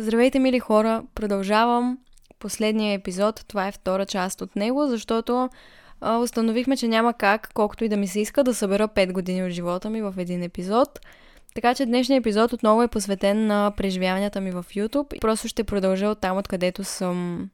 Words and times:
Здравейте, 0.00 0.38
мили 0.38 0.58
хора! 0.58 1.02
Продължавам 1.14 1.98
последния 2.38 2.94
епизод. 2.94 3.44
Това 3.48 3.68
е 3.68 3.72
втора 3.72 4.06
част 4.06 4.40
от 4.40 4.56
него, 4.56 4.86
защото 4.86 5.48
а, 6.00 6.18
установихме, 6.18 6.76
че 6.76 6.88
няма 6.88 7.14
как, 7.14 7.50
колкото 7.54 7.84
и 7.84 7.88
да 7.88 7.96
ми 7.96 8.06
се 8.06 8.20
иска, 8.20 8.44
да 8.44 8.54
събера 8.54 8.88
5 8.88 9.12
години 9.12 9.44
от 9.44 9.50
живота 9.50 9.90
ми 9.90 10.02
в 10.02 10.14
един 10.18 10.42
епизод. 10.42 11.00
Така 11.54 11.74
че 11.74 11.86
днешният 11.86 12.22
епизод 12.22 12.52
отново 12.52 12.82
е 12.82 12.88
посветен 12.88 13.46
на 13.46 13.72
преживяванията 13.76 14.40
ми 14.40 14.50
в 14.50 14.64
YouTube. 14.70 15.20
Просто 15.20 15.48
ще 15.48 15.64
продължа 15.64 16.08
от 16.08 16.20
там, 16.20 16.36
откъдето 16.36 16.84
съм 16.84 17.50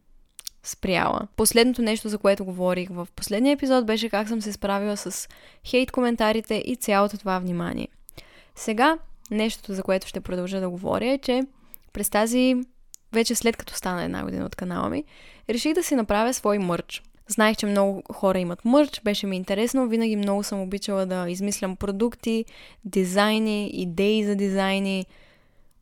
спряла. 0.62 1.20
Последното 1.36 1.82
нещо, 1.82 2.08
за 2.08 2.18
което 2.18 2.44
говорих 2.44 2.88
в 2.90 3.08
последния 3.16 3.52
епизод, 3.52 3.86
беше 3.86 4.08
как 4.08 4.28
съм 4.28 4.42
се 4.42 4.52
справила 4.52 4.96
с 4.96 5.28
хейт 5.64 5.92
коментарите 5.92 6.62
и 6.66 6.76
цялото 6.76 7.18
това 7.18 7.38
внимание. 7.38 7.88
Сега, 8.54 8.98
нещото, 9.30 9.74
за 9.74 9.82
което 9.82 10.06
ще 10.06 10.20
продължа 10.20 10.60
да 10.60 10.70
говоря 10.70 11.06
е, 11.06 11.18
че 11.18 11.42
през 11.96 12.10
тази, 12.10 12.56
вече 13.12 13.34
след 13.34 13.56
като 13.56 13.74
стана 13.74 14.04
една 14.04 14.24
година 14.24 14.44
от 14.46 14.56
канала 14.56 14.90
ми, 14.90 15.04
реших 15.50 15.74
да 15.74 15.82
си 15.82 15.94
направя 15.94 16.34
свой 16.34 16.58
мърч. 16.58 17.02
Знаех, 17.28 17.56
че 17.56 17.66
много 17.66 18.02
хора 18.12 18.38
имат 18.38 18.64
мърч, 18.64 19.00
беше 19.04 19.26
ми 19.26 19.36
интересно, 19.36 19.88
винаги 19.88 20.16
много 20.16 20.42
съм 20.42 20.60
обичала 20.60 21.06
да 21.06 21.30
измислям 21.30 21.76
продукти, 21.76 22.44
дизайни, 22.84 23.68
идеи 23.68 24.24
за 24.24 24.36
дизайни. 24.36 25.06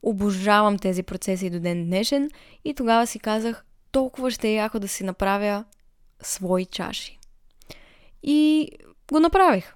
Обожавам 0.03 0.79
тези 0.79 1.03
процеси 1.03 1.51
до 1.51 1.61
ден 1.61 1.87
днешен 1.87 2.31
и 2.65 2.75
тогава 2.75 3.07
си 3.07 3.19
казах, 3.19 3.65
толкова 3.93 4.31
ще 4.31 4.49
е 4.49 4.55
яко 4.55 4.79
да 4.79 4.89
си 4.89 5.05
направя 5.05 5.65
свои 6.23 6.65
чаши. 6.65 7.19
И 8.23 8.71
го 9.13 9.21
направих. 9.21 9.75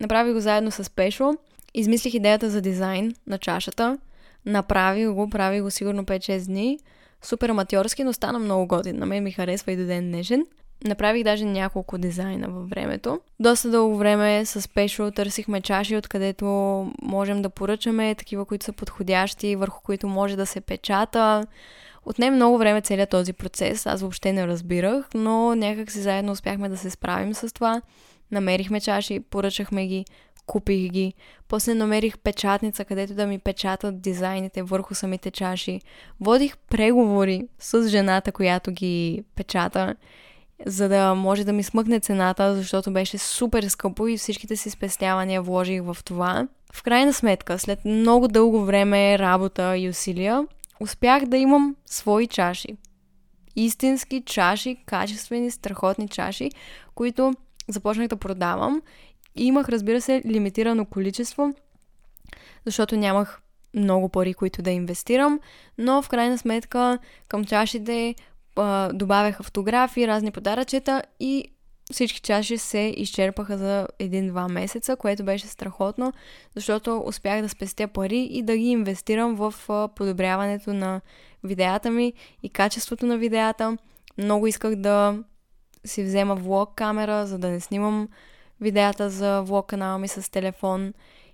Направих 0.00 0.34
го 0.34 0.40
заедно 0.40 0.70
с 0.70 0.90
Пешо. 0.90 1.34
Измислих 1.74 2.14
идеята 2.14 2.50
за 2.50 2.60
дизайн 2.60 3.14
на 3.26 3.38
чашата. 3.38 3.98
Направих 4.46 5.10
го, 5.10 5.30
правих 5.30 5.62
го 5.62 5.70
сигурно 5.70 6.04
5-6 6.04 6.46
дни. 6.46 6.78
Супер 7.22 7.48
аматьорски, 7.48 8.04
но 8.04 8.12
стана 8.12 8.38
много 8.38 8.66
годин. 8.66 8.96
На 8.98 9.06
мен 9.06 9.24
ми 9.24 9.32
харесва 9.32 9.72
и 9.72 9.76
до 9.76 9.86
ден 9.86 10.10
днешен. 10.10 10.46
Направих 10.84 11.24
даже 11.24 11.44
няколко 11.44 11.98
дизайна 11.98 12.48
във 12.48 12.68
времето. 12.68 13.20
Доста 13.40 13.70
дълго 13.70 13.96
време 13.96 14.44
с 14.44 14.68
Пешо 14.68 15.10
търсихме 15.10 15.60
чаши, 15.60 15.96
откъдето 15.96 16.46
можем 17.02 17.42
да 17.42 17.50
поръчаме, 17.50 18.14
такива, 18.14 18.44
които 18.44 18.64
са 18.64 18.72
подходящи, 18.72 19.56
върху 19.56 19.82
които 19.82 20.06
може 20.06 20.36
да 20.36 20.46
се 20.46 20.60
печата. 20.60 21.46
Отне 22.06 22.30
много 22.30 22.58
време 22.58 22.80
целият 22.80 23.10
този 23.10 23.32
процес, 23.32 23.86
аз 23.86 24.00
въобще 24.00 24.32
не 24.32 24.46
разбирах, 24.46 25.08
но 25.14 25.54
някак 25.54 25.90
си 25.90 26.00
заедно 26.00 26.32
успяхме 26.32 26.68
да 26.68 26.76
се 26.76 26.90
справим 26.90 27.34
с 27.34 27.54
това. 27.54 27.82
Намерихме 28.30 28.80
чаши, 28.80 29.20
поръчахме 29.20 29.86
ги, 29.86 30.04
купих 30.52 30.90
ги. 30.90 31.14
После 31.48 31.74
намерих 31.74 32.18
печатница, 32.18 32.84
където 32.84 33.14
да 33.14 33.26
ми 33.26 33.38
печатат 33.38 34.00
дизайните 34.00 34.62
върху 34.62 34.94
самите 34.94 35.30
чаши. 35.30 35.80
Водих 36.20 36.56
преговори 36.56 37.48
с 37.58 37.88
жената, 37.88 38.32
която 38.32 38.70
ги 38.70 39.24
печата, 39.36 39.96
за 40.66 40.88
да 40.88 41.14
може 41.14 41.44
да 41.44 41.52
ми 41.52 41.62
смъкне 41.62 42.00
цената, 42.00 42.54
защото 42.54 42.92
беше 42.92 43.18
супер 43.18 43.62
скъпо 43.62 44.08
и 44.08 44.16
всичките 44.16 44.56
си 44.56 44.70
спестявания 44.70 45.42
вложих 45.42 45.82
в 45.82 45.96
това. 46.04 46.48
В 46.72 46.82
крайна 46.82 47.12
сметка, 47.12 47.58
след 47.58 47.84
много 47.84 48.28
дълго 48.28 48.64
време 48.64 49.18
работа 49.18 49.76
и 49.76 49.88
усилия, 49.88 50.46
успях 50.80 51.26
да 51.26 51.36
имам 51.36 51.76
свои 51.86 52.26
чаши. 52.26 52.76
Истински 53.56 54.22
чаши, 54.26 54.76
качествени, 54.86 55.50
страхотни 55.50 56.08
чаши, 56.08 56.50
които 56.94 57.34
започнах 57.68 58.08
да 58.08 58.16
продавам. 58.16 58.82
И 59.36 59.44
имах, 59.44 59.68
разбира 59.68 60.00
се, 60.00 60.22
лимитирано 60.26 60.86
количество, 60.86 61.54
защото 62.66 62.96
нямах 62.96 63.40
много 63.74 64.08
пари, 64.08 64.34
които 64.34 64.62
да 64.62 64.70
инвестирам, 64.70 65.40
но 65.78 66.02
в 66.02 66.08
крайна 66.08 66.38
сметка 66.38 66.98
към 67.28 67.44
чашите 67.44 68.14
а, 68.56 68.92
добавях 68.92 69.40
автографи, 69.40 70.08
разни 70.08 70.30
подаръчета 70.30 71.02
и 71.20 71.48
всички 71.92 72.20
чаши 72.20 72.58
се 72.58 72.94
изчерпаха 72.96 73.58
за 73.58 73.88
един-два 73.98 74.48
месеца, 74.48 74.96
което 74.96 75.24
беше 75.24 75.46
страхотно, 75.46 76.12
защото 76.54 77.02
успях 77.06 77.42
да 77.42 77.48
спестя 77.48 77.88
пари 77.88 78.28
и 78.30 78.42
да 78.42 78.56
ги 78.56 78.64
инвестирам 78.64 79.34
в 79.34 79.54
подобряването 79.94 80.72
на 80.72 81.00
видеята 81.44 81.90
ми 81.90 82.12
и 82.42 82.48
качеството 82.48 83.06
на 83.06 83.18
видеята. 83.18 83.78
Много 84.18 84.46
исках 84.46 84.76
да 84.76 85.18
си 85.84 86.04
взема 86.04 86.34
влог 86.34 86.74
камера, 86.74 87.26
за 87.26 87.38
да 87.38 87.48
не 87.48 87.60
снимам 87.60 88.08
видеята 88.62 89.10
за 89.10 89.42
влог 89.42 89.66
канала 89.66 89.98
ми 89.98 90.08
с 90.08 90.30
телефон. 90.30 90.92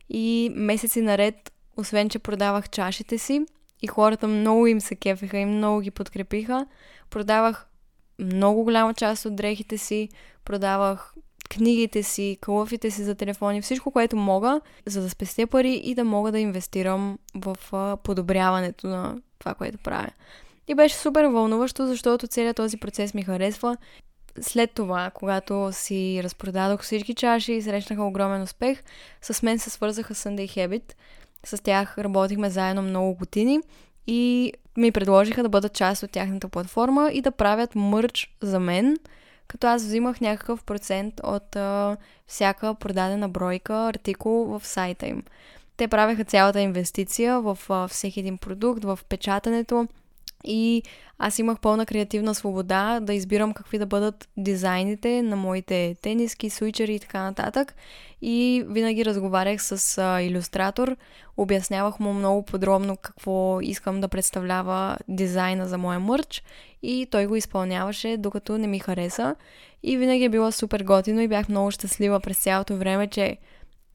И 0.08 0.52
месеци 0.54 1.00
наред, 1.00 1.52
освен 1.76 2.08
че 2.08 2.18
продавах 2.18 2.70
чашите 2.70 3.18
си 3.18 3.46
и 3.82 3.86
хората 3.86 4.28
много 4.28 4.66
им 4.66 4.80
се 4.80 4.94
кефеха 4.94 5.38
и 5.38 5.44
много 5.44 5.80
ги 5.80 5.90
подкрепиха, 5.90 6.66
продавах 7.10 7.66
много 8.18 8.64
голяма 8.64 8.94
част 8.94 9.24
от 9.24 9.36
дрехите 9.36 9.78
си, 9.78 10.08
продавах 10.44 11.14
книгите 11.50 12.02
си, 12.02 12.38
кълъфите 12.40 12.90
си 12.90 13.02
за 13.04 13.14
телефони, 13.14 13.62
всичко, 13.62 13.90
което 13.90 14.16
мога, 14.16 14.60
за 14.86 15.02
да 15.02 15.10
спестя 15.10 15.46
пари 15.46 15.80
и 15.84 15.94
да 15.94 16.04
мога 16.04 16.32
да 16.32 16.38
инвестирам 16.38 17.18
в 17.34 17.56
подобряването 18.02 18.86
на 18.86 19.16
това, 19.38 19.54
което 19.54 19.78
правя. 19.78 20.10
И 20.68 20.74
беше 20.74 20.96
супер 20.96 21.24
вълнуващо, 21.24 21.86
защото 21.86 22.26
целият 22.26 22.56
този 22.56 22.76
процес 22.76 23.14
ми 23.14 23.22
харесва. 23.22 23.76
След 24.40 24.70
това, 24.70 25.10
когато 25.14 25.68
си 25.72 26.20
разпродадох 26.24 26.82
всички 26.82 27.14
чаши 27.14 27.52
и 27.52 27.62
срещнаха 27.62 28.02
огромен 28.02 28.42
успех, 28.42 28.82
с 29.22 29.42
мен 29.42 29.58
се 29.58 29.70
свързаха 29.70 30.14
Sunday 30.14 30.48
Habit. 30.48 30.92
С 31.44 31.62
тях 31.62 31.98
работихме 31.98 32.50
заедно 32.50 32.82
много 32.82 33.14
години 33.14 33.60
и 34.06 34.52
ми 34.76 34.92
предложиха 34.92 35.42
да 35.42 35.48
бъда 35.48 35.68
част 35.68 36.02
от 36.02 36.10
тяхната 36.10 36.48
платформа 36.48 37.10
и 37.12 37.20
да 37.20 37.30
правят 37.30 37.74
мърч 37.74 38.36
за 38.40 38.60
мен, 38.60 38.96
като 39.48 39.66
аз 39.66 39.82
взимах 39.82 40.20
някакъв 40.20 40.64
процент 40.64 41.14
от 41.22 41.56
а, 41.56 41.96
всяка 42.26 42.74
продадена 42.74 43.28
бройка 43.28 43.74
артикул 43.74 44.44
в 44.44 44.66
сайта 44.66 45.06
им. 45.06 45.22
Те 45.76 45.88
правеха 45.88 46.24
цялата 46.24 46.60
инвестиция 46.60 47.40
в 47.40 47.58
а, 47.68 47.88
всеки 47.88 48.20
един 48.20 48.38
продукт, 48.38 48.84
в 48.84 48.98
печатането, 49.08 49.88
и 50.44 50.82
аз 51.18 51.38
имах 51.38 51.60
пълна 51.60 51.86
креативна 51.86 52.34
свобода 52.34 53.00
да 53.00 53.14
избирам 53.14 53.52
какви 53.52 53.78
да 53.78 53.86
бъдат 53.86 54.28
дизайните 54.36 55.22
на 55.22 55.36
моите 55.36 55.96
тениски, 56.02 56.50
суичери 56.50 56.94
и 56.94 57.00
така 57.00 57.22
нататък. 57.22 57.74
И 58.22 58.64
винаги 58.68 59.04
разговарях 59.04 59.62
с 59.62 59.98
а, 59.98 60.22
иллюстратор, 60.22 60.96
обяснявах 61.36 62.00
му 62.00 62.12
много 62.12 62.44
подробно 62.44 62.96
какво 62.96 63.60
искам 63.60 64.00
да 64.00 64.08
представлява 64.08 64.96
дизайна 65.08 65.68
за 65.68 65.78
моя 65.78 66.00
мърч 66.00 66.42
и 66.82 67.06
той 67.10 67.26
го 67.26 67.36
изпълняваше, 67.36 68.16
докато 68.16 68.58
не 68.58 68.66
ми 68.66 68.78
хареса. 68.78 69.36
И 69.82 69.96
винаги 69.96 70.24
е 70.24 70.28
било 70.28 70.52
супер 70.52 70.82
готино 70.82 71.20
и 71.20 71.28
бях 71.28 71.48
много 71.48 71.70
щастлива 71.70 72.20
през 72.20 72.38
цялото 72.38 72.76
време, 72.76 73.06
че 73.06 73.36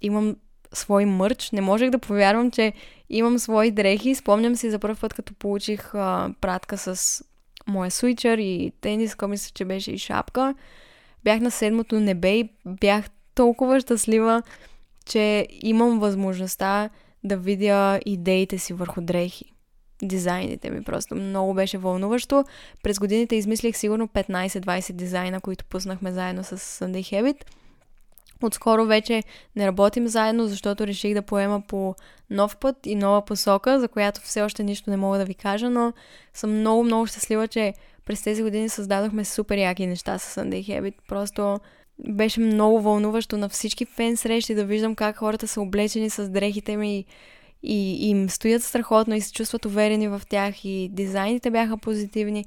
имам 0.01 0.35
свой 0.73 1.05
мърч. 1.05 1.51
Не 1.51 1.61
можех 1.61 1.89
да 1.89 1.99
повярвам, 1.99 2.51
че 2.51 2.73
имам 3.09 3.39
свои 3.39 3.71
дрехи. 3.71 4.15
Спомням 4.15 4.55
си 4.55 4.69
за 4.69 4.79
първ 4.79 4.95
път, 5.01 5.13
като 5.13 5.33
получих 5.33 5.95
а, 5.95 6.33
пратка 6.41 6.77
с 6.77 7.23
моя 7.67 7.91
суичър 7.91 8.37
и 8.37 8.71
тениска, 8.81 9.27
мисля, 9.27 9.51
че 9.53 9.65
беше 9.65 9.91
и 9.91 9.97
шапка. 9.97 10.55
Бях 11.23 11.39
на 11.39 11.51
седмото 11.51 11.99
небе 11.99 12.35
и 12.35 12.49
бях 12.65 13.05
толкова 13.35 13.79
щастлива, 13.79 14.43
че 15.05 15.47
имам 15.49 15.99
възможността 15.99 16.89
да 17.23 17.37
видя 17.37 17.99
идеите 18.05 18.57
си 18.57 18.73
върху 18.73 19.01
дрехи. 19.01 19.45
Дизайните 20.03 20.69
ми 20.69 20.83
просто 20.83 21.15
много 21.15 21.53
беше 21.53 21.77
вълнуващо. 21.77 22.43
През 22.83 22.99
годините 22.99 23.35
измислих 23.35 23.77
сигурно 23.77 24.07
15-20 24.07 24.91
дизайна, 24.91 25.41
които 25.41 25.65
пуснахме 25.65 26.11
заедно 26.11 26.43
с 26.43 26.57
Sunday 26.57 27.01
Habit– 27.01 27.37
Отскоро 28.43 28.85
вече 28.85 29.23
не 29.55 29.67
работим 29.67 30.07
заедно, 30.07 30.47
защото 30.47 30.87
реших 30.87 31.13
да 31.13 31.21
поема 31.21 31.61
по 31.67 31.95
нов 32.29 32.57
път 32.57 32.85
и 32.85 32.95
нова 32.95 33.25
посока, 33.25 33.79
за 33.79 33.87
която 33.87 34.21
все 34.21 34.41
още 34.41 34.63
нищо 34.63 34.89
не 34.89 34.97
мога 34.97 35.17
да 35.17 35.25
ви 35.25 35.33
кажа, 35.33 35.69
но 35.69 35.93
съм 36.33 36.59
много, 36.59 36.83
много 36.83 37.07
щастлива, 37.07 37.47
че 37.47 37.73
през 38.05 38.23
тези 38.23 38.43
години 38.43 38.69
създадохме 38.69 39.25
супер 39.25 39.57
яки 39.57 39.87
неща 39.87 40.17
с 40.17 40.41
Sunday 40.41 40.67
Habit. 40.67 40.93
Просто 41.07 41.59
беше 41.99 42.39
много 42.39 42.81
вълнуващо 42.81 43.37
на 43.37 43.49
всички 43.49 43.85
фен 43.85 44.17
срещи 44.17 44.55
да 44.55 44.65
виждам 44.65 44.95
как 44.95 45.17
хората 45.17 45.47
са 45.47 45.61
облечени 45.61 46.09
с 46.09 46.29
дрехите 46.29 46.77
ми 46.77 46.97
и, 46.97 47.05
и 47.63 48.09
им 48.09 48.29
стоят 48.29 48.63
страхотно 48.63 49.15
и 49.15 49.21
се 49.21 49.33
чувстват 49.33 49.65
уверени 49.65 50.07
в 50.07 50.21
тях 50.29 50.65
и 50.65 50.89
дизайните 50.91 51.51
бяха 51.51 51.77
позитивни. 51.77 52.45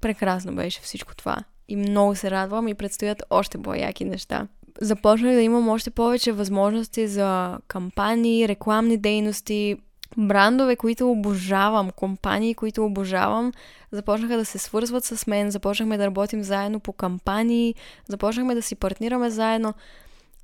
Прекрасно 0.00 0.54
беше 0.54 0.80
всичко 0.80 1.16
това. 1.16 1.36
И 1.68 1.76
много 1.76 2.14
се 2.14 2.30
радвам 2.30 2.68
и 2.68 2.74
предстоят 2.74 3.22
още 3.30 3.62
по-яки 3.62 4.04
неща 4.04 4.48
започнах 4.80 5.34
да 5.34 5.42
имам 5.42 5.68
още 5.68 5.90
повече 5.90 6.32
възможности 6.32 7.08
за 7.08 7.58
кампании, 7.68 8.48
рекламни 8.48 8.96
дейности, 8.96 9.76
брандове, 10.16 10.76
които 10.76 11.10
обожавам, 11.10 11.90
компании, 11.90 12.54
които 12.54 12.84
обожавам, 12.84 13.52
започнаха 13.92 14.36
да 14.36 14.44
се 14.44 14.58
свързват 14.58 15.04
с 15.04 15.26
мен, 15.26 15.50
започнахме 15.50 15.96
да 15.96 16.06
работим 16.06 16.42
заедно 16.42 16.80
по 16.80 16.92
кампании, 16.92 17.74
започнахме 18.08 18.54
да 18.54 18.62
си 18.62 18.74
партнираме 18.74 19.30
заедно. 19.30 19.74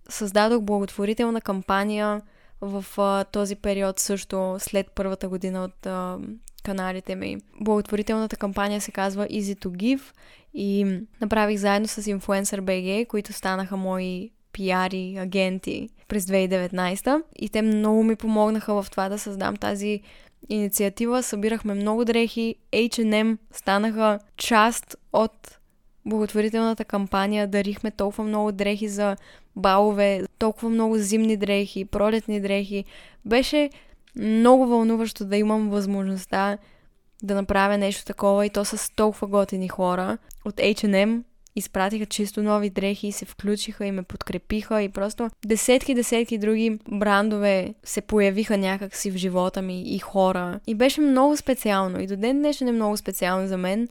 Създадох 0.08 0.62
благотворителна 0.62 1.40
кампания 1.40 2.20
в 2.60 2.84
а, 2.98 3.24
този 3.24 3.56
период 3.56 3.98
също, 3.98 4.56
след 4.58 4.90
първата 4.94 5.28
година 5.28 5.64
от 5.64 5.86
а, 5.86 6.18
каналите 6.62 7.14
ми. 7.14 7.36
Благотворителната 7.60 8.36
кампания 8.36 8.80
се 8.80 8.90
казва 8.90 9.26
Easy 9.26 9.64
to 9.64 9.68
Give 9.68 10.02
и 10.54 11.00
направих 11.20 11.58
заедно 11.58 11.88
с 11.88 12.02
Influencer 12.02 12.60
BG, 12.60 13.06
които 13.06 13.32
станаха 13.32 13.76
мои 13.76 14.30
пиари, 14.52 15.16
агенти 15.18 15.88
през 16.08 16.24
2019 16.24 17.22
и 17.36 17.48
те 17.48 17.62
много 17.62 18.04
ми 18.04 18.16
помогнаха 18.16 18.82
в 18.82 18.90
това 18.90 19.08
да 19.08 19.18
създам 19.18 19.56
тази 19.56 20.00
инициатива. 20.48 21.22
Събирахме 21.22 21.74
много 21.74 22.04
дрехи, 22.04 22.54
H&M 22.72 23.38
станаха 23.52 24.18
част 24.36 24.96
от 25.12 25.58
благотворителната 26.06 26.84
кампания, 26.84 27.46
дарихме 27.46 27.90
толкова 27.90 28.24
много 28.24 28.52
дрехи 28.52 28.88
за 28.88 29.16
балове, 29.56 30.22
толкова 30.38 30.68
много 30.68 30.98
зимни 30.98 31.36
дрехи, 31.36 31.84
пролетни 31.84 32.40
дрехи. 32.40 32.84
Беше 33.24 33.70
много 34.16 34.66
вълнуващо 34.66 35.24
да 35.24 35.36
имам 35.36 35.70
възможността 35.70 36.58
да 37.22 37.34
направя 37.34 37.78
нещо 37.78 38.04
такова 38.04 38.46
и 38.46 38.50
то 38.50 38.64
с 38.64 38.94
толкова 38.96 39.26
готини 39.26 39.68
хора. 39.68 40.18
От 40.44 40.56
H&M 40.56 41.22
изпратиха 41.56 42.06
чисто 42.06 42.42
нови 42.42 42.70
дрехи 42.70 43.06
и 43.06 43.12
се 43.12 43.24
включиха 43.24 43.86
и 43.86 43.92
ме 43.92 44.02
подкрепиха 44.02 44.82
и 44.82 44.88
просто 44.88 45.30
десетки, 45.46 45.94
десетки 45.94 46.38
други 46.38 46.78
брандове 46.90 47.74
се 47.84 48.00
появиха 48.00 48.58
някакси 48.58 49.10
в 49.10 49.16
живота 49.16 49.62
ми 49.62 49.82
и 49.94 49.98
хора. 49.98 50.60
И 50.66 50.74
беше 50.74 51.00
много 51.00 51.36
специално 51.36 52.00
и 52.00 52.06
до 52.06 52.16
ден 52.16 52.38
днешен 52.38 52.68
е 52.68 52.72
много 52.72 52.96
специално 52.96 53.48
за 53.48 53.56
мен 53.56 53.88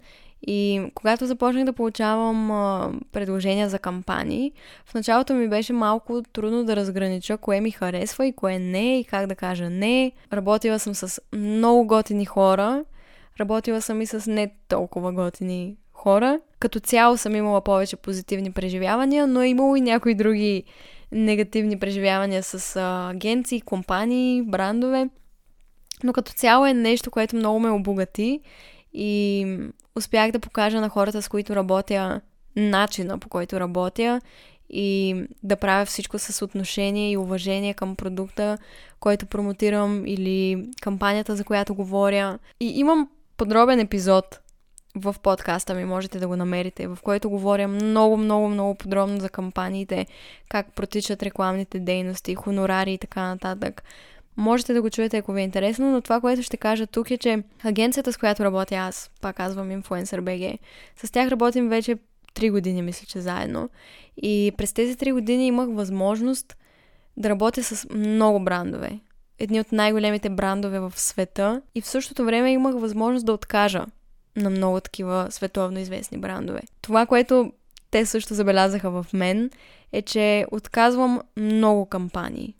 и 0.48 0.82
когато 0.96 1.26
започнах 1.26 1.66
да 1.66 1.74
получавам 1.74 2.52
а, 2.52 2.92
предложения 3.12 3.70
за 3.70 3.80
кампании, 3.80 4.52
в 4.86 4.94
началото 4.94 5.34
ми 5.34 5.48
беше 5.48 5.74
малко 5.74 6.22
трудно 6.34 6.64
да 6.64 6.76
разгранича 6.76 7.38
кое 7.38 7.62
ми 7.62 7.72
харесва 7.72 8.26
и 8.26 8.34
кое 8.34 8.60
не, 8.60 9.00
и 9.00 9.04
как 9.04 9.28
да 9.28 9.36
кажа 9.36 9.70
не. 9.70 10.12
Работила 10.34 10.80
съм 10.80 10.96
с 10.96 11.22
много 11.34 11.88
готини 11.88 12.26
хора, 12.26 12.86
работила 13.40 13.82
съм 13.82 14.02
и 14.02 14.06
с 14.06 14.32
не 14.32 14.52
толкова 14.68 15.12
готини 15.12 15.76
хора. 15.94 16.40
Като 16.60 16.80
цяло 16.80 17.18
съм 17.18 17.36
имала 17.36 17.62
повече 17.62 17.96
позитивни 17.96 18.52
преживявания, 18.52 19.28
но 19.28 19.42
е 19.42 19.48
имало 19.48 19.76
и 19.76 19.82
някои 19.82 20.16
други 20.16 20.64
негативни 21.12 21.80
преживявания 21.80 22.44
с 22.44 22.76
а, 22.76 23.10
агенции, 23.10 23.62
компании, 23.62 24.42
брандове. 24.42 25.10
Но 26.04 26.14
като 26.14 26.32
цяло 26.32 26.66
е 26.66 26.74
нещо, 26.74 27.12
което 27.12 27.36
много 27.36 27.60
ме 27.60 27.70
обогати 27.70 28.40
и 28.94 29.48
успях 30.00 30.32
да 30.32 30.40
покажа 30.40 30.82
на 30.82 30.90
хората, 30.90 31.22
с 31.22 31.28
които 31.28 31.56
работя, 31.56 32.22
начина 32.56 33.20
по 33.20 33.30
който 33.30 33.60
работя 33.60 34.22
и 34.70 35.16
да 35.44 35.56
правя 35.56 35.86
всичко 35.86 36.20
с 36.20 36.42
отношение 36.46 37.12
и 37.12 37.18
уважение 37.18 37.74
към 37.74 37.96
продукта, 37.96 38.58
който 39.00 39.26
промотирам 39.26 40.08
или 40.08 40.68
кампанията, 40.82 41.36
за 41.36 41.44
която 41.44 41.76
говоря. 41.76 42.40
И 42.60 42.80
имам 42.80 43.10
подробен 43.38 43.80
епизод 43.80 44.40
в 44.96 45.16
подкаста 45.24 45.74
ми, 45.74 45.86
можете 45.86 46.20
да 46.20 46.28
го 46.28 46.36
намерите, 46.36 46.88
в 46.88 46.98
който 47.04 47.30
говоря 47.30 47.68
много, 47.68 48.18
много, 48.18 48.50
много 48.50 48.76
подробно 48.76 49.20
за 49.20 49.30
кампаниите, 49.30 50.08
как 50.50 50.74
протичат 50.76 51.24
рекламните 51.24 51.80
дейности, 51.80 52.36
хонорари 52.36 52.94
и 52.94 52.98
така 52.98 53.22
нататък. 53.22 53.84
Можете 54.40 54.74
да 54.74 54.82
го 54.82 54.90
чуете, 54.90 55.18
ако 55.18 55.34
ви 55.34 55.42
е 55.42 55.44
интересно, 55.44 55.92
но 55.92 56.02
това, 56.02 56.22
което 56.22 56.44
ще 56.44 56.58
кажа 56.58 56.88
тук 56.88 57.12
е, 57.12 57.18
че 57.18 57.44
агенцията, 57.64 58.14
с 58.14 58.18
която 58.18 58.44
работя 58.44 58.76
аз, 58.76 59.12
пак 59.22 59.36
казвам 59.36 59.70
Influencer 59.70 60.22
BG, 60.22 60.58
с 61.04 61.12
тях 61.12 61.30
работим 61.30 61.70
вече 61.70 61.98
3 62.36 62.52
години, 62.52 62.82
мисля, 62.82 63.06
че 63.06 63.22
заедно. 63.22 63.70
И 64.18 64.52
през 64.58 64.74
тези 64.74 64.96
3 64.96 65.14
години 65.14 65.48
имах 65.48 65.68
възможност 65.72 66.58
да 67.18 67.30
работя 67.30 67.64
с 67.64 67.90
много 67.90 68.40
брандове. 68.40 69.00
Едни 69.40 69.60
от 69.60 69.72
най-големите 69.72 70.30
брандове 70.30 70.80
в 70.80 70.94
света. 70.96 71.62
И 71.76 71.82
в 71.82 71.88
същото 71.88 72.26
време 72.26 72.52
имах 72.52 72.76
възможност 72.76 73.26
да 73.26 73.34
откажа 73.34 73.86
на 74.36 74.50
много 74.50 74.80
такива 74.80 75.28
световно 75.30 75.80
известни 75.80 76.18
брандове. 76.18 76.62
Това, 76.82 77.06
което 77.06 77.52
те 77.92 78.06
също 78.06 78.34
забелязаха 78.34 78.92
в 78.92 79.06
мен, 79.14 79.50
е, 79.92 80.02
че 80.02 80.46
отказвам 80.52 81.22
много 81.38 81.86
кампании. 81.86 82.56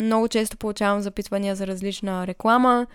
Много 0.00 0.28
често 0.28 0.56
получавам 0.56 1.00
запитвания 1.00 1.56
за 1.56 1.66
различна 1.66 2.26
реклама 2.26 2.86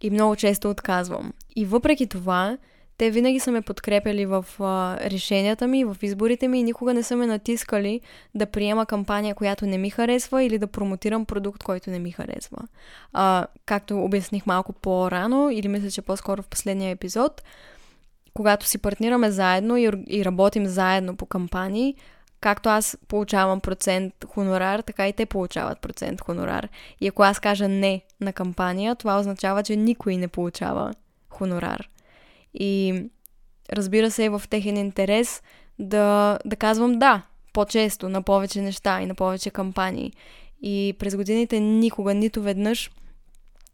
и 0.00 0.10
много 0.10 0.36
често 0.36 0.70
отказвам. 0.70 1.32
И 1.56 1.66
въпреки 1.66 2.06
това, 2.06 2.58
те 2.98 3.10
винаги 3.10 3.40
са 3.40 3.50
ме 3.50 3.62
подкрепили 3.62 4.26
в 4.26 4.46
а, 4.60 4.98
решенията 5.10 5.66
ми, 5.66 5.84
в 5.84 5.96
изборите 6.02 6.48
ми 6.48 6.60
и 6.60 6.62
никога 6.62 6.94
не 6.94 7.02
са 7.02 7.16
ме 7.16 7.26
натискали 7.26 8.00
да 8.34 8.46
приема 8.46 8.86
кампания, 8.86 9.34
която 9.34 9.66
не 9.66 9.78
ми 9.78 9.90
харесва 9.90 10.42
или 10.42 10.58
да 10.58 10.66
промотирам 10.66 11.24
продукт, 11.24 11.62
който 11.62 11.90
не 11.90 11.98
ми 11.98 12.10
харесва. 12.10 12.58
А, 13.12 13.46
както 13.66 14.04
обясних 14.04 14.46
малко 14.46 14.72
по-рано, 14.72 15.50
или 15.50 15.68
мисля, 15.68 15.90
че 15.90 16.02
по-скоро 16.02 16.42
в 16.42 16.48
последния 16.48 16.90
епизод, 16.90 17.42
когато 18.34 18.66
си 18.66 18.78
партнираме 18.78 19.30
заедно 19.30 19.76
и, 19.76 19.90
и 20.08 20.24
работим 20.24 20.66
заедно 20.66 21.16
по 21.16 21.26
кампании, 21.26 21.94
както 22.40 22.68
аз 22.68 22.98
получавам 23.08 23.60
процент 23.60 24.14
хонорар, 24.26 24.80
така 24.80 25.08
и 25.08 25.12
те 25.12 25.26
получават 25.26 25.80
процент 25.80 26.20
хонорар. 26.20 26.68
И 27.00 27.08
ако 27.08 27.22
аз 27.22 27.40
кажа 27.40 27.68
не 27.68 28.02
на 28.20 28.32
кампания, 28.32 28.96
това 28.96 29.18
означава, 29.18 29.62
че 29.62 29.76
никой 29.76 30.16
не 30.16 30.28
получава 30.28 30.94
хонорар. 31.28 31.88
И 32.54 33.02
разбира 33.72 34.10
се, 34.10 34.24
е 34.24 34.30
в 34.30 34.42
техен 34.50 34.76
интерес 34.76 35.42
да, 35.78 36.38
да 36.44 36.56
казвам 36.56 36.98
да 36.98 37.22
по-често 37.52 38.08
на 38.08 38.22
повече 38.22 38.62
неща 38.62 39.02
и 39.02 39.06
на 39.06 39.14
повече 39.14 39.50
кампании. 39.50 40.12
И 40.62 40.94
през 40.98 41.16
годините 41.16 41.60
никога, 41.60 42.14
нито 42.14 42.42
веднъж 42.42 42.90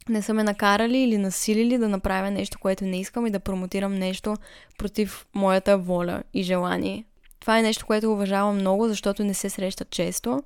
не 0.09 0.23
са 0.23 0.35
ме 0.35 0.43
накарали 0.43 0.99
или 0.99 1.19
насилили 1.19 1.79
да 1.79 1.89
направя 1.89 2.31
нещо, 2.31 2.59
което 2.59 2.85
не 2.85 3.01
искам 3.01 3.27
и 3.27 3.31
да 3.31 3.41
промотирам 3.41 3.95
нещо 3.95 4.37
против 4.79 5.27
моята 5.35 5.79
воля 5.79 6.23
и 6.35 6.43
желание. 6.43 7.05
Това 7.47 7.59
е 7.59 7.63
нещо, 7.63 7.87
което 7.87 8.13
уважавам 8.13 8.57
много, 8.57 8.89
защото 8.89 9.25
не 9.25 9.35
се 9.35 9.51
среща 9.51 9.85
често 9.85 10.43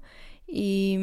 и, 0.49 0.99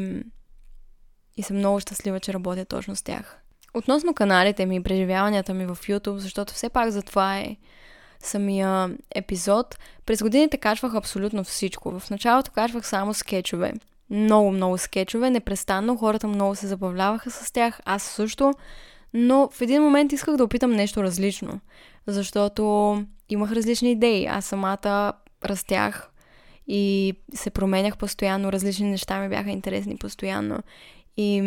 и 1.36 1.42
съм 1.42 1.56
много 1.56 1.80
щастлива, 1.80 2.20
че 2.20 2.32
работя 2.32 2.64
точно 2.64 2.96
с 2.96 3.02
тях. 3.02 3.38
Относно 3.74 4.14
каналите 4.14 4.66
ми 4.66 4.76
и 4.76 4.82
преживяванията 4.82 5.54
ми 5.54 5.66
в 5.66 5.78
YouTube, 5.82 6.16
защото 6.16 6.54
все 6.54 6.68
пак 6.68 6.90
за 6.90 7.02
това 7.02 7.38
е 7.38 7.56
самия 8.20 8.90
епизод, 9.14 9.78
през 10.06 10.22
годините 10.22 10.56
качвах 10.56 10.94
абсолютно 10.94 11.44
всичко. 11.44 12.00
В 12.00 12.10
началото 12.10 12.50
качвах 12.50 12.86
само 12.86 13.14
скетчове. 13.14 13.72
Много, 14.10 14.50
много 14.50 14.78
скетчове, 14.78 15.30
непрестанно. 15.30 15.96
Хората 15.96 16.26
много 16.26 16.54
се 16.54 16.66
забавляваха 16.66 17.30
с 17.30 17.52
тях, 17.52 17.80
аз 17.84 18.02
също. 18.02 18.52
Но 19.14 19.48
в 19.52 19.60
един 19.60 19.82
момент 19.82 20.12
исках 20.12 20.36
да 20.36 20.44
опитам 20.44 20.70
нещо 20.70 21.02
различно, 21.02 21.60
защото 22.06 23.04
имах 23.28 23.52
различни 23.52 23.90
идеи. 23.92 24.26
Аз 24.26 24.44
самата 24.44 25.12
растях 25.44 26.10
и 26.66 27.14
се 27.34 27.50
променях 27.50 27.96
постоянно, 27.96 28.52
различни 28.52 28.90
неща 28.90 29.20
ми 29.20 29.28
бяха 29.28 29.50
интересни 29.50 29.96
постоянно. 29.96 30.58
И 31.16 31.42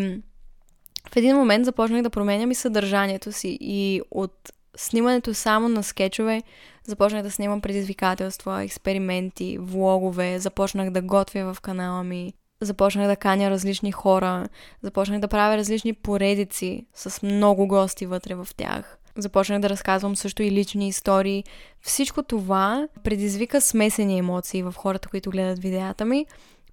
в 1.10 1.16
един 1.16 1.36
момент 1.36 1.66
започнах 1.66 2.02
да 2.02 2.10
променям 2.10 2.52
и 2.52 2.56
съдържанието 2.56 3.32
си 3.32 3.58
и 3.62 4.02
от 4.12 4.52
снимането 4.78 5.34
само 5.34 5.70
на 5.70 5.84
скетчове 5.84 6.42
започнах 6.88 7.24
да 7.24 7.32
снимам 7.32 7.62
предизвикателства, 7.62 8.64
експерименти, 8.64 9.58
влогове, 9.62 10.40
започнах 10.40 10.90
да 10.90 11.02
готвя 11.02 11.54
в 11.54 11.62
канала 11.62 12.04
ми, 12.04 12.34
започнах 12.62 13.08
да 13.08 13.16
каня 13.16 13.50
различни 13.50 13.92
хора, 13.92 14.50
започнах 14.82 15.20
да 15.20 15.28
правя 15.28 15.58
различни 15.58 15.94
поредици 15.94 16.86
с 16.96 17.22
много 17.22 17.68
гости 17.68 18.06
вътре 18.06 18.36
в 18.36 18.48
тях. 18.58 18.98
Започнах 19.18 19.60
да 19.60 19.70
разказвам 19.70 20.16
също 20.16 20.44
и 20.44 20.52
лични 20.52 20.88
истории. 20.88 21.44
Всичко 21.82 22.24
това 22.24 22.88
предизвика 23.04 23.62
смесени 23.62 24.18
емоции 24.18 24.64
в 24.64 24.74
хората, 24.78 25.10
които 25.10 25.30
гледат 25.30 25.60
видеята 25.60 26.06
ми. 26.06 26.26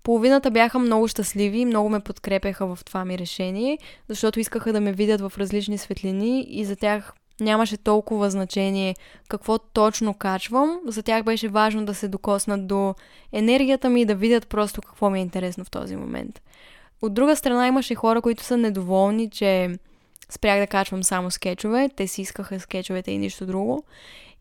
Половината 0.03 0.51
бяха 0.51 0.79
много 0.79 1.09
щастливи, 1.09 1.65
много 1.65 1.89
ме 1.89 2.01
подкрепяха 2.01 2.77
в 2.77 2.85
това 2.85 3.05
ми 3.05 3.19
решение, 3.19 3.79
защото 4.09 4.41
искаха 4.41 4.73
да 4.73 4.81
ме 4.81 4.93
видят 4.93 5.21
в 5.21 5.33
различни 5.39 5.79
светлини 5.79 6.47
и 6.49 6.65
за 6.65 6.77
тях 6.77 7.13
нямаше 7.41 7.77
толкова 7.77 8.31
значение 8.31 8.97
какво 9.29 9.59
точно 9.59 10.15
качвам. 10.15 10.81
За 10.87 11.03
тях 11.03 11.25
беше 11.25 11.49
важно 11.49 11.85
да 11.85 11.95
се 11.95 12.09
докоснат 12.09 12.67
до 12.67 12.95
енергията 13.33 13.89
ми 13.89 14.01
и 14.01 14.05
да 14.05 14.15
видят 14.15 14.49
просто 14.49 14.83
какво 14.83 15.11
ми 15.11 15.19
е 15.19 15.23
интересно 15.23 15.65
в 15.65 15.71
този 15.71 15.97
момент. 15.97 16.43
От 17.03 17.15
друга 17.15 17.37
страна 17.37 17.67
имаше 17.67 17.95
хора, 17.95 18.23
които 18.23 18.45
са 18.45 18.57
недоволни, 18.57 19.31
че 19.31 19.79
спрях 20.31 20.61
да 20.61 20.67
качвам 20.67 21.03
само 21.03 21.31
скетчове. 21.31 21.91
Те 21.97 22.07
си 22.07 22.23
искаха 22.23 22.61
скетчовете 22.61 23.11
и 23.11 23.19
нищо 23.19 23.47
друго. 23.47 23.85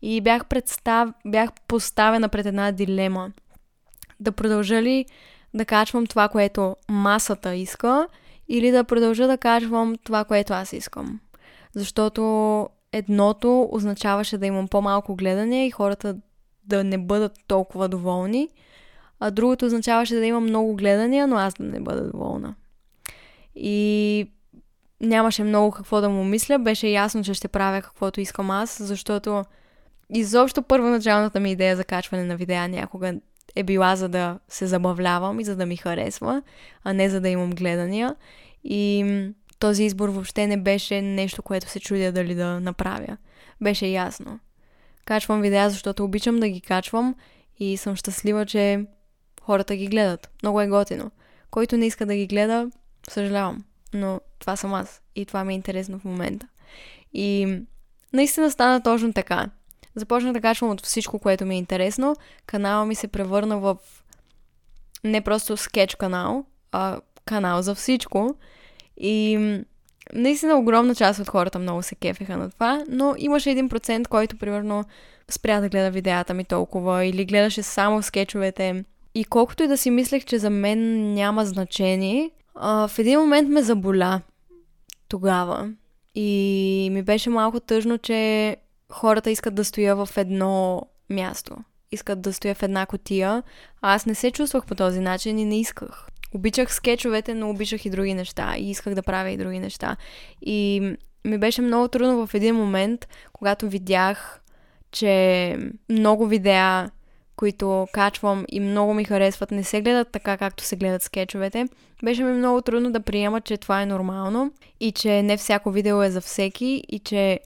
И 0.02 0.20
бях, 0.20 0.46
представ... 0.46 1.08
бях 1.26 1.50
поставена 1.68 2.28
пред 2.28 2.46
една 2.46 2.72
дилема. 2.72 3.32
Да 4.20 4.32
продължа 4.32 4.82
ли 4.82 5.06
да 5.54 5.64
качвам 5.64 6.06
това, 6.06 6.28
което 6.28 6.76
масата 6.88 7.54
иска, 7.54 8.08
или 8.48 8.70
да 8.70 8.84
продължа 8.84 9.26
да 9.26 9.38
качвам 9.38 9.96
това, 10.04 10.24
което 10.24 10.52
аз 10.52 10.72
искам. 10.72 11.20
Защото 11.74 12.68
едното 12.92 13.68
означаваше 13.72 14.38
да 14.38 14.46
имам 14.46 14.68
по-малко 14.68 15.16
гледане 15.16 15.66
и 15.66 15.70
хората 15.70 16.16
да 16.64 16.84
не 16.84 16.98
бъдат 16.98 17.32
толкова 17.46 17.88
доволни, 17.88 18.48
а 19.20 19.30
другото 19.30 19.66
означаваше 19.66 20.14
да 20.14 20.26
имам 20.26 20.42
много 20.42 20.76
гледания, 20.76 21.26
но 21.26 21.36
аз 21.36 21.54
да 21.54 21.64
не 21.64 21.80
бъда 21.80 22.10
доволна. 22.10 22.54
И 23.54 24.30
нямаше 25.00 25.44
много 25.44 25.70
какво 25.70 26.00
да 26.00 26.08
му 26.08 26.24
мисля. 26.24 26.58
Беше 26.58 26.88
ясно, 26.88 27.24
че 27.24 27.34
ще 27.34 27.48
правя 27.48 27.82
каквото 27.82 28.20
искам 28.20 28.50
аз, 28.50 28.82
защото 28.82 29.44
изобщо 30.10 30.62
първоначалната 30.62 31.40
ми 31.40 31.52
идея 31.52 31.76
за 31.76 31.84
качване 31.84 32.24
на 32.24 32.36
видеа 32.36 32.68
някога 32.68 33.14
е 33.56 33.62
била 33.62 33.96
за 33.96 34.08
да 34.08 34.38
се 34.48 34.66
забавлявам 34.66 35.40
и 35.40 35.44
за 35.44 35.56
да 35.56 35.66
ми 35.66 35.76
харесва, 35.76 36.42
а 36.84 36.92
не 36.92 37.10
за 37.10 37.20
да 37.20 37.28
имам 37.28 37.50
гледания. 37.50 38.14
И 38.64 39.04
този 39.58 39.84
избор 39.84 40.08
въобще 40.08 40.46
не 40.46 40.56
беше 40.56 41.02
нещо, 41.02 41.42
което 41.42 41.68
се 41.68 41.80
чудя 41.80 42.12
дали 42.12 42.34
да 42.34 42.60
направя. 42.60 43.16
Беше 43.60 43.86
ясно. 43.86 44.38
Качвам 45.04 45.40
видеа, 45.40 45.70
защото 45.70 46.04
обичам 46.04 46.40
да 46.40 46.48
ги 46.48 46.60
качвам 46.60 47.14
и 47.58 47.76
съм 47.76 47.96
щастлива, 47.96 48.46
че 48.46 48.86
хората 49.42 49.76
ги 49.76 49.86
гледат. 49.86 50.30
Много 50.42 50.60
е 50.60 50.68
готино. 50.68 51.10
Който 51.50 51.76
не 51.76 51.86
иска 51.86 52.06
да 52.06 52.14
ги 52.14 52.26
гледа, 52.26 52.70
съжалявам. 53.10 53.64
Но 53.94 54.20
това 54.38 54.56
съм 54.56 54.74
аз. 54.74 55.02
И 55.14 55.26
това 55.26 55.44
ми 55.44 55.52
е 55.52 55.56
интересно 55.56 55.98
в 55.98 56.04
момента. 56.04 56.46
И 57.12 57.58
наистина 58.12 58.50
стана 58.50 58.82
точно 58.82 59.12
така. 59.12 59.50
Започнах 59.94 60.32
да 60.32 60.40
качвам 60.40 60.70
от 60.70 60.86
всичко, 60.86 61.18
което 61.18 61.46
ми 61.46 61.54
е 61.54 61.58
интересно. 61.58 62.16
Канала 62.46 62.86
ми 62.86 62.94
се 62.94 63.08
превърна 63.08 63.58
в 63.58 63.76
не 65.04 65.20
просто 65.20 65.56
скетч 65.56 65.94
канал, 65.94 66.44
а 66.72 67.00
канал 67.24 67.62
за 67.62 67.74
всичко. 67.74 68.34
И 68.96 69.38
наистина 70.14 70.58
огромна 70.58 70.94
част 70.94 71.20
от 71.20 71.28
хората 71.28 71.58
много 71.58 71.82
се 71.82 71.94
кефеха 71.94 72.36
на 72.36 72.50
това, 72.50 72.84
но 72.88 73.14
имаше 73.18 73.50
един 73.50 73.68
процент, 73.68 74.08
който 74.08 74.38
примерно 74.38 74.84
спря 75.30 75.60
да 75.60 75.68
гледа 75.68 75.90
видеята 75.90 76.34
ми 76.34 76.44
толкова 76.44 77.04
или 77.04 77.24
гледаше 77.24 77.62
само 77.62 78.02
скетчовете. 78.02 78.84
И 79.14 79.24
колкото 79.24 79.62
и 79.62 79.68
да 79.68 79.76
си 79.76 79.90
мислех, 79.90 80.24
че 80.24 80.38
за 80.38 80.50
мен 80.50 81.12
няма 81.14 81.44
значение, 81.44 82.30
а, 82.60 82.88
в 82.88 82.98
един 82.98 83.20
момент 83.20 83.48
ме 83.48 83.62
заболя 83.62 84.20
тогава. 85.08 85.72
И 86.14 86.88
ми 86.92 87.02
беше 87.02 87.30
малко 87.30 87.60
тъжно, 87.60 87.98
че 87.98 88.56
хората 88.92 89.30
искат 89.30 89.54
да 89.54 89.64
стоя 89.64 89.96
в 89.96 90.08
едно 90.16 90.82
място. 91.10 91.56
Искат 91.92 92.20
да 92.20 92.32
стоя 92.32 92.54
в 92.54 92.62
една 92.62 92.86
котия. 92.86 93.42
А 93.82 93.94
аз 93.94 94.06
не 94.06 94.14
се 94.14 94.30
чувствах 94.30 94.66
по 94.66 94.74
този 94.74 95.00
начин 95.00 95.38
и 95.38 95.44
не 95.44 95.60
исках. 95.60 96.06
Обичах 96.34 96.74
скетчовете, 96.74 97.34
но 97.34 97.50
обичах 97.50 97.84
и 97.84 97.90
други 97.90 98.14
неща. 98.14 98.54
И 98.56 98.70
исках 98.70 98.94
да 98.94 99.02
правя 99.02 99.30
и 99.30 99.36
други 99.36 99.58
неща. 99.58 99.96
И 100.42 100.82
ми 101.24 101.38
беше 101.38 101.62
много 101.62 101.88
трудно 101.88 102.26
в 102.26 102.34
един 102.34 102.54
момент, 102.54 103.08
когато 103.32 103.68
видях, 103.68 104.40
че 104.92 105.56
много 105.88 106.26
видеа, 106.26 106.90
които 107.38 107.86
качвам 107.92 108.44
и 108.48 108.60
много 108.60 108.94
ми 108.94 109.04
харесват, 109.04 109.50
не 109.50 109.64
се 109.64 109.80
гледат 109.80 110.08
така, 110.12 110.36
както 110.36 110.64
се 110.64 110.76
гледат 110.76 111.02
скетчовете. 111.02 111.66
Беше 112.04 112.24
ми 112.24 112.32
много 112.32 112.62
трудно 112.62 112.92
да 112.92 113.00
приема, 113.00 113.40
че 113.40 113.56
това 113.56 113.82
е 113.82 113.86
нормално 113.86 114.52
и 114.80 114.92
че 114.92 115.22
не 115.22 115.36
всяко 115.36 115.70
видео 115.70 116.02
е 116.02 116.10
за 116.10 116.20
всеки 116.20 116.82
и 116.88 116.98
че 116.98 117.40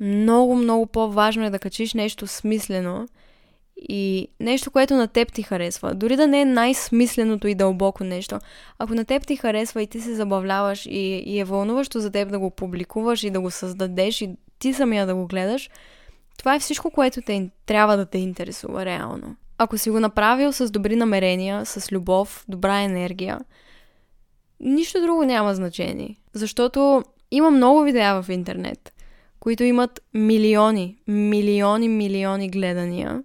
много, 0.00 0.56
много 0.56 0.86
по-важно 0.86 1.44
е 1.44 1.50
да 1.50 1.58
качиш 1.58 1.94
нещо 1.94 2.26
смислено 2.26 3.08
и 3.88 4.28
нещо, 4.40 4.70
което 4.70 4.94
на 4.94 5.08
теб 5.08 5.32
ти 5.32 5.42
харесва. 5.42 5.94
Дори 5.94 6.16
да 6.16 6.26
не 6.26 6.40
е 6.40 6.44
най-смисленото 6.44 7.48
и 7.48 7.54
дълбоко 7.54 8.04
нещо. 8.04 8.38
Ако 8.78 8.94
на 8.94 9.04
теб 9.04 9.26
ти 9.26 9.36
харесва 9.36 9.82
и 9.82 9.86
ти 9.86 10.00
се 10.00 10.14
забавляваш 10.14 10.86
и, 10.86 11.22
и 11.26 11.38
е 11.38 11.44
вълнуващо 11.44 12.00
за 12.00 12.10
теб 12.10 12.30
да 12.30 12.38
го 12.38 12.50
публикуваш 12.50 13.22
и 13.22 13.30
да 13.30 13.40
го 13.40 13.50
създадеш 13.50 14.20
и 14.20 14.30
ти 14.58 14.72
самия 14.72 15.06
да 15.06 15.14
го 15.14 15.26
гледаш, 15.26 15.70
това 16.38 16.54
е 16.54 16.60
всичко, 16.60 16.90
което 16.90 17.22
те, 17.22 17.50
трябва 17.66 17.96
да 17.96 18.06
те 18.06 18.18
интересува 18.18 18.84
реално. 18.84 19.36
Ако 19.58 19.78
си 19.78 19.90
го 19.90 20.00
направил 20.00 20.52
с 20.52 20.70
добри 20.70 20.96
намерения, 20.96 21.66
с 21.66 21.92
любов, 21.92 22.44
добра 22.48 22.80
енергия, 22.80 23.40
нищо 24.60 25.00
друго 25.00 25.24
няма 25.24 25.54
значение. 25.54 26.16
Защото 26.32 27.02
има 27.30 27.50
много 27.50 27.82
видеа 27.82 28.22
в 28.22 28.32
интернет, 28.32 28.92
които 29.40 29.64
имат 29.64 30.00
милиони, 30.14 30.96
милиони, 31.08 31.88
милиони 31.88 32.48
гледания, 32.48 33.22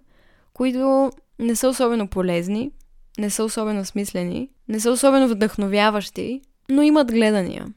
които 0.53 1.11
не 1.39 1.55
са 1.55 1.67
особено 1.67 2.07
полезни, 2.07 2.71
не 3.19 3.29
са 3.29 3.43
особено 3.43 3.85
смислени, 3.85 4.49
не 4.67 4.79
са 4.79 4.91
особено 4.91 5.27
вдъхновяващи, 5.27 6.41
но 6.69 6.81
имат 6.81 7.11
гледания. 7.11 7.67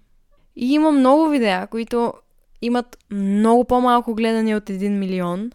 И 0.57 0.73
има 0.73 0.93
много 0.93 1.29
видеа, 1.29 1.67
които 1.71 2.13
имат 2.63 2.99
много 3.11 3.65
по-малко 3.65 4.15
гледания 4.15 4.57
от 4.57 4.65
1 4.65 4.89
милион, 4.89 5.51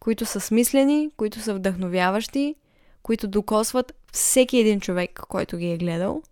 които 0.00 0.26
са 0.26 0.40
смислени, 0.40 1.10
които 1.16 1.40
са 1.40 1.54
вдъхновяващи, 1.54 2.54
които 3.02 3.28
докосват 3.28 3.94
всеки 4.12 4.58
един 4.58 4.80
човек, 4.80 5.20
който 5.28 5.56
ги 5.56 5.70
е 5.70 5.78
гледал, 5.78 6.22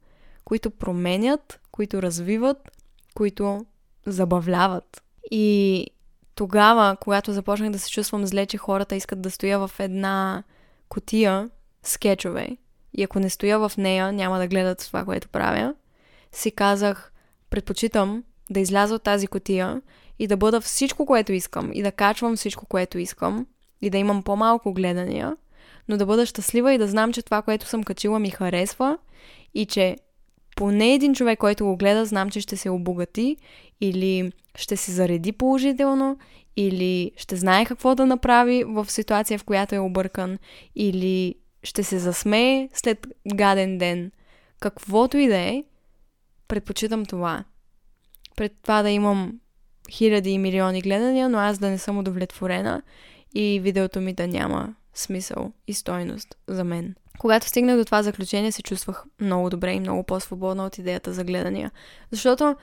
които 0.44 0.70
променят, 0.70 1.60
които 1.70 2.02
развиват, 2.02 2.70
които 3.14 3.66
забавляват. 4.06 5.02
И 5.30 5.86
тогава, 6.34 6.96
когато 7.00 7.32
започнах 7.32 7.70
да 7.70 7.78
се 7.78 7.90
чувствам 7.90 8.26
зле, 8.26 8.46
че 8.46 8.58
хората 8.58 8.96
искат 8.96 9.22
да 9.22 9.30
стоя 9.30 9.58
в 9.58 9.70
една 9.78 10.42
котия 10.88 11.50
скетчове 11.82 12.56
и 12.94 13.02
ако 13.02 13.20
не 13.20 13.30
стоя 13.30 13.58
в 13.68 13.72
нея, 13.76 14.12
няма 14.12 14.38
да 14.38 14.48
гледат 14.48 14.78
това, 14.78 15.04
което 15.04 15.28
правя, 15.28 15.74
си 16.32 16.50
казах, 16.50 17.12
предпочитам 17.50 18.24
да 18.50 18.60
изляза 18.60 18.94
от 18.94 19.02
тази 19.02 19.26
котия 19.26 19.82
и 20.18 20.26
да 20.26 20.36
бъда 20.36 20.60
всичко, 20.60 21.06
което 21.06 21.32
искам 21.32 21.70
и 21.72 21.82
да 21.82 21.92
качвам 21.92 22.36
всичко, 22.36 22.66
което 22.66 22.98
искам 22.98 23.46
и 23.82 23.90
да 23.90 23.98
имам 23.98 24.22
по-малко 24.22 24.72
гледания, 24.72 25.36
но 25.88 25.96
да 25.96 26.06
бъда 26.06 26.26
щастлива 26.26 26.74
и 26.74 26.78
да 26.78 26.88
знам, 26.88 27.12
че 27.12 27.22
това, 27.22 27.42
което 27.42 27.66
съм 27.66 27.82
качила 27.82 28.18
ми 28.18 28.30
харесва 28.30 28.98
и 29.54 29.66
че 29.66 29.96
поне 30.56 30.94
един 30.94 31.14
човек, 31.14 31.38
който 31.38 31.64
го 31.64 31.76
гледа, 31.76 32.06
знам, 32.06 32.30
че 32.30 32.40
ще 32.40 32.56
се 32.56 32.70
обогати 32.70 33.36
или 33.80 34.32
ще 34.54 34.76
се 34.76 34.92
зареди 34.92 35.32
положително, 35.32 36.18
или 36.56 37.12
ще 37.16 37.36
знае 37.36 37.66
какво 37.66 37.94
да 37.94 38.06
направи 38.06 38.64
в 38.64 38.90
ситуация, 38.90 39.38
в 39.38 39.44
която 39.44 39.74
е 39.74 39.78
объркан, 39.78 40.38
или 40.76 41.34
ще 41.62 41.82
се 41.82 41.98
засмее 41.98 42.68
след 42.74 43.06
гаден 43.34 43.78
ден. 43.78 44.12
Каквото 44.60 45.16
и 45.16 45.28
да 45.28 45.36
е, 45.36 45.64
предпочитам 46.48 47.06
това 47.06 47.44
пред 48.40 48.52
това 48.62 48.82
да 48.82 48.90
имам 48.90 49.40
хиляди 49.90 50.30
и 50.30 50.38
милиони 50.38 50.80
гледания, 50.80 51.28
но 51.28 51.38
аз 51.38 51.58
да 51.58 51.70
не 51.70 51.78
съм 51.78 51.98
удовлетворена 51.98 52.82
и 53.34 53.60
видеото 53.62 54.00
ми 54.00 54.12
да 54.12 54.26
няма 54.26 54.74
смисъл 54.94 55.52
и 55.66 55.74
стойност 55.74 56.36
за 56.48 56.64
мен. 56.64 56.94
Когато 57.18 57.46
стигнах 57.46 57.76
до 57.76 57.84
това 57.84 58.02
заключение, 58.02 58.52
се 58.52 58.62
чувствах 58.62 59.04
много 59.20 59.50
добре 59.50 59.72
и 59.72 59.80
много 59.80 60.02
по-свободна 60.02 60.66
от 60.66 60.78
идеята 60.78 61.12
за 61.12 61.24
гледания. 61.24 61.70
Защото, 62.10 62.56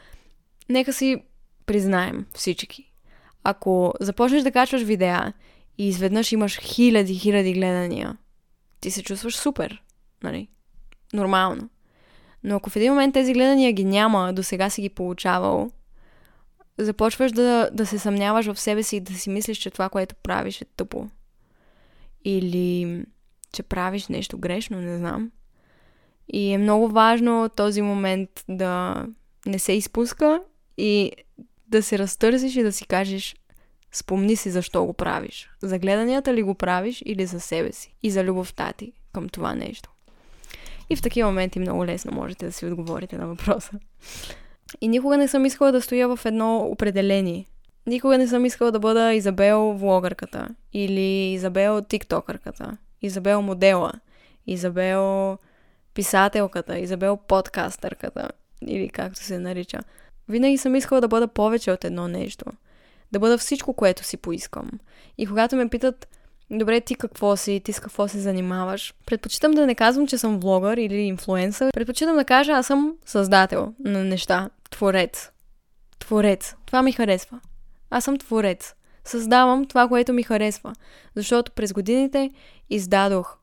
нека 0.70 0.94
си 0.94 1.24
признаем 1.66 2.26
всички. 2.34 2.94
Ако 3.44 3.94
започнеш 4.00 4.44
да 4.44 4.52
качваш 4.52 4.82
видеа 4.82 5.34
и 5.78 5.88
изведнъж 5.88 6.32
имаш 6.32 6.60
хиляди, 6.60 7.16
хиляди 7.16 7.54
гледания, 7.54 8.18
ти 8.80 8.92
се 8.92 9.04
чувстваш 9.04 9.36
супер, 9.36 9.84
нали? 10.24 10.48
Нормално. 11.14 11.70
Но 12.48 12.56
ако 12.56 12.70
в 12.70 12.76
един 12.76 12.92
момент 12.92 13.14
тези 13.14 13.34
гледания 13.34 13.74
ги 13.74 13.86
няма, 13.86 14.34
до 14.34 14.44
сега 14.44 14.70
си 14.70 14.82
ги 14.82 14.90
получавал, 14.90 15.72
започваш 16.78 17.32
да, 17.32 17.70
да 17.74 17.86
се 17.86 18.00
съмняваш 18.00 18.46
в 18.46 18.60
себе 18.60 18.84
си 18.84 18.96
и 18.96 19.00
да 19.00 19.14
си 19.14 19.30
мислиш, 19.30 19.58
че 19.58 19.72
това, 19.72 19.90
което 19.90 20.16
правиш 20.16 20.62
е 20.62 20.66
тъпо. 20.66 21.08
Или 22.26 23.04
че 23.54 23.64
правиш 23.64 24.08
нещо 24.08 24.38
грешно, 24.38 24.82
не 24.82 24.98
знам. 24.98 25.32
И 26.34 26.54
е 26.54 26.58
много 26.58 26.88
важно 26.88 27.50
този 27.56 27.82
момент 27.82 28.30
да 28.50 29.06
не 29.46 29.60
се 29.60 29.74
изпуска 29.74 30.42
и 30.78 31.12
да 31.68 31.84
се 31.84 32.00
разтърсиш 32.00 32.56
и 32.56 32.64
да 32.64 32.72
си 32.72 32.86
кажеш 32.86 33.36
спомни 33.92 34.36
си 34.36 34.52
защо 34.52 34.86
го 34.86 34.94
правиш. 34.94 35.50
За 35.62 35.80
гледанията 35.80 36.34
ли 36.34 36.44
го 36.44 36.56
правиш 36.56 37.04
или 37.06 37.26
за 37.26 37.40
себе 37.40 37.72
си 37.72 37.96
и 38.04 38.12
за 38.12 38.24
любовта 38.24 38.74
ти 38.74 38.94
към 39.14 39.30
това 39.30 39.56
нещо. 39.56 39.90
И 40.90 40.96
в 40.96 41.02
такива 41.02 41.30
моменти 41.30 41.60
много 41.60 41.86
лесно 41.86 42.12
можете 42.12 42.46
да 42.46 42.52
си 42.52 42.66
отговорите 42.66 43.18
на 43.18 43.28
въпроса. 43.28 43.72
И 44.82 44.88
никога 44.88 45.18
не 45.18 45.28
съм 45.28 45.46
искала 45.46 45.72
да 45.72 45.82
стоя 45.82 46.16
в 46.16 46.26
едно 46.26 46.58
определение. 46.58 47.46
Никога 47.88 48.18
не 48.18 48.28
съм 48.28 48.46
искала 48.46 48.72
да 48.72 48.80
бъда 48.80 49.14
Изабел 49.14 49.74
влогърката 49.74 50.48
или 50.74 51.34
Изабел 51.34 51.82
тиктокърката, 51.82 52.78
Изабел 53.02 53.42
модела, 53.42 53.94
Изабел 54.48 55.38
писателката, 55.94 56.80
Изабел 56.80 57.18
подкастърката 57.18 58.30
или 58.62 58.90
както 58.90 59.20
се 59.20 59.40
нарича. 59.40 59.80
Винаги 60.30 60.58
съм 60.58 60.76
искала 60.76 61.02
да 61.02 61.08
бъда 61.08 61.28
повече 61.28 61.72
от 61.72 61.86
едно 61.86 62.08
нещо. 62.08 62.46
Да 63.12 63.20
бъда 63.20 63.38
всичко, 63.38 63.74
което 63.74 64.04
си 64.04 64.18
поискам. 64.18 64.72
И 65.18 65.28
когато 65.28 65.56
ме 65.56 65.70
питат 65.70 66.08
Добре, 66.52 66.82
ти 66.82 66.96
какво 66.96 67.38
си, 67.38 67.62
ти 67.64 67.74
с 67.74 67.80
какво 67.80 68.08
се 68.08 68.20
занимаваш? 68.20 68.94
Предпочитам 69.06 69.52
да 69.52 69.66
не 69.66 69.76
казвам, 69.76 70.08
че 70.08 70.18
съм 70.18 70.40
влогър 70.40 70.78
или 70.78 70.96
инфлуенсър. 70.96 71.72
Предпочитам 71.74 72.16
да 72.16 72.26
кажа, 72.26 72.52
аз 72.52 72.68
съм 72.68 72.96
създател 73.06 73.74
на 73.80 74.04
неща, 74.04 74.50
творец. 74.70 75.32
Творец. 76.00 76.56
Това 76.66 76.82
ми 76.82 76.92
харесва. 76.92 77.40
Аз 77.90 78.04
съм 78.04 78.18
творец. 78.18 78.74
Създавам 79.06 79.66
това, 79.66 79.88
което 79.88 80.14
ми 80.14 80.24
харесва. 80.24 80.74
Защото 81.16 81.52
през 81.52 81.74
годините 81.74 82.32
издадох 82.70 83.38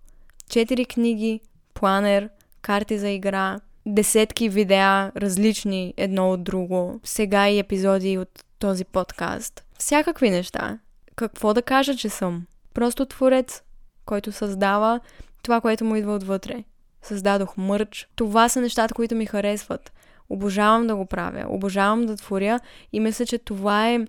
четири 0.50 0.84
книги, 0.84 1.40
планер, 1.74 2.28
карти 2.62 2.98
за 2.98 3.08
игра, 3.08 3.60
десетки 3.86 4.48
видеа, 4.48 5.12
различни 5.16 5.94
едно 5.96 6.30
от 6.30 6.44
друго, 6.44 7.00
сега 7.04 7.48
и 7.48 7.58
епизоди 7.58 8.18
от 8.18 8.44
този 8.58 8.84
подкаст. 8.84 9.64
Всякакви 9.78 10.30
неща. 10.30 10.78
Какво 11.16 11.54
да 11.54 11.62
кажа, 11.62 11.96
че 11.96 12.08
съм? 12.08 12.46
Просто 12.74 13.06
творец, 13.06 13.62
който 14.06 14.32
създава 14.32 15.00
това, 15.42 15.60
което 15.60 15.84
му 15.84 15.96
идва 15.96 16.14
отвътре. 16.14 16.64
Създадох 17.02 17.56
мърч. 17.56 18.08
Това 18.16 18.48
са 18.48 18.60
нещата, 18.60 18.94
които 18.94 19.14
ми 19.14 19.26
харесват. 19.26 19.92
Обожавам 20.28 20.86
да 20.86 20.96
го 20.96 21.06
правя. 21.06 21.46
Обожавам 21.48 22.06
да 22.06 22.16
творя 22.16 22.60
и 22.92 23.00
мисля, 23.00 23.26
че 23.26 23.38
това 23.38 23.90
е 23.90 24.06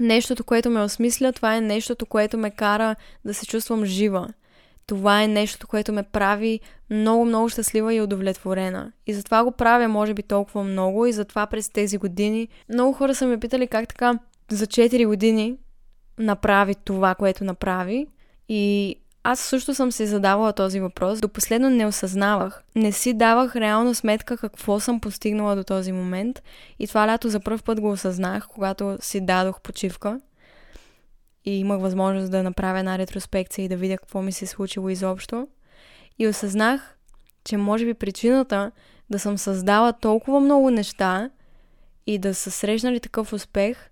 нещото, 0.00 0.44
което 0.44 0.70
ме 0.70 0.82
осмисля. 0.82 1.32
Това 1.32 1.56
е 1.56 1.60
нещото, 1.60 2.06
което 2.06 2.38
ме 2.38 2.50
кара 2.50 2.96
да 3.24 3.34
се 3.34 3.46
чувствам 3.46 3.84
жива. 3.84 4.28
Това 4.86 5.22
е 5.22 5.28
нещото, 5.28 5.66
което 5.66 5.92
ме 5.92 6.02
прави 6.02 6.60
много, 6.90 7.24
много 7.24 7.48
щастлива 7.48 7.94
и 7.94 8.00
удовлетворена. 8.00 8.92
И 9.06 9.14
затова 9.14 9.44
го 9.44 9.52
правя, 9.52 9.88
може 9.88 10.14
би, 10.14 10.22
толкова 10.22 10.64
много 10.64 11.06
и 11.06 11.12
затова 11.12 11.46
през 11.46 11.68
тези 11.68 11.98
години 11.98 12.48
много 12.68 12.92
хора 12.92 13.14
са 13.14 13.26
ме 13.26 13.40
питали 13.40 13.66
как 13.66 13.88
така 13.88 14.18
за 14.50 14.66
4 14.66 15.06
години 15.06 15.56
направи 16.18 16.74
това, 16.74 17.14
което 17.14 17.44
направи. 17.44 18.06
И 18.48 18.96
аз 19.24 19.40
също 19.40 19.74
съм 19.74 19.92
се 19.92 20.06
задавала 20.06 20.52
този 20.52 20.80
въпрос. 20.80 21.20
До 21.20 21.28
последно 21.28 21.70
не 21.70 21.86
осъзнавах. 21.86 22.62
Не 22.76 22.92
си 22.92 23.14
давах 23.14 23.56
реално 23.56 23.94
сметка 23.94 24.36
какво 24.36 24.80
съм 24.80 25.00
постигнала 25.00 25.56
до 25.56 25.64
този 25.64 25.92
момент. 25.92 26.42
И 26.78 26.86
това 26.86 27.08
лято 27.08 27.28
за 27.28 27.40
първ 27.40 27.58
път 27.64 27.80
го 27.80 27.90
осъзнах, 27.90 28.48
когато 28.48 28.98
си 29.00 29.20
дадох 29.20 29.60
почивка. 29.60 30.20
И 31.44 31.58
имах 31.58 31.80
възможност 31.80 32.30
да 32.30 32.42
направя 32.42 32.78
една 32.78 32.98
ретроспекция 32.98 33.64
и 33.64 33.68
да 33.68 33.76
видя 33.76 33.98
какво 33.98 34.22
ми 34.22 34.32
се 34.32 34.44
е 34.44 34.48
случило 34.48 34.88
изобщо. 34.88 35.48
И 36.18 36.28
осъзнах, 36.28 36.96
че 37.44 37.56
може 37.56 37.84
би 37.84 37.94
причината 37.94 38.70
да 39.10 39.18
съм 39.18 39.38
създала 39.38 39.92
толкова 39.92 40.40
много 40.40 40.70
неща 40.70 41.30
и 42.06 42.18
да 42.18 42.34
са 42.34 42.50
срещнали 42.50 43.00
такъв 43.00 43.32
успех 43.32 43.90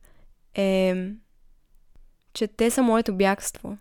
е, 0.54 0.94
че 2.32 2.48
те 2.48 2.70
са 2.70 2.82
моето 2.82 3.16
бягство 3.16 3.78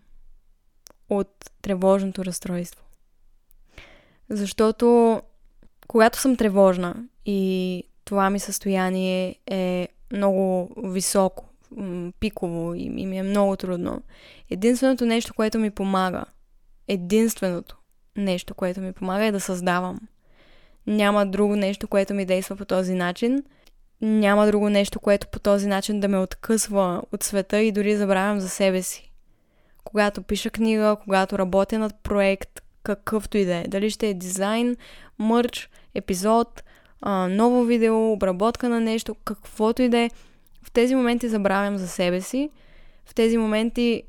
от 1.10 1.52
тревожното 1.62 2.26
разстройство. 2.26 2.84
Защото 4.30 5.22
когато 5.88 6.20
съм 6.20 6.36
тревожна 6.36 7.08
и 7.26 7.84
това 8.06 8.30
ми 8.30 8.40
състояние 8.40 9.36
е 9.52 9.88
много 10.14 10.70
високо, 10.84 11.46
пиково 12.20 12.74
и 12.76 12.90
ми 12.90 13.18
е 13.18 13.24
много 13.24 13.56
трудно, 13.56 14.04
единственото 14.50 15.06
нещо, 15.06 15.34
което 15.34 15.60
ми 15.60 15.72
помага, 15.72 16.26
единственото 16.88 17.76
нещо, 18.16 18.56
което 18.56 18.82
ми 18.82 18.94
помага 18.94 19.26
е 19.26 19.32
да 19.32 19.40
създавам. 19.40 20.00
Няма 20.88 21.26
друго 21.26 21.56
нещо, 21.56 21.88
което 21.88 22.14
ми 22.14 22.26
действа 22.26 22.56
по 22.56 22.66
този 22.66 22.94
начин. 22.94 23.44
Няма 24.02 24.46
друго 24.46 24.70
нещо, 24.70 25.00
което 25.00 25.28
по 25.28 25.40
този 25.40 25.68
начин 25.68 26.00
да 26.00 26.08
ме 26.08 26.18
откъсва 26.18 27.02
от 27.12 27.24
света 27.24 27.62
и 27.62 27.72
дори 27.72 27.98
забравям 27.98 28.40
за 28.40 28.50
себе 28.50 28.82
си 28.82 29.10
когато 29.92 30.22
пиша 30.22 30.50
книга, 30.50 30.98
когато 31.04 31.40
работя 31.40 31.80
над 31.80 31.96
проект, 32.04 32.62
какъвто 32.84 33.38
и 33.38 33.46
да 33.46 33.56
е. 33.56 33.64
Дали 33.68 33.90
ще 33.90 34.08
е 34.08 34.14
дизайн, 34.14 34.76
мърч, 35.20 35.70
епизод, 35.96 36.64
ново 37.30 37.64
видео, 37.64 38.12
обработка 38.12 38.70
на 38.70 38.80
нещо, 38.80 39.16
каквото 39.26 39.82
и 39.82 39.90
да 39.90 39.98
е. 39.98 40.10
В 40.64 40.72
тези 40.72 40.96
моменти 40.96 41.30
забравям 41.30 41.78
за 41.78 41.88
себе 41.88 42.22
си. 42.22 42.50
В 43.06 43.14
тези 43.14 43.38
моменти 43.38 44.04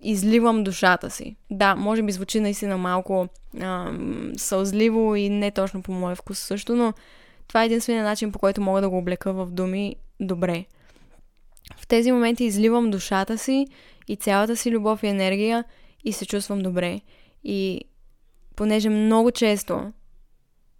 изливам 0.00 0.64
душата 0.64 1.10
си. 1.10 1.36
Да, 1.50 1.76
може 1.76 2.02
би 2.02 2.12
звучи 2.12 2.40
наистина 2.40 2.76
малко 2.76 3.28
а, 3.60 3.92
сълзливо 4.36 5.16
и 5.16 5.28
не 5.28 5.50
точно 5.50 5.82
по 5.82 5.92
моя 5.92 6.16
вкус 6.16 6.38
също, 6.38 6.76
но 6.76 6.92
това 7.50 7.62
е 7.62 7.66
единствения 7.66 8.04
начин, 8.04 8.32
по 8.32 8.38
който 8.38 8.60
мога 8.60 8.80
да 8.80 8.90
го 8.90 8.98
облека 8.98 9.32
в 9.32 9.46
думи 9.46 9.96
добре. 10.20 10.64
В 11.76 11.86
тези 11.86 12.12
моменти 12.12 12.44
изливам 12.44 12.90
душата 12.90 13.38
си 13.38 13.66
и 14.08 14.16
цялата 14.16 14.56
си 14.56 14.70
любов 14.70 15.02
и 15.02 15.06
енергия 15.06 15.64
и 16.04 16.12
се 16.12 16.26
чувствам 16.26 16.58
добре. 16.58 17.00
И 17.44 17.80
понеже 18.56 18.88
много 18.88 19.30
често, 19.30 19.92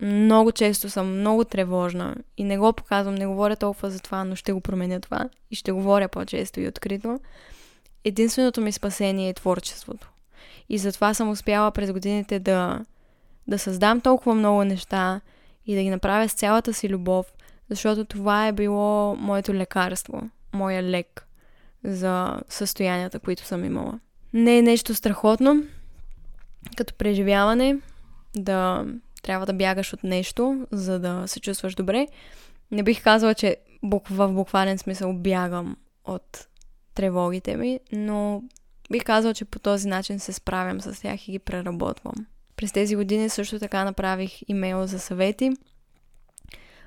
много 0.03 0.53
често 0.53 0.91
съм 0.91 1.21
много 1.21 1.45
тревожна 1.45 2.17
и 2.37 2.45
не 2.45 2.59
го 2.59 2.73
показвам, 2.73 3.15
не 3.15 3.27
говоря 3.27 3.57
толкова 3.57 3.91
за 3.91 4.01
това, 4.01 4.25
но 4.25 4.37
ще 4.37 4.53
го 4.53 4.61
променя 4.61 5.01
това 5.01 5.29
и 5.51 5.55
ще 5.55 5.73
говоря 5.73 6.09
по-често 6.09 6.61
и 6.61 6.69
открито, 6.69 7.21
единственото 8.05 8.61
ми 8.61 8.73
спасение 8.73 9.29
е 9.29 9.35
творчеството. 9.35 10.11
И 10.69 10.79
затова 10.79 11.15
съм 11.15 11.31
успяла 11.31 11.71
през 11.71 11.93
годините 11.93 12.39
да, 12.39 12.85
да 13.47 13.59
създам 13.59 14.01
толкова 14.01 14.35
много 14.35 14.65
неща 14.65 15.21
и 15.67 15.75
да 15.75 15.83
ги 15.83 15.91
направя 15.91 16.29
с 16.29 16.33
цялата 16.33 16.75
си 16.75 16.89
любов, 16.89 17.27
защото 17.71 18.05
това 18.05 18.47
е 18.47 18.53
било 18.53 19.17
моето 19.17 19.55
лекарство, 19.55 20.31
моя 20.53 20.83
лек 20.83 21.27
за 21.85 22.41
състоянията, 22.49 23.19
които 23.19 23.45
съм 23.45 23.65
имала. 23.65 24.01
Не 24.33 24.59
е 24.59 24.63
нещо 24.63 24.95
страхотно, 24.95 25.63
като 26.77 26.95
преживяване, 26.95 27.79
да 28.37 28.87
трябва 29.23 29.47
да 29.47 29.53
бягаш 29.53 29.93
от 29.93 30.05
нещо, 30.05 30.67
за 30.71 30.99
да 30.99 31.25
се 31.27 31.41
чувстваш 31.41 31.75
добре. 31.75 32.07
Не 32.71 32.83
бих 32.83 33.03
казала, 33.03 33.35
че 33.35 33.57
в 34.11 34.33
буквален 34.33 34.79
смисъл 34.79 35.13
бягам 35.13 35.77
от 36.05 36.47
тревогите 36.95 37.57
ми, 37.57 37.81
но 37.93 38.43
бих 38.93 39.05
казала, 39.05 39.35
че 39.35 39.45
по 39.45 39.59
този 39.59 39.89
начин 39.89 40.21
се 40.21 40.33
справям 40.33 40.81
с 40.81 41.01
тях 41.01 41.29
и 41.29 41.33
ги 41.33 41.39
преработвам. 41.39 42.27
През 42.61 42.73
тези 42.73 42.97
години 42.97 43.29
също 43.29 43.59
така 43.59 43.85
направих 43.85 44.41
имейл 44.49 44.87
за 44.87 44.99
съвети, 44.99 45.51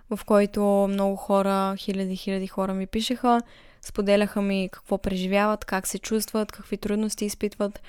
в 0.09 0.19
който 0.25 0.87
много 0.89 1.15
хора, 1.15 1.75
хиляди, 1.77 2.15
хиляди 2.15 2.47
хора 2.47 2.73
ми 2.73 2.87
пишеха, 2.87 3.41
споделяха 3.81 4.41
ми 4.41 4.69
какво 4.71 4.97
преживяват, 4.97 5.65
как 5.65 5.87
се 5.87 5.99
чувстват, 5.99 6.51
какви 6.51 6.77
трудности 6.77 7.25
изпитват 7.25 7.81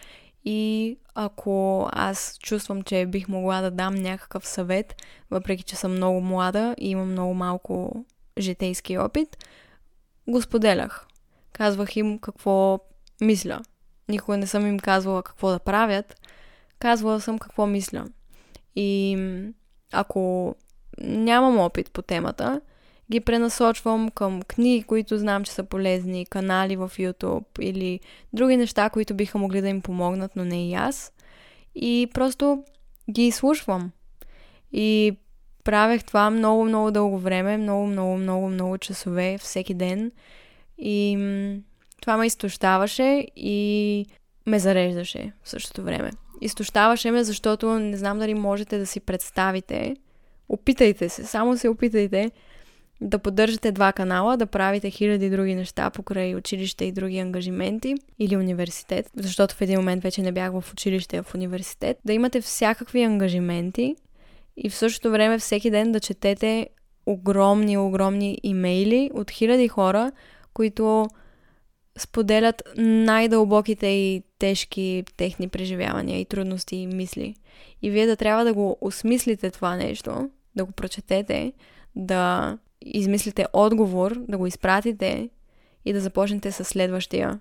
и 0.44 0.98
ако 1.14 1.88
аз 1.92 2.38
чувствам, 2.42 2.82
че 2.82 3.06
бих 3.06 3.28
могла 3.28 3.60
да 3.60 3.70
дам 3.70 3.94
някакъв 3.94 4.46
съвет, 4.46 5.02
въпреки 5.30 5.62
че 5.62 5.76
съм 5.76 5.92
много 5.92 6.20
млада 6.20 6.74
и 6.78 6.90
имам 6.90 7.10
много 7.10 7.34
малко 7.34 8.04
житейски 8.38 8.98
опит, 8.98 9.44
го 10.28 10.42
споделях. 10.42 11.06
Казвах 11.52 11.96
им 11.96 12.18
какво 12.18 12.78
мисля. 13.20 13.60
Никога 14.08 14.36
не 14.36 14.46
съм 14.46 14.66
им 14.66 14.78
казвала 14.78 15.22
какво 15.22 15.50
да 15.50 15.58
правят. 15.58 16.20
Казвала 16.84 17.20
съм 17.20 17.38
какво 17.38 17.66
мисля. 17.66 18.04
И 18.76 19.18
ако 19.92 20.54
нямам 21.00 21.58
опит 21.58 21.90
по 21.90 22.02
темата, 22.02 22.60
ги 23.10 23.20
пренасочвам 23.20 24.10
към 24.10 24.42
книги, 24.42 24.82
които 24.82 25.18
знам, 25.18 25.44
че 25.44 25.52
са 25.52 25.64
полезни, 25.64 26.26
канали 26.26 26.76
в 26.76 26.92
YouTube 26.98 27.60
или 27.60 28.00
други 28.32 28.56
неща, 28.56 28.90
които 28.90 29.14
биха 29.14 29.38
могли 29.38 29.60
да 29.60 29.68
им 29.68 29.80
помогнат, 29.80 30.36
но 30.36 30.44
не 30.44 30.68
и 30.68 30.74
аз. 30.74 31.12
И 31.74 32.08
просто 32.14 32.64
ги 33.10 33.26
изслушвам. 33.26 33.90
И 34.72 35.16
правех 35.64 36.04
това 36.04 36.30
много, 36.30 36.64
много 36.64 36.90
дълго 36.90 37.18
време, 37.18 37.56
много, 37.56 37.86
много, 37.86 38.16
много, 38.16 38.48
много 38.48 38.78
часове 38.78 39.38
всеки 39.38 39.74
ден. 39.74 40.12
И 40.78 41.16
това 42.00 42.16
ме 42.16 42.26
изтощаваше 42.26 43.26
и 43.36 44.06
ме 44.46 44.58
зареждаше 44.58 45.32
в 45.42 45.48
същото 45.48 45.82
време. 45.82 46.10
Изтощаваше 46.40 47.10
ме, 47.10 47.24
защото 47.24 47.78
не 47.78 47.96
знам 47.96 48.18
дали 48.18 48.34
можете 48.34 48.78
да 48.78 48.86
си 48.86 49.00
представите. 49.00 49.96
Опитайте 50.48 51.08
се, 51.08 51.24
само 51.24 51.56
се 51.56 51.68
опитайте 51.68 52.30
да 53.00 53.18
поддържате 53.18 53.72
два 53.72 53.92
канала, 53.92 54.36
да 54.36 54.46
правите 54.46 54.90
хиляди 54.90 55.30
други 55.30 55.54
неща 55.54 55.90
покрай 55.90 56.34
училище 56.34 56.84
и 56.84 56.92
други 56.92 57.18
ангажименти 57.18 57.94
или 58.18 58.36
университет, 58.36 59.10
защото 59.16 59.54
в 59.54 59.60
един 59.60 59.78
момент 59.78 60.02
вече 60.02 60.22
не 60.22 60.32
бях 60.32 60.52
в 60.52 60.72
училище, 60.72 61.16
а 61.16 61.22
в 61.22 61.34
университет, 61.34 61.98
да 62.04 62.12
имате 62.12 62.40
всякакви 62.40 63.02
ангажименти 63.02 63.96
и 64.56 64.70
в 64.70 64.74
същото 64.74 65.10
време 65.10 65.38
всеки 65.38 65.70
ден 65.70 65.92
да 65.92 66.00
четете 66.00 66.68
огромни, 67.06 67.78
огромни 67.78 68.38
имейли 68.42 69.10
от 69.14 69.30
хиляди 69.30 69.68
хора, 69.68 70.12
които 70.54 71.06
споделят 71.98 72.62
най-дълбоките 72.76 73.86
и 73.86 74.22
тежки 74.38 75.04
техни 75.16 75.48
преживявания 75.48 76.20
и 76.20 76.24
трудности 76.24 76.76
и 76.76 76.86
мисли. 76.86 77.34
И 77.82 77.90
вие 77.90 78.06
да 78.06 78.16
трябва 78.16 78.44
да 78.44 78.54
го 78.54 78.78
осмислите 78.80 79.50
това 79.50 79.76
нещо, 79.76 80.30
да 80.56 80.64
го 80.64 80.72
прочетете, 80.72 81.52
да 81.96 82.58
измислите 82.80 83.46
отговор, 83.52 84.16
да 84.28 84.38
го 84.38 84.46
изпратите 84.46 85.28
и 85.84 85.92
да 85.92 86.00
започнете 86.00 86.52
с 86.52 86.64
следващия. 86.64 87.40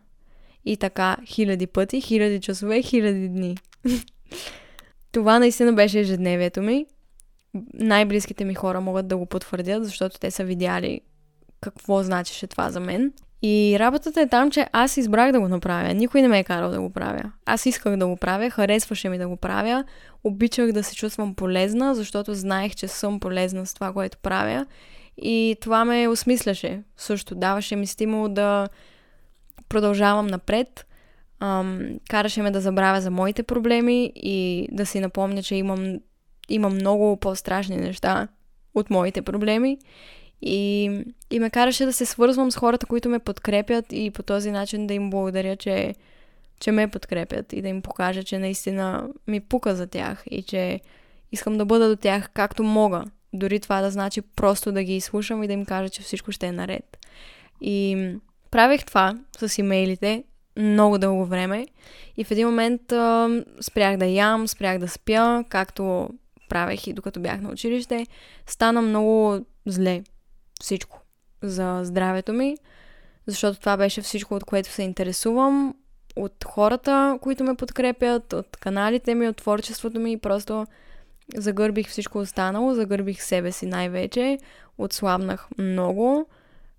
И 0.65 0.77
така 0.77 1.17
хиляди 1.25 1.67
пъти, 1.67 2.01
хиляди 2.01 2.39
часове, 2.39 2.81
хиляди 2.81 3.29
дни. 3.29 3.57
Това 5.11 5.39
наистина 5.39 5.73
беше 5.73 5.99
ежедневието 5.99 6.61
ми. 6.61 6.85
Най-близките 7.73 8.45
ми 8.45 8.53
хора 8.53 8.81
могат 8.81 9.07
да 9.07 9.17
го 9.17 9.25
потвърдят, 9.25 9.85
защото 9.85 10.19
те 10.19 10.31
са 10.31 10.43
видяли 10.43 11.01
какво 11.61 12.03
значеше 12.03 12.47
това 12.47 12.69
за 12.69 12.79
мен. 12.79 13.13
И 13.45 13.75
работата 13.79 14.21
е 14.21 14.27
там, 14.27 14.51
че 14.51 14.67
аз 14.71 14.97
избрах 14.97 15.31
да 15.31 15.39
го 15.39 15.47
направя. 15.47 15.93
Никой 15.93 16.21
не 16.21 16.27
ме 16.27 16.39
е 16.39 16.43
карал 16.43 16.71
да 16.71 16.81
го 16.81 16.89
правя. 16.89 17.31
Аз 17.45 17.65
исках 17.65 17.97
да 17.97 18.07
го 18.07 18.17
правя, 18.17 18.49
харесваше 18.49 19.09
ми 19.09 19.17
да 19.17 19.27
го 19.27 19.37
правя, 19.37 19.83
обичах 20.23 20.71
да 20.71 20.83
се 20.83 20.95
чувствам 20.95 21.35
полезна, 21.35 21.95
защото 21.95 22.33
знаех, 22.33 22.75
че 22.75 22.87
съм 22.87 23.19
полезна 23.19 23.65
с 23.65 23.73
това, 23.73 23.93
което 23.93 24.17
правя. 24.17 24.65
И 25.17 25.57
това 25.61 25.85
ме 25.85 26.07
осмисляше. 26.07 26.83
Също 26.97 27.35
даваше 27.35 27.75
ми 27.75 27.87
стимул 27.87 28.27
да 28.27 28.67
продължавам 29.69 30.27
напред. 30.27 30.85
Ам, 31.39 31.99
караше 32.09 32.41
ме 32.41 32.51
да 32.51 32.61
забравя 32.61 33.01
за 33.01 33.11
моите 33.11 33.43
проблеми 33.43 34.13
и 34.15 34.67
да 34.71 34.85
си 34.85 34.99
напомня, 34.99 35.43
че 35.43 35.55
имам, 35.55 35.99
имам 36.49 36.73
много 36.73 37.17
по-страшни 37.17 37.77
неща 37.77 38.27
от 38.75 38.89
моите 38.89 39.21
проблеми. 39.21 39.77
И, 40.45 40.91
и 41.31 41.39
ме 41.39 41.49
караше 41.49 41.85
да 41.85 41.93
се 41.93 42.05
свързвам 42.05 42.51
с 42.51 42.55
хората, 42.55 42.85
които 42.85 43.09
ме 43.09 43.19
подкрепят 43.19 43.85
и 43.91 44.11
по 44.11 44.23
този 44.23 44.51
начин 44.51 44.87
да 44.87 44.93
им 44.93 45.09
благодаря, 45.09 45.55
че, 45.55 45.95
че 46.59 46.71
ме 46.71 46.87
подкрепят 46.87 47.53
и 47.53 47.61
да 47.61 47.67
им 47.67 47.81
покажа, 47.81 48.23
че 48.23 48.39
наистина 48.39 49.07
ми 49.27 49.39
пука 49.39 49.75
за 49.75 49.87
тях 49.87 50.23
и 50.31 50.43
че 50.43 50.79
искам 51.31 51.57
да 51.57 51.65
бъда 51.65 51.89
до 51.89 51.95
тях 51.95 52.29
както 52.33 52.63
мога. 52.63 53.03
Дори 53.33 53.59
това 53.59 53.81
да 53.81 53.91
значи 53.91 54.21
просто 54.21 54.71
да 54.71 54.83
ги 54.83 54.95
изслушам 54.95 55.43
и 55.43 55.47
да 55.47 55.53
им 55.53 55.65
кажа, 55.65 55.89
че 55.89 56.01
всичко 56.01 56.31
ще 56.31 56.47
е 56.47 56.51
наред. 56.51 56.97
И 57.61 58.07
правех 58.51 58.85
това 58.85 59.13
с 59.37 59.57
имейлите 59.57 60.23
много 60.57 60.97
дълго 60.97 61.25
време 61.25 61.67
и 62.17 62.23
в 62.23 62.31
един 62.31 62.47
момент 62.47 62.91
а, 62.91 63.29
спрях 63.61 63.97
да 63.97 64.05
ям, 64.05 64.47
спрях 64.47 64.79
да 64.79 64.87
спя, 64.87 65.43
както 65.49 66.09
правех 66.49 66.87
и 66.87 66.93
докато 66.93 67.19
бях 67.19 67.41
на 67.41 67.49
училище. 67.49 68.07
Стана 68.47 68.81
много 68.81 69.45
зле 69.65 70.03
всичко 70.63 71.01
за 71.41 71.79
здравето 71.83 72.33
ми, 72.33 72.57
защото 73.27 73.59
това 73.59 73.77
беше 73.77 74.01
всичко, 74.01 74.35
от 74.35 74.43
което 74.43 74.69
се 74.69 74.83
интересувам, 74.83 75.75
от 76.15 76.43
хората, 76.45 77.17
които 77.21 77.43
ме 77.43 77.55
подкрепят, 77.55 78.33
от 78.33 78.57
каналите 78.57 79.15
ми, 79.15 79.27
от 79.27 79.37
творчеството 79.37 79.99
ми. 79.99 80.19
Просто 80.19 80.67
загърбих 81.35 81.87
всичко 81.87 82.17
останало, 82.17 82.73
загърбих 82.73 83.23
себе 83.23 83.51
си 83.51 83.65
най-вече, 83.65 84.37
отслабнах 84.77 85.47
много, 85.57 86.27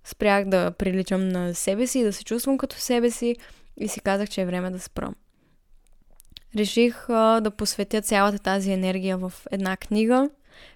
спрях 0.03 0.45
да 0.45 0.71
приличам 0.71 1.29
на 1.29 1.55
себе 1.55 1.87
си, 1.87 2.03
да 2.03 2.13
се 2.13 2.23
чувствам 2.23 2.57
като 2.57 2.75
себе 2.75 3.11
си 3.11 3.35
и 3.77 3.87
си 3.87 3.99
казах, 3.99 4.29
че 4.29 4.41
е 4.41 4.45
време 4.45 4.71
да 4.71 4.79
спрам. 4.79 5.15
Реших 6.57 7.09
а, 7.09 7.39
да 7.41 7.51
посветя 7.51 8.01
цялата 8.01 8.39
тази 8.39 8.71
енергия 8.71 9.17
в 9.17 9.33
една 9.51 9.77
книга, 9.77 10.29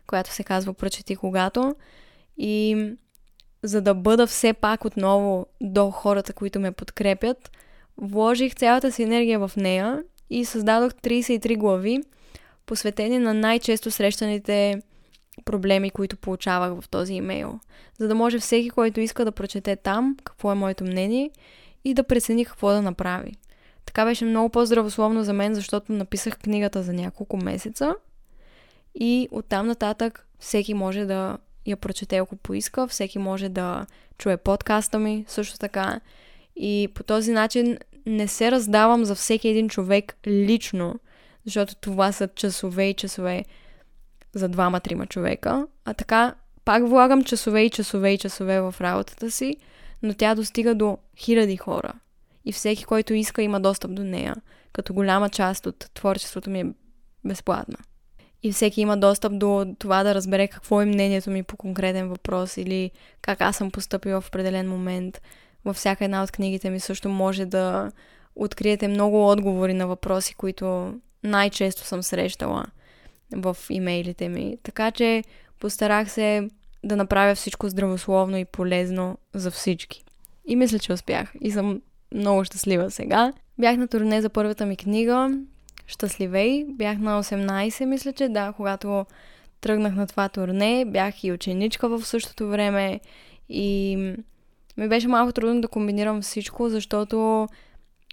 която 0.08 0.34
се 0.34 0.44
казва 0.44 0.74
Прочети 0.74 1.16
когато 1.16 1.76
и 2.40 2.88
за 3.64 3.82
да 3.82 3.94
бъда 3.94 4.28
все 4.28 4.54
пак 4.54 4.86
отново 4.86 5.46
до 5.62 5.92
хората, 5.92 6.34
които 6.34 6.60
ме 6.60 6.72
подкрепят, 6.72 7.52
вложих 7.98 8.56
цялата 8.56 8.92
си 8.92 9.04
енергия 9.04 9.48
в 9.48 9.52
нея 9.58 10.04
и 10.30 10.46
създадох 10.46 10.94
33 10.94 11.58
глави, 11.58 12.00
посветени 12.66 13.20
на 13.20 13.34
най-често 13.34 13.92
срещаните 13.92 14.82
проблеми, 15.46 15.90
които 15.90 16.18
получавах 16.18 16.82
в 16.82 16.90
този 16.90 17.14
имейл. 17.14 17.60
За 17.98 18.08
да 18.08 18.16
може 18.16 18.40
всеки, 18.40 18.70
който 18.70 19.00
иска 19.00 19.26
да 19.26 19.32
прочете 19.32 19.76
там 19.76 20.18
какво 20.24 20.52
е 20.52 20.56
моето 20.56 20.84
мнение 20.84 21.32
и 21.86 21.94
да 21.94 22.04
прецени 22.04 22.46
какво 22.46 22.70
да 22.70 22.82
направи. 22.82 23.34
Така 23.86 24.06
беше 24.06 24.26
много 24.26 24.50
по-здравословно 24.50 25.24
за 25.24 25.34
мен, 25.34 25.56
защото 25.56 25.94
написах 25.94 26.38
книгата 26.38 26.84
за 26.84 26.94
няколко 26.94 27.38
месеца 27.38 27.96
и 28.96 29.28
оттам 29.32 29.68
нататък 29.68 30.28
всеки 30.40 30.74
може 30.74 31.06
да 31.06 31.38
я 31.72 31.78
прочете, 31.78 32.18
ако 32.18 32.36
поиска. 32.36 32.88
Всеки 32.88 33.20
може 33.20 33.50
да 33.50 33.86
чуе 34.18 34.38
подкаста 34.38 35.00
ми 35.00 35.26
също 35.28 35.60
така. 35.60 36.00
И 36.56 36.90
по 36.96 37.04
този 37.04 37.32
начин 37.32 37.78
не 38.06 38.28
се 38.28 38.52
раздавам 38.52 39.06
за 39.06 39.16
всеки 39.16 39.48
един 39.48 39.70
човек 39.70 40.16
лично, 40.28 41.00
защото 41.46 41.76
това 41.76 42.12
са 42.12 42.28
часове 42.28 42.86
и 42.86 42.94
часове 42.94 43.46
за 44.34 44.50
двама-трима 44.50 45.08
човека. 45.08 45.68
А 45.86 45.94
така 45.94 46.36
пак 46.66 46.88
влагам 46.88 47.24
часове 47.24 47.62
и 47.62 47.70
часове 47.70 48.12
и 48.12 48.18
часове 48.18 48.62
в 48.62 48.76
работата 48.82 49.32
си, 49.32 49.58
но 50.04 50.14
тя 50.14 50.36
достига 50.36 50.76
до 50.76 50.98
хиляди 51.18 51.58
хора. 51.58 51.94
И 52.46 52.52
всеки, 52.52 52.84
който 52.84 53.14
иска, 53.14 53.42
има 53.42 53.60
достъп 53.60 53.94
до 53.94 54.04
нея, 54.04 54.36
като 54.74 54.94
голяма 54.94 55.30
част 55.30 55.66
от 55.66 55.90
творчеството 55.94 56.50
ми 56.50 56.60
е 56.60 56.66
безплатна 57.26 57.78
и 58.44 58.52
всеки 58.52 58.82
има 58.82 58.98
достъп 58.98 59.40
до 59.40 59.76
това 59.80 60.04
да 60.04 60.16
разбере 60.16 60.48
какво 60.48 60.82
е 60.82 60.86
мнението 60.86 61.32
ми 61.32 61.44
по 61.44 61.58
конкретен 61.58 62.10
въпрос 62.10 62.58
или 62.58 62.92
как 63.22 63.42
аз 63.42 63.56
съм 63.56 63.72
поступила 63.72 64.22
в 64.22 64.28
определен 64.28 64.70
момент. 64.70 65.22
Във 65.66 65.76
всяка 65.76 66.06
една 66.06 66.24
от 66.24 66.32
книгите 66.32 66.70
ми 66.70 66.80
също 66.80 67.10
може 67.10 67.46
да 67.46 67.92
откриете 68.36 68.88
много 68.88 69.30
отговори 69.30 69.74
на 69.74 69.88
въпроси, 69.88 70.36
които 70.36 70.94
най-често 71.24 71.86
съм 71.86 72.04
срещала 72.04 72.66
в 73.32 73.58
имейлите 73.70 74.30
ми. 74.30 74.58
Така 74.64 74.92
че 74.92 75.24
постарах 75.60 76.12
се 76.12 76.50
да 76.84 76.96
направя 76.96 77.36
всичко 77.36 77.70
здравословно 77.70 78.38
и 78.38 78.46
полезно 78.46 79.18
за 79.34 79.52
всички. 79.52 80.04
И 80.48 80.56
мисля, 80.56 80.80
че 80.80 80.94
успях. 80.94 81.34
И 81.42 81.52
съм 81.52 81.82
много 82.16 82.44
щастлива 82.44 82.92
сега. 82.92 83.34
Бях 83.58 83.78
на 83.78 83.88
турне 83.88 84.22
за 84.22 84.30
първата 84.30 84.66
ми 84.66 84.78
книга 84.78 85.32
щастливей. 85.90 86.66
Бях 86.70 86.98
на 86.98 87.24
18, 87.24 87.86
мисля, 87.86 88.14
че 88.14 88.30
да, 88.30 88.54
когато 88.58 89.06
тръгнах 89.62 89.96
на 89.96 90.08
това 90.08 90.30
турне. 90.30 90.86
Бях 90.88 91.24
и 91.24 91.32
ученичка 91.32 91.90
в 91.90 92.06
същото 92.06 92.50
време 92.50 93.00
и 93.50 93.96
ми 94.78 94.88
беше 94.88 95.08
малко 95.08 95.32
трудно 95.32 95.62
да 95.62 95.68
комбинирам 95.68 96.22
всичко, 96.22 96.70
защото 96.70 97.48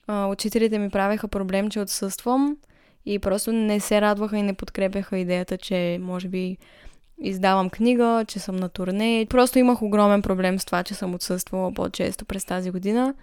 а, 0.07 0.27
учителите 0.27 0.79
ми 0.79 0.91
правеха 0.91 1.29
проблем, 1.29 1.71
че 1.71 1.81
отсъствам 1.81 2.57
и 3.07 3.19
просто 3.19 3.53
не 3.53 3.81
се 3.81 4.01
радваха 4.01 4.39
и 4.39 4.43
не 4.43 4.55
подкрепяха 4.55 5.19
идеята, 5.19 5.59
че 5.59 5.99
може 6.01 6.29
би 6.29 6.57
издавам 7.23 7.71
книга, 7.71 8.25
че 8.29 8.39
съм 8.39 8.57
на 8.57 8.69
турне. 8.69 9.27
Просто 9.31 9.59
имах 9.59 9.83
огромен 9.83 10.23
проблем 10.23 10.59
с 10.59 10.65
това, 10.65 10.83
че 10.83 10.95
съм 10.95 11.15
отсъствала 11.15 11.73
по-често 11.73 12.25
през 12.25 12.45
тази 12.45 12.71
година. 12.71 13.15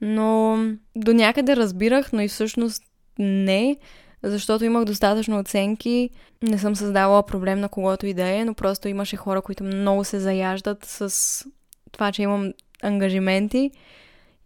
Но 0.00 0.58
до 0.96 1.12
някъде 1.12 1.56
разбирах, 1.56 2.12
но 2.12 2.20
и 2.20 2.28
всъщност 2.28 2.82
не, 3.18 3.76
защото 4.22 4.64
имах 4.64 4.84
достатъчно 4.84 5.38
оценки. 5.38 6.10
Не 6.42 6.58
съм 6.58 6.76
създавала 6.76 7.22
проблем 7.22 7.60
на 7.60 7.68
когото 7.68 8.06
и 8.06 8.14
да 8.14 8.28
е, 8.28 8.44
но 8.44 8.54
просто 8.54 8.88
имаше 8.88 9.16
хора, 9.16 9.42
които 9.42 9.64
много 9.64 10.04
се 10.04 10.20
заяждат 10.20 10.84
с 10.84 11.44
това, 11.92 12.12
че 12.12 12.22
имам 12.22 12.52
ангажименти. 12.82 13.70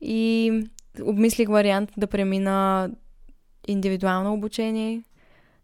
И 0.00 0.52
обмислих 1.02 1.48
вариант 1.48 1.92
да 1.96 2.06
премина 2.06 2.90
индивидуално 3.68 4.32
обучение. 4.32 5.02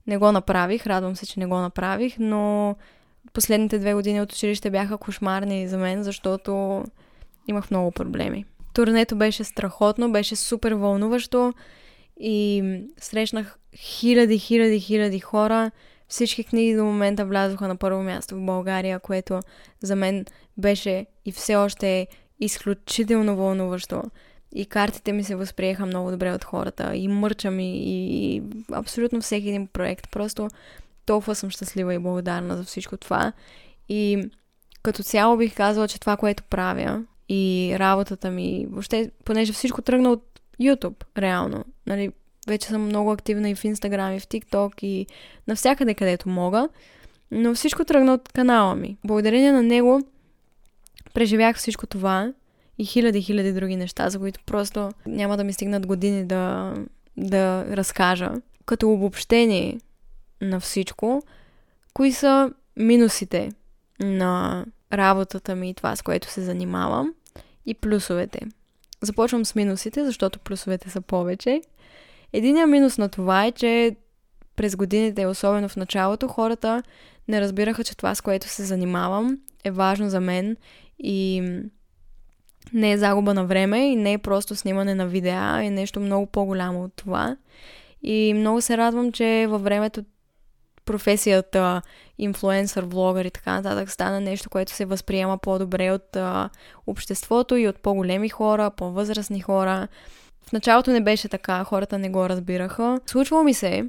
Не 0.07 0.19
го 0.19 0.33
направих, 0.33 0.87
радвам 0.87 1.17
се, 1.17 1.27
че 1.27 1.41
не 1.41 1.47
го 1.47 1.57
направих, 1.57 2.17
но 2.19 2.77
последните 3.33 3.79
две 3.79 3.95
години 3.95 4.21
от 4.21 4.33
училище 4.33 4.71
бяха 4.71 4.99
кошмарни 4.99 5.69
за 5.69 5.79
мен, 5.79 6.03
защото 6.03 6.85
имах 7.49 7.71
много 7.71 7.91
проблеми. 7.91 8.45
Турнето 8.75 9.17
беше 9.17 9.45
страхотно, 9.45 10.13
беше 10.13 10.37
супер 10.37 10.73
вълнуващо. 10.73 11.53
И 12.21 12.63
срещнах 13.01 13.59
хиляди, 13.77 14.39
хиляди, 14.39 14.81
хиляди 14.81 15.21
хора. 15.21 15.71
Всички 16.09 16.45
книги 16.45 16.77
до 16.77 16.85
момента 16.85 17.25
влязоха 17.25 17.69
на 17.69 17.77
първо 17.77 18.03
място 18.03 18.37
в 18.37 18.45
България, 18.45 19.01
което 19.01 19.41
за 19.81 19.97
мен 19.97 20.25
беше 20.57 21.07
и 21.25 21.33
все 21.33 21.57
още 21.57 22.01
е 22.01 22.07
изключително 22.41 23.37
вълнуващо. 23.37 24.03
И 24.55 24.67
картите 24.67 25.13
ми 25.13 25.25
се 25.25 25.37
възприеха 25.37 25.87
много 25.87 26.11
добре 26.11 26.33
от 26.33 26.45
хората. 26.45 26.97
И 26.97 27.09
мърча 27.09 27.51
ми, 27.51 27.79
и, 27.79 28.37
и 28.37 28.43
абсолютно 28.73 29.21
всеки 29.21 29.49
един 29.49 29.67
проект. 29.67 30.11
Просто 30.11 30.49
толкова 31.07 31.35
съм 31.35 31.51
щастлива 31.51 31.95
и 31.95 31.99
благодарна 31.99 32.57
за 32.57 32.65
всичко 32.65 32.97
това. 32.97 33.33
И 33.89 34.31
като 34.83 35.03
цяло 35.03 35.37
бих 35.37 35.57
казала, 35.57 35.89
че 35.89 36.01
това, 36.01 36.17
което 36.17 36.43
правя 36.43 37.05
и 37.29 37.75
работата 37.79 38.31
ми, 38.31 38.67
въобще, 38.71 39.11
понеже 39.25 39.53
всичко 39.53 39.83
тръгна 39.83 40.11
от 40.11 40.41
YouTube, 40.61 41.05
реално. 41.19 41.65
Нали, 41.87 42.13
вече 42.49 42.67
съм 42.67 42.85
много 42.85 43.13
активна 43.13 43.51
и 43.51 43.55
в 43.55 43.63
Instagram, 43.63 44.17
и 44.17 44.21
в 44.21 44.27
TikTok, 44.27 44.85
и 44.85 45.07
навсякъде, 45.49 45.95
където 45.95 46.29
мога. 46.29 46.69
Но 47.31 47.55
всичко 47.55 47.85
тръгна 47.85 48.15
от 48.15 48.33
канала 48.33 48.75
ми. 48.75 48.97
Благодарение 49.05 49.53
на 49.53 49.63
него 49.63 50.01
преживях 51.15 51.57
всичко 51.57 51.87
това 51.87 52.33
и 52.79 52.85
хиляди, 52.85 53.23
хиляди 53.23 53.53
други 53.53 53.77
неща, 53.77 54.11
за 54.11 54.19
които 54.19 54.41
просто 54.47 54.91
няма 55.07 55.37
да 55.37 55.45
ми 55.45 55.53
стигнат 55.53 55.87
години 55.87 56.25
да, 56.25 56.75
да 57.17 57.67
разкажа. 57.77 58.31
Като 58.67 58.91
обобщение 58.91 59.81
на 60.41 60.61
всичко, 60.61 61.23
кои 61.95 62.13
са 62.13 62.51
минусите 62.77 63.53
на 64.01 64.65
работата 64.93 65.55
ми 65.55 65.71
и 65.71 65.75
това, 65.75 65.97
с 65.97 66.03
което 66.03 66.31
се 66.31 66.41
занимавам 66.41 67.15
и 67.67 67.75
плюсовете. 67.75 68.41
Започвам 69.03 69.45
с 69.45 69.55
минусите, 69.55 70.05
защото 70.05 70.39
плюсовете 70.39 70.91
са 70.91 71.01
повече. 71.01 71.61
Единият 72.33 72.71
минус 72.71 72.99
на 72.99 73.09
това 73.09 73.47
е, 73.47 73.53
че 73.53 73.97
през 74.57 74.77
годините, 74.77 75.27
особено 75.27 75.69
в 75.69 75.77
началото, 75.77 76.29
хората 76.29 76.83
не 77.29 77.41
разбираха, 77.41 77.85
че 77.85 77.97
това, 77.97 78.15
с 78.15 78.21
което 78.21 78.49
се 78.49 78.65
занимавам, 78.65 79.39
е 79.65 79.71
важно 79.71 80.11
за 80.11 80.21
мен 80.21 80.57
и 80.99 81.43
не 82.73 82.93
е 82.93 82.99
загуба 82.99 83.35
на 83.35 83.45
време 83.45 83.93
и 83.93 83.97
не 83.97 84.13
е 84.13 84.19
просто 84.19 84.55
снимане 84.55 84.95
на 84.95 85.07
видеа, 85.07 85.61
е 85.65 85.71
нещо 85.71 86.01
много 86.01 86.27
по-голямо 86.27 86.85
от 86.85 86.93
това. 86.97 87.37
И 88.03 88.35
много 88.35 88.61
се 88.61 88.77
радвам, 88.77 89.13
че 89.13 89.47
във 89.49 89.63
времето 89.63 90.05
професията 90.85 91.83
инфлуенсър, 92.19 92.85
влогър 92.85 93.25
и 93.25 93.31
така 93.31 93.53
нататък 93.53 93.91
стана 93.91 94.21
нещо, 94.21 94.51
което 94.51 94.73
се 94.73 94.85
възприема 94.85 95.39
по-добре 95.39 95.91
от 95.91 96.17
а, 96.17 96.51
обществото 96.87 97.57
и 97.57 97.69
от 97.69 97.79
по-големи 97.79 98.29
хора, 98.29 98.71
по-възрастни 98.71 99.41
хора. 99.41 99.89
В 100.49 100.53
началото 100.53 100.91
не 100.91 101.01
беше 101.01 101.29
така, 101.29 101.65
хората 101.65 101.99
не 101.99 102.11
го 102.11 102.29
разбираха. 102.29 103.01
Случвало 103.07 103.45
ми 103.45 103.55
се, 103.55 103.85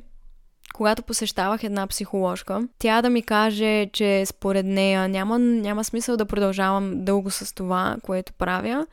когато 0.73 1.03
посещавах 1.03 1.63
една 1.63 1.87
психоложка, 1.87 2.67
тя 2.79 3.01
да 3.01 3.09
ми 3.09 3.21
каже, 3.21 3.89
че 3.93 4.25
според 4.25 4.65
нея 4.65 5.07
няма, 5.09 5.39
няма 5.39 5.83
смисъл 5.83 6.17
да 6.17 6.25
продължавам 6.25 7.05
дълго 7.05 7.31
с 7.31 7.55
това, 7.55 7.97
което 8.03 8.33
правя, 8.33 8.87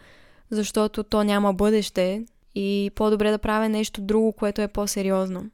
защото 0.50 1.02
то 1.02 1.24
няма 1.24 1.52
бъдеще 1.52 2.24
и 2.54 2.90
по-добре 2.94 3.30
да 3.30 3.38
правя 3.38 3.68
нещо 3.68 4.00
друго, 4.00 4.32
което 4.32 4.62
е 4.62 4.68
по-сериозно. 4.68 5.50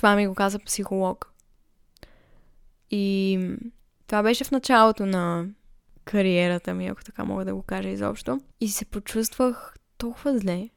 Това 0.00 0.16
ми 0.16 0.26
го 0.26 0.34
каза 0.34 0.58
психолог. 0.58 1.32
И 2.90 3.38
това 4.06 4.22
беше 4.22 4.44
в 4.44 4.50
началото 4.50 5.06
на 5.06 5.46
кариерата 6.04 6.74
ми, 6.74 6.86
ако 6.86 7.04
така 7.04 7.24
мога 7.24 7.44
да 7.44 7.54
го 7.54 7.62
кажа 7.62 7.88
изобщо. 7.88 8.40
И 8.60 8.68
се 8.68 8.84
почувствах 8.84 9.74
толкова 9.98 10.38
зле. 10.38 10.68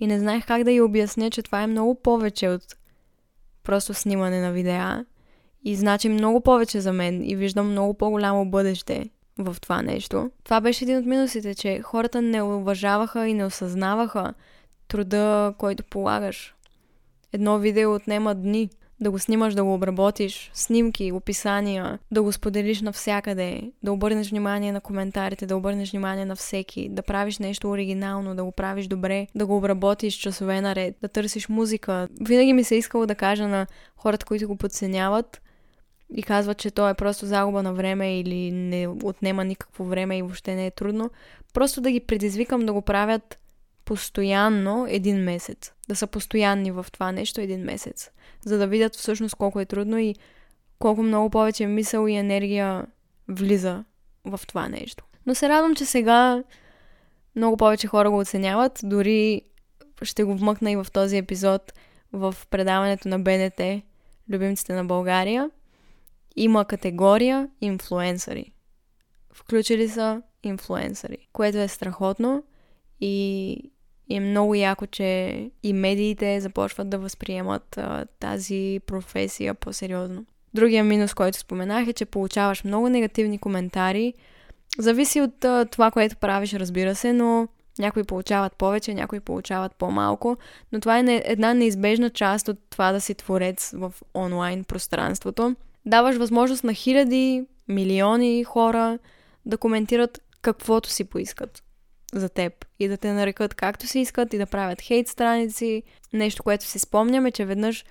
И 0.00 0.06
не 0.06 0.18
знаех 0.18 0.46
как 0.46 0.64
да 0.64 0.70
й 0.70 0.80
обясня, 0.80 1.30
че 1.30 1.42
това 1.42 1.62
е 1.62 1.66
много 1.66 1.94
повече 1.94 2.48
от 2.48 2.76
просто 3.62 3.94
снимане 3.94 4.40
на 4.40 4.52
видеа. 4.52 5.04
И 5.64 5.76
значи 5.76 6.08
много 6.08 6.40
повече 6.40 6.80
за 6.80 6.92
мен 6.92 7.30
и 7.30 7.36
виждам 7.36 7.70
много 7.70 7.94
по-голямо 7.94 8.50
бъдеще 8.50 9.10
в 9.38 9.56
това 9.60 9.82
нещо. 9.82 10.30
Това 10.44 10.60
беше 10.60 10.84
един 10.84 10.98
от 10.98 11.06
минусите, 11.06 11.54
че 11.54 11.82
хората 11.82 12.22
не 12.22 12.42
уважаваха 12.42 13.28
и 13.28 13.34
не 13.34 13.44
осъзнаваха 13.44 14.34
труда, 14.88 15.54
който 15.58 15.84
полагаш. 15.84 16.54
Едно 17.32 17.58
видео 17.58 17.94
отнема 17.94 18.34
дни 18.34 18.70
да 19.00 19.10
го 19.10 19.18
снимаш, 19.18 19.54
да 19.54 19.64
го 19.64 19.74
обработиш, 19.74 20.50
снимки, 20.54 21.12
описания, 21.12 21.98
да 22.10 22.22
го 22.22 22.32
споделиш 22.32 22.80
навсякъде, 22.80 23.72
да 23.82 23.92
обърнеш 23.92 24.30
внимание 24.30 24.72
на 24.72 24.80
коментарите, 24.80 25.46
да 25.46 25.56
обърнеш 25.56 25.90
внимание 25.90 26.24
на 26.24 26.36
всеки, 26.36 26.88
да 26.88 27.02
правиш 27.02 27.38
нещо 27.38 27.70
оригинално, 27.70 28.34
да 28.34 28.44
го 28.44 28.52
правиш 28.52 28.86
добре, 28.86 29.26
да 29.34 29.46
го 29.46 29.56
обработиш 29.56 30.14
часове 30.14 30.60
наред, 30.60 30.96
да 31.02 31.08
търсиш 31.08 31.48
музика. 31.48 32.08
Винаги 32.20 32.52
ми 32.52 32.64
се 32.64 32.74
е 32.74 32.78
искало 32.78 33.06
да 33.06 33.14
кажа 33.14 33.48
на 33.48 33.66
хората, 33.96 34.26
които 34.26 34.48
го 34.48 34.56
подценяват 34.56 35.42
и 36.14 36.22
казват, 36.22 36.58
че 36.58 36.70
то 36.70 36.88
е 36.88 36.94
просто 36.94 37.26
загуба 37.26 37.62
на 37.62 37.72
време 37.72 38.18
или 38.18 38.52
не 38.52 38.88
отнема 38.88 39.44
никакво 39.44 39.84
време 39.84 40.18
и 40.18 40.22
въобще 40.22 40.54
не 40.54 40.66
е 40.66 40.70
трудно, 40.70 41.10
просто 41.54 41.80
да 41.80 41.90
ги 41.90 42.00
предизвикам 42.00 42.66
да 42.66 42.72
го 42.72 42.82
правят 42.82 43.38
постоянно 43.84 44.86
един 44.88 45.16
месец. 45.16 45.72
Да 45.88 45.96
са 45.96 46.06
постоянни 46.06 46.70
в 46.70 46.86
това 46.92 47.12
нещо 47.12 47.40
един 47.40 47.60
месец. 47.60 48.10
За 48.44 48.58
да 48.58 48.66
видят 48.66 48.96
всъщност 48.96 49.34
колко 49.34 49.60
е 49.60 49.64
трудно 49.64 49.98
и 49.98 50.14
колко 50.78 51.02
много 51.02 51.30
повече 51.30 51.66
мисъл 51.66 52.06
и 52.06 52.14
енергия 52.14 52.86
влиза 53.28 53.84
в 54.24 54.40
това 54.48 54.68
нещо. 54.68 55.04
Но 55.26 55.34
се 55.34 55.48
радвам, 55.48 55.74
че 55.74 55.84
сега 55.84 56.44
много 57.36 57.56
повече 57.56 57.86
хора 57.86 58.10
го 58.10 58.18
оценяват. 58.18 58.80
Дори 58.82 59.42
ще 60.02 60.24
го 60.24 60.34
вмъкна 60.34 60.70
и 60.70 60.76
в 60.76 60.86
този 60.92 61.16
епизод 61.16 61.72
в 62.12 62.34
предаването 62.50 63.08
на 63.08 63.18
БНТ 63.18 63.82
Любимците 64.30 64.72
на 64.72 64.84
България. 64.84 65.50
Има 66.36 66.64
категория 66.64 67.48
инфлуенсъри. 67.60 68.52
Включили 69.32 69.88
са 69.88 70.22
инфлуенсъри, 70.42 71.28
което 71.32 71.58
е 71.58 71.68
страхотно 71.68 72.44
и 73.02 73.56
е 74.10 74.20
много 74.20 74.54
яко, 74.54 74.86
че 74.86 75.40
и 75.62 75.72
медиите 75.72 76.40
започват 76.40 76.90
да 76.90 76.98
възприемат 76.98 77.78
а, 77.78 78.04
тази 78.20 78.80
професия 78.86 79.54
по-сериозно. 79.54 80.24
Другия 80.54 80.84
минус, 80.84 81.14
който 81.14 81.38
споменах 81.38 81.88
е, 81.88 81.92
че 81.92 82.04
получаваш 82.04 82.64
много 82.64 82.88
негативни 82.88 83.38
коментари. 83.38 84.14
Зависи 84.78 85.20
от 85.20 85.44
а, 85.44 85.64
това, 85.64 85.90
което 85.90 86.16
правиш, 86.16 86.54
разбира 86.54 86.94
се, 86.94 87.12
но 87.12 87.48
някои 87.78 88.04
получават 88.04 88.56
повече, 88.56 88.94
някои 88.94 89.20
получават 89.20 89.76
по-малко, 89.76 90.36
но 90.72 90.80
това 90.80 90.98
е 90.98 91.02
не, 91.02 91.22
една 91.24 91.54
неизбежна 91.54 92.10
част 92.10 92.48
от 92.48 92.58
това 92.70 92.92
да 92.92 93.00
си 93.00 93.14
творец 93.14 93.70
в 93.74 93.92
онлайн 94.14 94.64
пространството. 94.64 95.56
Даваш 95.86 96.16
възможност 96.16 96.64
на 96.64 96.74
хиляди, 96.74 97.46
милиони 97.68 98.44
хора 98.44 98.98
да 99.46 99.58
коментират 99.58 100.20
каквото 100.42 100.88
си 100.88 101.04
поискат 101.04 101.62
за 102.12 102.28
теб 102.28 102.64
и 102.78 102.88
да 102.88 102.96
те 102.96 103.12
нарекат 103.12 103.54
както 103.54 103.86
си 103.86 104.00
искат 104.00 104.34
и 104.34 104.38
да 104.38 104.46
правят 104.46 104.80
хейт 104.80 105.08
страници. 105.08 105.82
Нещо, 106.12 106.42
което 106.42 106.64
си 106.64 106.78
спомняме, 106.78 107.30
че 107.30 107.44
веднъж 107.44 107.84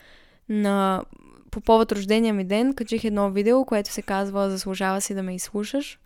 на 0.49 1.03
по 1.51 1.61
повод 1.61 1.91
рождения 1.91 2.33
ми 2.33 2.43
ден 2.43 2.73
качих 2.73 3.03
едно 3.03 3.31
видео, 3.31 3.65
което 3.65 3.91
се 3.91 4.01
казва 4.01 4.49
Заслужава 4.49 5.01
си 5.01 5.13
да 5.13 5.23
ме 5.23 5.35
изслушаш. 5.35 5.99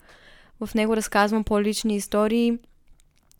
В 0.60 0.74
него 0.74 0.96
разказвам 0.96 1.44
по-лични 1.44 1.96
истории. 1.96 2.58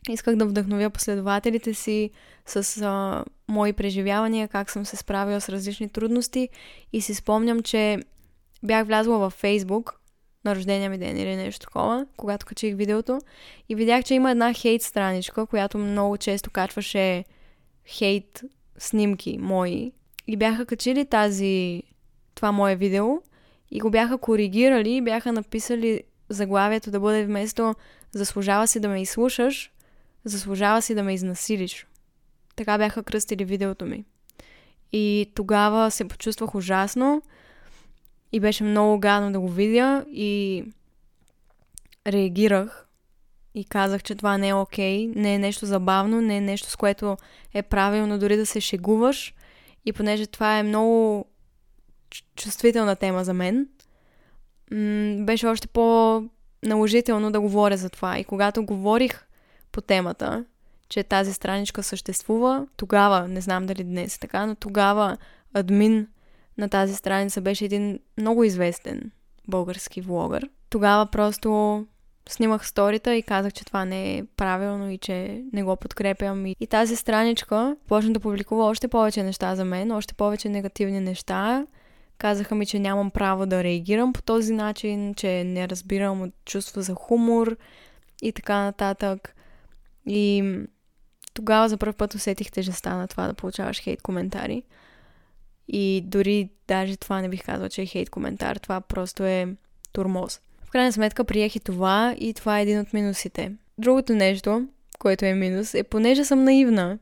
Исках 0.08 0.36
да 0.36 0.46
вдъхновя 0.46 0.90
последователите 0.90 1.74
си 1.74 2.10
с 2.46 2.82
а, 2.82 3.24
мои 3.48 3.72
преживявания, 3.72 4.48
как 4.48 4.70
съм 4.70 4.86
се 4.86 4.96
справила 4.96 5.40
с 5.40 5.48
различни 5.48 5.88
трудности 5.88 6.48
и 6.92 7.00
си 7.00 7.14
спомням, 7.14 7.62
че 7.62 7.98
бях 8.62 8.86
влязла 8.86 9.18
във 9.18 9.32
Фейсбук 9.32 10.00
на 10.46 10.56
рождения 10.56 10.90
ми 10.90 10.98
ден 10.98 11.18
или 11.18 11.36
нещо 11.36 11.66
такова, 11.66 12.06
когато 12.16 12.46
качих 12.46 12.76
видеото. 12.76 13.20
И 13.68 13.74
видях, 13.74 14.04
че 14.04 14.14
има 14.14 14.30
една 14.30 14.52
хейт 14.52 14.82
страничка, 14.82 15.46
която 15.46 15.78
много 15.78 16.16
често 16.16 16.50
качваше 16.50 17.24
хейт 17.86 18.42
снимки 18.78 19.38
мои. 19.38 19.92
И 20.26 20.36
бяха 20.36 20.66
качили 20.66 21.04
тази, 21.04 21.82
това 22.34 22.52
мое 22.52 22.76
видео 22.76 23.06
и 23.70 23.80
го 23.80 23.90
бяха 23.90 24.18
коригирали 24.18 24.90
и 24.90 25.02
бяха 25.02 25.32
написали 25.32 26.02
заглавието 26.28 26.90
да 26.90 27.00
бъде 27.00 27.24
вместо 27.24 27.74
заслужава 28.12 28.66
си 28.66 28.80
да 28.80 28.88
ме 28.88 29.02
изслушаш, 29.02 29.70
заслужава 30.24 30.82
си 30.82 30.94
да 30.94 31.02
ме 31.02 31.14
изнасилиш. 31.14 31.86
Така 32.56 32.78
бяха 32.78 33.02
кръстили 33.02 33.44
видеото 33.44 33.86
ми. 33.86 34.04
И 34.92 35.32
тогава 35.34 35.90
се 35.90 36.08
почувствах 36.08 36.54
ужасно 36.54 37.22
и 38.32 38.40
беше 38.40 38.64
много 38.64 38.98
гадно 38.98 39.32
да 39.32 39.40
го 39.40 39.48
видя 39.48 40.04
и 40.08 40.64
реагирах 42.06 42.86
и 43.54 43.64
казах, 43.64 44.02
че 44.02 44.14
това 44.14 44.38
не 44.38 44.48
е 44.48 44.54
окей, 44.54 45.08
okay, 45.08 45.16
не 45.16 45.34
е 45.34 45.38
нещо 45.38 45.66
забавно, 45.66 46.20
не 46.20 46.36
е 46.36 46.40
нещо 46.40 46.70
с 46.70 46.76
което 46.76 47.16
е 47.54 47.62
правилно 47.62 48.18
дори 48.18 48.36
да 48.36 48.46
се 48.46 48.60
шегуваш. 48.60 49.34
И 49.84 49.92
понеже 49.92 50.26
това 50.26 50.58
е 50.58 50.62
много 50.62 51.24
чувствителна 52.36 52.96
тема 52.96 53.24
за 53.24 53.34
мен, 53.34 53.68
беше 55.24 55.46
още 55.46 55.68
по-наложително 55.68 57.32
да 57.32 57.40
говоря 57.40 57.76
за 57.76 57.90
това. 57.90 58.18
И 58.18 58.24
когато 58.24 58.64
говорих 58.64 59.26
по 59.72 59.80
темата, 59.80 60.44
че 60.88 61.02
тази 61.02 61.32
страничка 61.32 61.82
съществува, 61.82 62.66
тогава, 62.76 63.28
не 63.28 63.40
знам 63.40 63.66
дали 63.66 63.84
днес 63.84 64.16
е 64.16 64.20
така, 64.20 64.46
но 64.46 64.54
тогава 64.54 65.16
админ 65.54 66.08
на 66.58 66.68
тази 66.68 66.94
страница 66.94 67.40
беше 67.40 67.64
един 67.64 67.98
много 68.18 68.44
известен 68.44 69.10
български 69.48 70.00
влогър. 70.00 70.48
Тогава 70.70 71.06
просто 71.06 71.86
снимах 72.28 72.66
сторита 72.66 73.14
и 73.14 73.22
казах, 73.22 73.52
че 73.52 73.64
това 73.64 73.84
не 73.84 74.18
е 74.18 74.24
правилно 74.36 74.90
и 74.90 74.98
че 74.98 75.42
не 75.52 75.62
го 75.62 75.76
подкрепям. 75.76 76.46
И, 76.46 76.66
тази 76.70 76.96
страничка 76.96 77.76
почна 77.88 78.12
да 78.12 78.20
публикува 78.20 78.64
още 78.64 78.88
повече 78.88 79.22
неща 79.22 79.56
за 79.56 79.64
мен, 79.64 79.92
още 79.92 80.14
повече 80.14 80.48
негативни 80.48 81.00
неща. 81.00 81.66
Казаха 82.18 82.54
ми, 82.54 82.66
че 82.66 82.78
нямам 82.78 83.10
право 83.10 83.46
да 83.46 83.64
реагирам 83.64 84.12
по 84.12 84.22
този 84.22 84.52
начин, 84.52 85.14
че 85.14 85.44
не 85.44 85.68
разбирам 85.68 86.22
от 86.22 86.34
чувство 86.44 86.80
за 86.80 86.94
хумор 86.94 87.56
и 88.22 88.32
така 88.32 88.58
нататък. 88.58 89.34
И 90.06 90.54
тогава 91.34 91.68
за 91.68 91.76
първ 91.76 91.92
път 91.92 92.14
усетих 92.14 92.50
тежестта 92.50 92.96
на 92.96 93.08
това 93.08 93.26
да 93.26 93.34
получаваш 93.34 93.82
хейт 93.82 94.02
коментари. 94.02 94.62
И 95.68 96.02
дори 96.06 96.48
даже 96.68 96.96
това 96.96 97.20
не 97.20 97.28
бих 97.28 97.44
казала, 97.44 97.68
че 97.68 97.82
е 97.82 97.86
хейт 97.86 98.10
коментар, 98.10 98.56
това 98.56 98.80
просто 98.80 99.24
е 99.24 99.48
турмоз. 99.92 100.40
В 100.64 100.70
крайна 100.70 100.92
сметка 100.92 101.24
приех 101.24 101.56
и 101.56 101.60
това 101.60 102.14
и 102.18 102.34
това 102.34 102.58
е 102.58 102.62
един 102.62 102.80
от 102.80 102.92
минусите. 102.92 103.52
Другото 103.78 104.14
нещо, 104.14 104.68
което 104.98 105.24
е 105.24 105.34
минус, 105.34 105.74
е 105.74 105.82
понеже 105.82 106.24
съм 106.24 106.44
наивна 106.44 106.98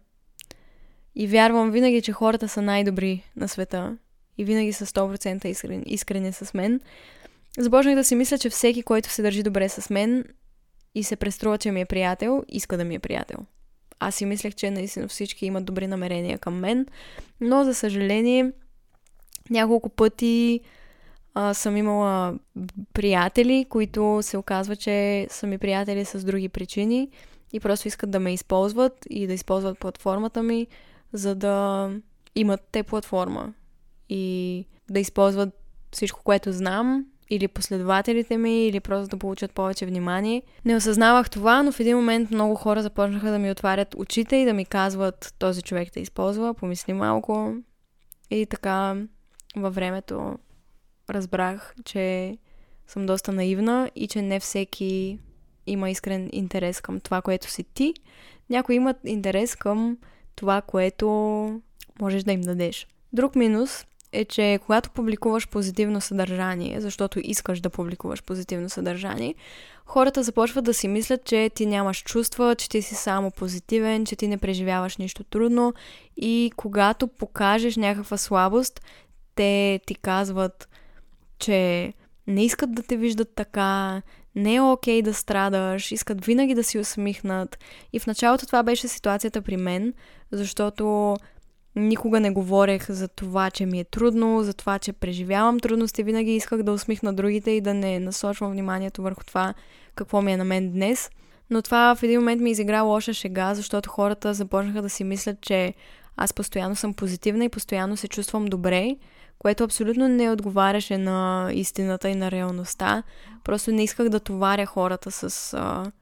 и 1.14 1.26
вярвам 1.26 1.70
винаги, 1.70 2.02
че 2.02 2.12
хората 2.12 2.48
са 2.48 2.62
най-добри 2.62 3.22
на 3.36 3.48
света 3.48 3.96
и 4.38 4.44
винаги 4.44 4.72
са 4.72 4.86
100% 4.86 5.46
искрени, 5.46 5.82
искрени 5.86 6.32
с 6.32 6.54
мен, 6.54 6.80
започнах 7.58 7.94
да 7.94 8.04
си 8.04 8.14
мисля, 8.14 8.38
че 8.38 8.50
всеки, 8.50 8.82
който 8.82 9.08
се 9.08 9.22
държи 9.22 9.42
добре 9.42 9.68
с 9.68 9.90
мен 9.90 10.24
и 10.94 11.04
се 11.04 11.16
преструва, 11.16 11.58
че 11.58 11.70
ми 11.70 11.80
е 11.80 11.84
приятел, 11.84 12.44
иска 12.48 12.76
да 12.76 12.84
ми 12.84 12.94
е 12.94 12.98
приятел. 12.98 13.38
Аз 14.00 14.14
си 14.14 14.26
мислех, 14.26 14.54
че 14.54 14.70
наистина 14.70 15.08
всички 15.08 15.46
имат 15.46 15.64
добри 15.64 15.86
намерения 15.86 16.38
към 16.38 16.54
мен, 16.54 16.86
но 17.40 17.64
за 17.64 17.74
съжаление 17.74 18.52
няколко 19.50 19.88
пъти 19.88 20.60
А, 21.34 21.54
съм 21.54 21.76
имала 21.76 22.38
приятели, 22.92 23.66
които 23.68 24.18
се 24.22 24.36
оказва, 24.36 24.76
че 24.76 25.26
са 25.30 25.46
ми 25.46 25.58
приятели 25.58 26.04
с 26.04 26.24
други 26.24 26.48
причини 26.48 27.08
и 27.52 27.60
просто 27.60 27.88
искат 27.88 28.10
да 28.10 28.20
ме 28.20 28.32
използват 28.32 29.06
и 29.10 29.26
да 29.26 29.32
използват 29.32 29.78
платформата 29.78 30.42
ми, 30.42 30.66
за 31.12 31.34
да 31.34 31.90
имат 32.34 32.60
те 32.72 32.82
платформа 32.82 33.54
и 34.08 34.66
да 34.90 35.00
използват 35.00 35.48
всичко, 35.92 36.20
което 36.24 36.52
знам 36.52 37.06
или 37.30 37.48
последователите 37.48 38.36
ми, 38.36 38.66
или 38.66 38.80
просто 38.80 39.08
да 39.08 39.16
получат 39.16 39.52
повече 39.52 39.86
внимание. 39.86 40.42
Не 40.64 40.76
осъзнавах 40.76 41.30
това, 41.30 41.62
но 41.62 41.72
в 41.72 41.80
един 41.80 41.96
момент 41.96 42.30
много 42.30 42.54
хора 42.54 42.82
започнаха 42.82 43.30
да 43.30 43.38
ми 43.38 43.50
отварят 43.50 43.94
очите 43.98 44.36
и 44.36 44.44
да 44.44 44.52
ми 44.52 44.64
казват 44.64 45.34
този 45.38 45.62
човек 45.62 45.92
те 45.92 46.00
използва, 46.00 46.54
помисли 46.54 46.92
малко. 46.92 47.54
И 48.30 48.46
така 48.46 48.96
във 49.56 49.74
времето 49.74 50.38
разбрах, 51.10 51.74
че 51.84 52.38
съм 52.86 53.06
доста 53.06 53.32
наивна 53.32 53.90
и 53.94 54.08
че 54.08 54.22
не 54.22 54.40
всеки 54.40 55.18
има 55.66 55.90
искрен 55.90 56.28
интерес 56.32 56.80
към 56.80 57.00
това, 57.00 57.22
което 57.22 57.50
си 57.50 57.64
ти. 57.64 57.94
Някои 58.50 58.74
имат 58.74 58.96
интерес 59.04 59.56
към 59.56 59.98
това, 60.36 60.60
което 60.60 61.06
можеш 62.00 62.22
да 62.22 62.32
им 62.32 62.40
дадеш. 62.40 62.86
Друг 63.12 63.34
минус 63.36 63.86
е, 64.14 64.24
че 64.24 64.58
когато 64.66 64.90
публикуваш 64.90 65.48
позитивно 65.48 66.00
съдържание, 66.00 66.80
защото 66.80 67.20
искаш 67.22 67.60
да 67.60 67.70
публикуваш 67.70 68.22
позитивно 68.22 68.68
съдържание, 68.68 69.34
хората 69.86 70.22
започват 70.22 70.64
да 70.64 70.74
си 70.74 70.88
мислят, 70.88 71.24
че 71.24 71.50
ти 71.54 71.66
нямаш 71.66 72.02
чувства, 72.02 72.54
че 72.54 72.68
ти 72.68 72.82
си 72.82 72.94
само 72.94 73.30
позитивен, 73.30 74.06
че 74.06 74.16
ти 74.16 74.28
не 74.28 74.38
преживяваш 74.38 74.96
нищо 74.96 75.24
трудно 75.24 75.74
и 76.16 76.52
когато 76.56 77.06
покажеш 77.08 77.76
някаква 77.76 78.16
слабост, 78.16 78.80
те 79.34 79.80
ти 79.86 79.94
казват, 79.94 80.68
че 81.38 81.92
не 82.26 82.44
искат 82.44 82.74
да 82.74 82.82
те 82.82 82.96
виждат 82.96 83.28
така, 83.34 84.02
не 84.34 84.54
е 84.54 84.60
окей 84.60 85.00
okay 85.00 85.04
да 85.04 85.14
страдаш, 85.14 85.92
искат 85.92 86.24
винаги 86.24 86.54
да 86.54 86.64
си 86.64 86.78
усмихнат. 86.78 87.58
И 87.92 88.00
в 88.00 88.06
началото 88.06 88.46
това 88.46 88.62
беше 88.62 88.88
ситуацията 88.88 89.42
при 89.42 89.56
мен, 89.56 89.94
защото 90.32 91.16
Никога 91.76 92.20
не 92.20 92.30
говорех 92.30 92.90
за 92.90 93.08
това, 93.08 93.50
че 93.50 93.66
ми 93.66 93.80
е 93.80 93.84
трудно, 93.84 94.42
за 94.42 94.54
това, 94.54 94.78
че 94.78 94.92
преживявам 94.92 95.60
трудности. 95.60 96.02
Винаги 96.02 96.36
исках 96.36 96.62
да 96.62 96.72
усмихна 96.72 97.14
другите 97.14 97.50
и 97.50 97.60
да 97.60 97.74
не 97.74 98.00
насочвам 98.00 98.52
вниманието 98.52 99.02
върху 99.02 99.24
това, 99.24 99.54
какво 99.94 100.22
ми 100.22 100.32
е 100.32 100.36
на 100.36 100.44
мен 100.44 100.72
днес. 100.72 101.10
Но 101.50 101.62
това 101.62 101.94
в 101.94 102.02
един 102.02 102.20
момент 102.20 102.42
ми 102.42 102.50
изигра 102.50 102.82
лоша 102.82 103.14
шега, 103.14 103.54
защото 103.54 103.90
хората 103.90 104.34
започнаха 104.34 104.82
да 104.82 104.90
си 104.90 105.04
мислят, 105.04 105.40
че 105.40 105.74
аз 106.16 106.32
постоянно 106.32 106.76
съм 106.76 106.94
позитивна 106.94 107.44
и 107.44 107.48
постоянно 107.48 107.96
се 107.96 108.08
чувствам 108.08 108.44
добре, 108.44 108.96
което 109.38 109.64
абсолютно 109.64 110.08
не 110.08 110.30
отговаряше 110.30 110.98
на 110.98 111.50
истината 111.52 112.08
и 112.08 112.14
на 112.14 112.30
реалността. 112.30 113.02
Просто 113.44 113.72
не 113.72 113.84
исках 113.84 114.08
да 114.08 114.20
товаря 114.20 114.66
хората 114.66 115.10
с 115.10 115.54
а, 115.54 115.92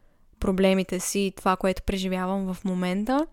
проблемите 0.41 1.01
си 1.01 1.21
и 1.21 1.31
това, 1.31 1.57
което 1.57 1.83
преживявам 1.83 2.55
в 2.55 2.65
момента. 2.65 3.27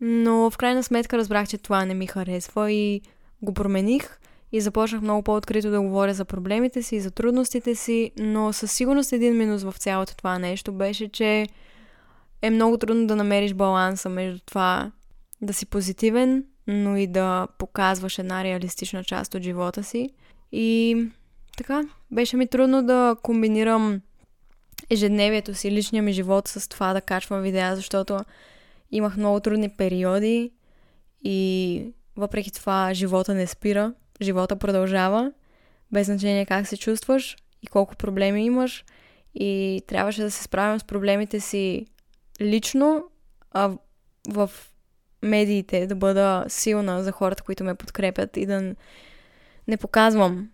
Но 0.00 0.50
в 0.50 0.56
крайна 0.56 0.82
сметка 0.82 1.18
разбрах, 1.18 1.48
че 1.48 1.58
това 1.58 1.84
не 1.84 1.94
ми 1.94 2.06
харесва 2.06 2.72
и 2.72 3.00
го 3.42 3.54
промених 3.54 4.18
и 4.52 4.60
започнах 4.60 5.02
много 5.02 5.22
по-открито 5.22 5.70
да 5.70 5.80
говоря 5.80 6.14
за 6.14 6.24
проблемите 6.24 6.82
си 6.82 6.96
и 6.96 7.00
за 7.00 7.10
трудностите 7.10 7.74
си, 7.74 8.10
но 8.18 8.52
със 8.52 8.72
сигурност 8.72 9.12
един 9.12 9.36
минус 9.36 9.62
в 9.62 9.74
цялото 9.78 10.16
това 10.16 10.38
нещо 10.38 10.72
беше, 10.72 11.08
че 11.08 11.46
е 12.42 12.50
много 12.50 12.78
трудно 12.78 13.06
да 13.06 13.16
намериш 13.16 13.54
баланса 13.54 14.08
между 14.08 14.40
това 14.46 14.90
да 15.42 15.52
си 15.52 15.66
позитивен, 15.66 16.44
но 16.66 16.96
и 16.96 17.06
да 17.06 17.48
показваш 17.58 18.18
една 18.18 18.44
реалистична 18.44 19.04
част 19.04 19.34
от 19.34 19.42
живота 19.42 19.82
си. 19.82 20.10
И 20.52 20.96
така, 21.56 21.82
беше 22.10 22.36
ми 22.36 22.46
трудно 22.46 22.82
да 22.82 23.16
комбинирам 23.22 24.00
ежедневието 24.90 25.54
си, 25.54 25.70
личния 25.70 26.02
ми 26.02 26.12
живот 26.12 26.48
с 26.48 26.68
това 26.68 26.92
да 26.92 27.00
качвам 27.00 27.42
видеа, 27.42 27.76
защото 27.76 28.18
Имах 28.90 29.16
много 29.16 29.40
трудни 29.40 29.68
периоди 29.68 30.52
и 31.24 31.92
въпреки 32.16 32.52
това 32.52 32.94
живота 32.94 33.34
не 33.34 33.46
спира, 33.46 33.94
живота 34.22 34.56
продължава, 34.56 35.32
без 35.92 36.06
значение 36.06 36.46
как 36.46 36.66
се 36.66 36.76
чувстваш 36.76 37.36
и 37.62 37.66
колко 37.66 37.96
проблеми 37.96 38.44
имаш. 38.44 38.84
И 39.34 39.82
трябваше 39.86 40.22
да 40.22 40.30
се 40.30 40.42
справям 40.42 40.80
с 40.80 40.84
проблемите 40.84 41.40
си 41.40 41.86
лично, 42.40 43.04
а 43.50 43.72
в 44.28 44.50
медиите 45.22 45.86
да 45.86 45.94
бъда 45.94 46.44
силна 46.48 47.02
за 47.02 47.12
хората, 47.12 47.42
които 47.42 47.64
ме 47.64 47.74
подкрепят 47.74 48.36
и 48.36 48.46
да 48.46 48.74
не 49.68 49.76
показвам 49.76 50.50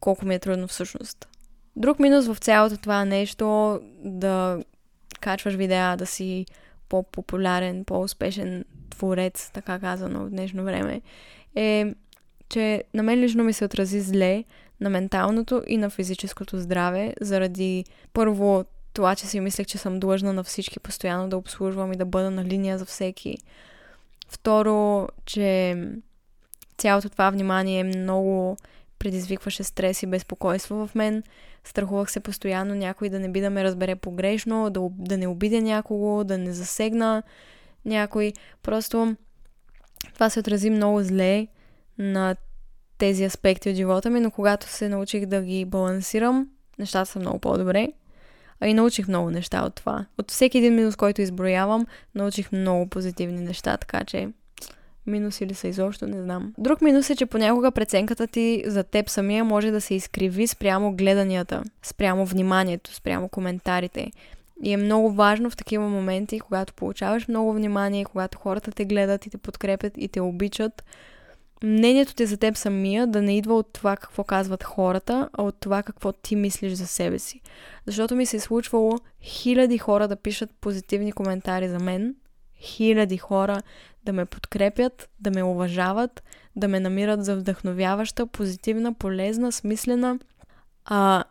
колко 0.00 0.26
ми 0.26 0.34
е 0.34 0.38
трудно 0.38 0.68
всъщност. 0.68 1.28
Друг 1.76 1.98
минус 1.98 2.26
в 2.26 2.36
цялото 2.38 2.76
това 2.76 3.04
нещо 3.04 3.80
да 4.04 4.62
качваш 5.20 5.54
видеа, 5.54 5.96
да 5.96 6.06
си 6.06 6.46
по-популярен, 6.88 7.84
по-успешен 7.84 8.64
творец, 8.90 9.50
така 9.50 9.78
казано 9.78 10.24
в 10.24 10.30
днешно 10.30 10.64
време, 10.64 11.00
е, 11.54 11.94
че 12.48 12.84
на 12.94 13.02
мен 13.02 13.20
лично 13.20 13.44
ми 13.44 13.52
се 13.52 13.64
отрази 13.64 14.00
зле 14.00 14.44
на 14.80 14.90
менталното 14.90 15.62
и 15.66 15.76
на 15.76 15.90
физическото 15.90 16.58
здраве, 16.58 17.14
заради 17.20 17.84
първо 18.12 18.64
това, 18.92 19.14
че 19.14 19.26
си 19.26 19.40
мислех, 19.40 19.66
че 19.66 19.78
съм 19.78 20.00
длъжна 20.00 20.32
на 20.32 20.44
всички 20.44 20.80
постоянно 20.80 21.28
да 21.28 21.36
обслужвам 21.36 21.92
и 21.92 21.96
да 21.96 22.04
бъда 22.04 22.30
на 22.30 22.44
линия 22.44 22.78
за 22.78 22.84
всеки. 22.84 23.38
Второ, 24.28 25.08
че 25.26 25.76
цялото 26.78 27.08
това 27.08 27.30
внимание 27.30 27.84
много 27.84 28.56
предизвикваше 28.98 29.64
стрес 29.64 30.02
и 30.02 30.06
безпокойство 30.06 30.86
в 30.86 30.94
мен. 30.94 31.22
Страхувах 31.64 32.10
се 32.10 32.20
постоянно 32.20 32.74
някой 32.74 33.08
да 33.08 33.20
не 33.20 33.28
би 33.28 33.40
да 33.40 33.50
ме 33.50 33.64
разбере 33.64 33.96
погрешно, 33.96 34.70
да, 34.70 34.88
да 34.90 35.16
не 35.18 35.26
обидя 35.26 35.60
някого, 35.60 36.24
да 36.24 36.38
не 36.38 36.52
засегна 36.52 37.22
някой. 37.84 38.32
Просто 38.62 39.16
това 40.14 40.30
се 40.30 40.40
отрази 40.40 40.70
много 40.70 41.02
зле 41.02 41.46
на 41.98 42.36
тези 42.98 43.24
аспекти 43.24 43.70
от 43.70 43.76
живота 43.76 44.10
ми, 44.10 44.20
но 44.20 44.30
когато 44.30 44.66
се 44.68 44.88
научих 44.88 45.26
да 45.26 45.42
ги 45.42 45.64
балансирам, 45.64 46.48
нещата 46.78 47.10
са 47.10 47.18
много 47.18 47.38
по-добре. 47.38 47.88
А 48.60 48.68
и 48.68 48.74
научих 48.74 49.08
много 49.08 49.30
неща 49.30 49.64
от 49.64 49.74
това. 49.74 50.06
От 50.18 50.30
всеки 50.30 50.58
един 50.58 50.74
минус, 50.74 50.96
който 50.96 51.22
изброявам, 51.22 51.86
научих 52.14 52.52
много 52.52 52.86
позитивни 52.86 53.40
неща, 53.40 53.76
така 53.76 54.04
че 54.04 54.28
Минус 55.06 55.40
или 55.40 55.54
са 55.54 55.68
изобщо, 55.68 56.06
не 56.06 56.22
знам. 56.22 56.54
Друг 56.58 56.80
минус 56.80 57.10
е, 57.10 57.16
че 57.16 57.26
понякога 57.26 57.70
преценката 57.70 58.26
ти 58.26 58.64
за 58.66 58.84
теб 58.84 59.10
самия 59.10 59.44
може 59.44 59.70
да 59.70 59.80
се 59.80 59.94
изкриви 59.94 60.46
спрямо 60.46 60.96
гледанията, 60.96 61.62
спрямо 61.82 62.26
вниманието, 62.26 62.94
спрямо 62.94 63.28
коментарите. 63.28 64.10
И 64.62 64.72
е 64.72 64.76
много 64.76 65.12
важно 65.12 65.50
в 65.50 65.56
такива 65.56 65.88
моменти, 65.88 66.40
когато 66.40 66.74
получаваш 66.74 67.28
много 67.28 67.52
внимание, 67.52 68.04
когато 68.04 68.38
хората 68.38 68.70
те 68.70 68.84
гледат 68.84 69.26
и 69.26 69.30
те 69.30 69.38
подкрепят 69.38 69.92
и 69.96 70.08
те 70.08 70.20
обичат, 70.20 70.84
мнението 71.64 72.14
ти 72.14 72.26
за 72.26 72.36
теб 72.36 72.56
самия 72.56 73.06
да 73.06 73.22
не 73.22 73.36
идва 73.36 73.54
от 73.54 73.72
това 73.72 73.96
какво 73.96 74.24
казват 74.24 74.64
хората, 74.64 75.28
а 75.32 75.42
от 75.42 75.56
това 75.60 75.82
какво 75.82 76.12
ти 76.12 76.36
мислиш 76.36 76.72
за 76.72 76.86
себе 76.86 77.18
си. 77.18 77.40
Защото 77.86 78.14
ми 78.14 78.26
се 78.26 78.36
е 78.36 78.40
случвало 78.40 78.98
хиляди 79.22 79.78
хора 79.78 80.08
да 80.08 80.16
пишат 80.16 80.50
позитивни 80.60 81.12
коментари 81.12 81.68
за 81.68 81.78
мен, 81.78 82.14
хиляди 82.60 83.16
хора 83.16 83.62
да 84.04 84.12
ме 84.12 84.24
подкрепят, 84.24 85.08
да 85.20 85.30
ме 85.30 85.42
уважават, 85.42 86.22
да 86.56 86.68
ме 86.68 86.80
намират 86.80 87.24
за 87.24 87.36
вдъхновяваща, 87.36 88.26
позитивна, 88.26 88.94
полезна, 88.94 89.52
смислена, 89.52 90.18
а 90.84 91.24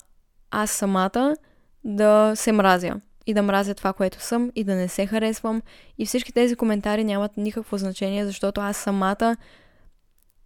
аз 0.51 0.71
самата 0.71 1.35
да 1.83 2.33
се 2.35 2.51
мразя 2.51 3.01
и 3.25 3.33
да 3.33 3.41
мразя 3.41 3.75
това, 3.75 3.93
което 3.93 4.21
съм 4.21 4.51
и 4.55 4.63
да 4.63 4.75
не 4.75 4.87
се 4.87 5.05
харесвам. 5.05 5.61
И 5.97 6.05
всички 6.05 6.33
тези 6.33 6.55
коментари 6.55 7.03
нямат 7.03 7.37
никакво 7.37 7.77
значение, 7.77 8.25
защото 8.25 8.61
аз 8.61 8.77
самата 8.77 9.37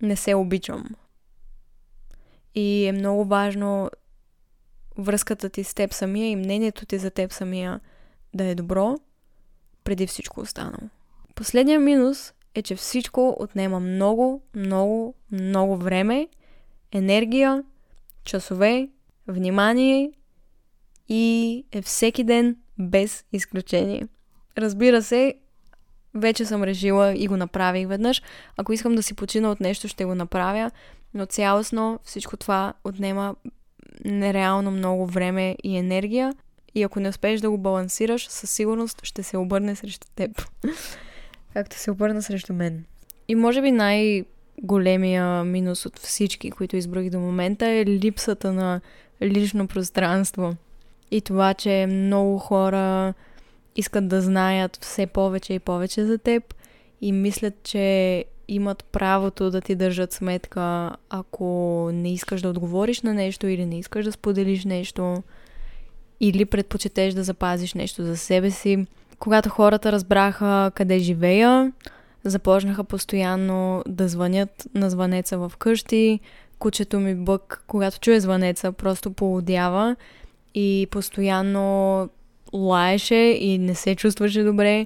не 0.01 0.15
се 0.15 0.35
обичам. 0.35 0.89
И 2.55 2.85
е 2.85 2.91
много 2.91 3.25
важно 3.25 3.89
връзката 4.97 5.49
ти 5.49 5.63
с 5.63 5.73
теб 5.73 5.93
самия 5.93 6.29
и 6.29 6.35
мнението 6.35 6.85
ти 6.85 6.97
за 6.97 7.11
теб 7.11 7.33
самия 7.33 7.79
да 8.33 8.43
е 8.43 8.55
добро, 8.55 8.95
преди 9.83 10.07
всичко 10.07 10.41
останало. 10.41 10.89
Последният 11.37 11.83
минус 11.83 12.33
е, 12.55 12.61
че 12.61 12.75
всичко 12.75 13.35
отнема 13.39 13.79
много, 13.79 14.41
много, 14.55 15.15
много 15.31 15.77
време, 15.77 16.27
енергия, 16.91 17.63
часове, 18.23 18.89
внимание 19.27 20.11
и 21.09 21.65
е 21.71 21.81
всеки 21.81 22.23
ден 22.23 22.57
без 22.79 23.25
изключение. 23.33 24.07
Разбира 24.57 25.03
се, 25.03 25.33
вече 26.13 26.45
съм 26.45 26.63
решила 26.63 27.13
и 27.15 27.27
го 27.27 27.37
направих 27.37 27.87
веднъж. 27.87 28.21
Ако 28.57 28.73
искам 28.73 28.95
да 28.95 29.03
си 29.03 29.13
почина 29.13 29.51
от 29.51 29.59
нещо, 29.59 29.87
ще 29.87 30.05
го 30.05 30.15
направя, 30.15 30.71
но 31.13 31.25
цялостно 31.25 31.99
всичко 32.03 32.37
това 32.37 32.73
отнема 32.83 33.35
нереално 34.05 34.71
много 34.71 35.05
време 35.05 35.55
и 35.63 35.77
енергия 35.77 36.33
и 36.75 36.83
ако 36.83 36.99
не 36.99 37.09
успееш 37.09 37.41
да 37.41 37.49
го 37.49 37.57
балансираш, 37.57 38.27
със 38.27 38.51
сигурност 38.51 38.99
ще 39.03 39.23
се 39.23 39.37
обърне 39.37 39.75
срещу 39.75 40.07
теб. 40.15 40.41
Както 41.57 41.77
се 41.77 41.91
обърна 41.91 42.21
срещу 42.21 42.53
мен. 42.53 42.83
И 43.27 43.35
може 43.35 43.61
би 43.61 43.71
най- 43.71 44.23
големия 44.61 45.43
минус 45.43 45.85
от 45.85 45.99
всички, 45.99 46.51
които 46.51 46.75
избрах 46.75 47.09
до 47.09 47.19
момента 47.19 47.67
е 47.67 47.85
липсата 47.85 48.53
на 48.53 48.81
лично 49.21 49.67
пространство. 49.67 50.55
И 51.11 51.21
това, 51.21 51.53
че 51.53 51.85
много 51.89 52.37
хора 52.37 53.13
искат 53.75 54.07
да 54.07 54.21
знаят 54.21 54.77
все 54.81 55.05
повече 55.07 55.53
и 55.53 55.59
повече 55.59 56.05
за 56.05 56.17
теб 56.17 56.53
и 57.01 57.11
мислят, 57.11 57.53
че 57.63 58.25
имат 58.47 58.83
правото 58.83 59.51
да 59.51 59.61
ти 59.61 59.75
държат 59.75 60.13
сметка, 60.13 60.91
ако 61.09 61.89
не 61.93 62.13
искаш 62.13 62.41
да 62.41 62.49
отговориш 62.49 63.01
на 63.01 63.13
нещо 63.13 63.47
или 63.47 63.65
не 63.65 63.79
искаш 63.79 64.05
да 64.05 64.11
споделиш 64.11 64.65
нещо 64.65 65.23
или 66.19 66.45
предпочетеш 66.45 67.13
да 67.13 67.23
запазиш 67.23 67.73
нещо 67.73 68.03
за 68.03 68.17
себе 68.17 68.51
си. 68.51 68.85
Когато 69.19 69.49
хората 69.49 69.91
разбраха 69.91 70.71
къде 70.75 70.99
живея, 70.99 71.71
започнаха 72.23 72.83
постоянно 72.83 73.83
да 73.87 74.07
звънят 74.07 74.67
на 74.73 74.89
звънеца 74.89 75.37
в 75.37 75.51
къщи. 75.59 76.19
Кучето 76.59 76.99
ми 76.99 77.15
бък, 77.15 77.63
когато 77.67 77.99
чуе 77.99 78.19
звънеца, 78.19 78.71
просто 78.71 79.11
полудява 79.11 79.95
и 80.55 80.87
постоянно 80.91 82.09
лаеше 82.53 83.15
и 83.15 83.57
не 83.57 83.75
се 83.75 83.95
чувстваше 83.95 84.43
добре 84.43 84.85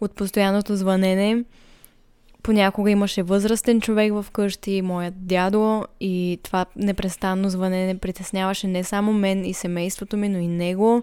от 0.00 0.12
постоянното 0.12 0.76
звънене. 0.76 1.44
Понякога 2.42 2.90
имаше 2.90 3.22
възрастен 3.22 3.80
човек 3.80 4.12
в 4.12 4.26
къщи, 4.32 4.82
моят 4.82 5.26
дядо, 5.26 5.84
и 6.00 6.38
това 6.42 6.66
непрестанно 6.76 7.50
звънене 7.50 7.98
притесняваше 7.98 8.66
не 8.66 8.84
само 8.84 9.12
мен 9.12 9.44
и 9.44 9.54
семейството 9.54 10.16
ми, 10.16 10.28
но 10.28 10.38
и 10.38 10.48
него. 10.48 11.02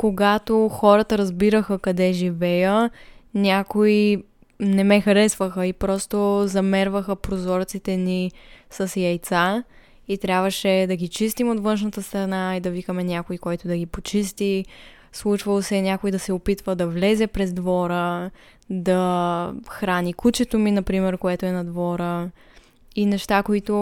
Когато 0.00 0.68
хората 0.68 1.18
разбираха 1.18 1.78
къде 1.78 2.12
живея, 2.12 2.90
някои 3.34 4.24
не 4.60 4.84
ме 4.84 5.00
харесваха 5.00 5.66
и 5.66 5.72
просто 5.72 6.42
замерваха 6.46 7.16
прозорците 7.16 7.96
ни 7.96 8.32
с 8.70 9.00
яйца 9.00 9.64
и 10.08 10.18
трябваше 10.18 10.84
да 10.88 10.96
ги 10.96 11.08
чистим 11.08 11.50
от 11.50 11.60
външната 11.60 12.02
страна 12.02 12.56
и 12.56 12.60
да 12.60 12.70
викаме 12.70 13.04
някой, 13.04 13.38
който 13.38 13.68
да 13.68 13.76
ги 13.76 13.86
почисти. 13.86 14.64
Случвало 15.12 15.62
се 15.62 15.82
някой 15.82 16.10
да 16.10 16.18
се 16.18 16.32
опитва 16.32 16.76
да 16.76 16.86
влезе 16.86 17.26
през 17.26 17.52
двора, 17.52 18.30
да 18.70 19.54
храни 19.68 20.12
кучето 20.12 20.58
ми, 20.58 20.70
например, 20.70 21.18
което 21.18 21.46
е 21.46 21.52
на 21.52 21.64
двора 21.64 22.30
и 22.96 23.06
неща, 23.06 23.42
които 23.42 23.72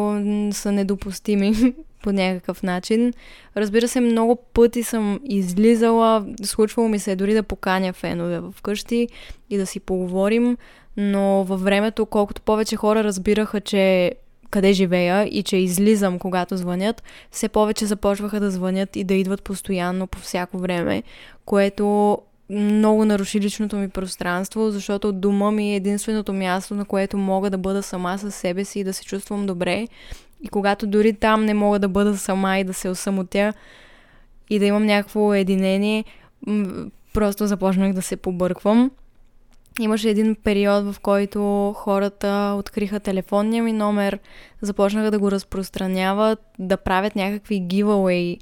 са 0.52 0.72
недопустими 0.72 1.52
по 2.02 2.12
някакъв 2.12 2.62
начин. 2.62 3.12
Разбира 3.56 3.88
се, 3.88 4.00
много 4.00 4.36
пъти 4.36 4.82
съм 4.82 5.20
излизала, 5.24 6.26
случвало 6.42 6.88
ми 6.88 6.98
се 6.98 7.16
дори 7.16 7.34
да 7.34 7.42
поканя 7.42 7.92
фенове 7.92 8.40
в 8.40 8.54
къщи 8.62 9.08
и 9.50 9.56
да 9.56 9.66
си 9.66 9.80
поговорим, 9.80 10.56
но 10.96 11.44
във 11.44 11.62
времето, 11.62 12.06
колкото 12.06 12.42
повече 12.42 12.76
хора 12.76 13.04
разбираха, 13.04 13.60
че 13.60 14.12
къде 14.50 14.72
живея 14.72 15.28
и 15.30 15.42
че 15.42 15.56
излизам, 15.56 16.18
когато 16.18 16.56
звънят, 16.56 17.02
все 17.30 17.48
повече 17.48 17.86
започваха 17.86 18.40
да 18.40 18.50
звънят 18.50 18.96
и 18.96 19.04
да 19.04 19.14
идват 19.14 19.42
постоянно 19.42 20.06
по 20.06 20.18
всяко 20.18 20.58
време, 20.58 21.02
което 21.44 22.18
много 22.50 23.04
наруши 23.04 23.40
личното 23.40 23.76
ми 23.76 23.88
пространство, 23.88 24.70
защото 24.70 25.12
дома 25.12 25.50
ми 25.50 25.72
е 25.72 25.76
единственото 25.76 26.32
място, 26.32 26.74
на 26.74 26.84
което 26.84 27.18
мога 27.18 27.50
да 27.50 27.58
бъда 27.58 27.82
сама 27.82 28.18
със 28.18 28.34
себе 28.34 28.64
си 28.64 28.80
и 28.80 28.84
да 28.84 28.92
се 28.92 29.04
чувствам 29.04 29.46
добре. 29.46 29.88
И 30.42 30.48
когато 30.48 30.86
дори 30.86 31.12
там 31.12 31.44
не 31.44 31.54
мога 31.54 31.78
да 31.78 31.88
бъда 31.88 32.16
сама 32.16 32.58
и 32.58 32.64
да 32.64 32.74
се 32.74 32.88
осамотя 32.88 33.52
и 34.50 34.58
да 34.58 34.64
имам 34.64 34.86
някакво 34.86 35.34
единение, 35.34 36.04
просто 37.14 37.46
започнах 37.46 37.92
да 37.92 38.02
се 38.02 38.16
побърквам. 38.16 38.90
Имаше 39.80 40.10
един 40.10 40.36
период, 40.44 40.94
в 40.94 41.00
който 41.00 41.72
хората 41.76 42.54
откриха 42.58 43.00
телефонния 43.00 43.62
ми 43.62 43.72
номер, 43.72 44.18
започнаха 44.60 45.10
да 45.10 45.18
го 45.18 45.30
разпространяват, 45.30 46.38
да 46.58 46.76
правят 46.76 47.16
някакви 47.16 47.62
giveaway, 47.62 48.38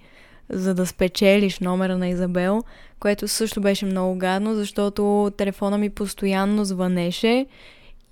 за 0.51 0.75
да 0.75 0.87
спечелиш 0.87 1.59
номера 1.59 1.99
на 1.99 2.09
Изабел, 2.09 2.63
което 3.01 3.29
също 3.29 3.61
беше 3.61 3.87
много 3.87 4.19
гадно, 4.19 4.55
защото 4.55 5.33
телефона 5.37 5.79
ми 5.79 5.91
постоянно 5.91 6.65
звънеше 6.65 7.47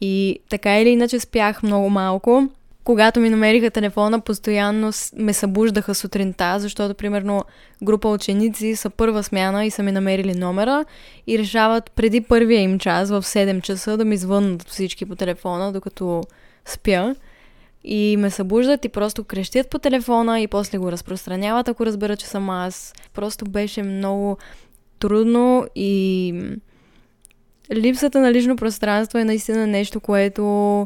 и 0.01 0.39
така 0.49 0.81
или 0.81 0.89
иначе 0.89 1.21
спях 1.21 1.63
много 1.63 1.91
малко 1.91 2.49
когато 2.85 3.21
ми 3.21 3.31
намериха 3.31 3.71
телефона, 3.71 4.21
постоянно 4.21 4.91
ме 5.17 5.33
събуждаха 5.33 5.95
сутринта, 5.95 6.59
защото, 6.59 6.95
примерно, 6.95 7.45
група 7.83 8.09
ученици 8.09 8.77
са 8.77 8.91
първа 8.91 9.23
смяна 9.23 9.67
и 9.67 9.71
са 9.71 9.83
ми 9.83 9.93
намерили 9.93 10.35
номера 10.35 10.85
и 11.27 11.39
решават 11.39 11.91
преди 11.91 12.21
първия 12.21 12.61
им 12.61 12.79
час 12.79 13.11
в 13.11 13.23
7 13.23 13.61
часа 13.63 13.97
да 13.97 14.05
ми 14.05 14.17
звъннат 14.17 14.69
всички 14.69 15.07
по 15.07 15.17
телефона, 15.17 15.73
докато 15.73 16.23
спя. 16.65 17.15
И 17.85 18.17
ме 18.19 18.31
събуждат 18.31 18.85
и 18.85 18.89
просто 18.89 19.25
крещят 19.25 19.71
по 19.71 19.79
телефона 19.79 20.41
и 20.41 20.49
после 20.49 20.79
го 20.79 20.93
разпространяват, 20.93 21.69
ако 21.69 21.87
разбера, 21.87 22.17
че 22.17 22.27
съм 22.27 22.51
аз. 22.51 22.95
Просто 23.15 23.45
беше 23.45 23.83
много 23.83 24.39
трудно 24.99 25.67
и 25.75 26.35
липсата 27.73 28.21
на 28.21 28.33
лично 28.33 28.57
пространство 28.57 29.19
е 29.19 29.25
наистина 29.25 29.67
нещо, 29.67 30.01
което 30.01 30.85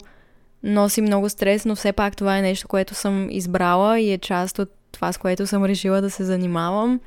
носи 0.63 1.01
много 1.01 1.29
стрес, 1.29 1.65
но 1.65 1.77
все 1.77 1.93
пак 1.93 2.17
това 2.17 2.39
е 2.39 2.43
нещо, 2.43 2.69
което 2.69 2.95
съм 2.95 3.31
избрала 3.31 4.01
и 4.01 4.13
е 4.13 4.19
част 4.19 4.59
от 4.59 4.71
това, 4.93 5.13
с 5.13 5.19
което 5.19 5.47
съм 5.47 5.65
решила 5.65 6.01
да 6.01 6.11
се 6.11 6.25
занимавам. 6.25 7.01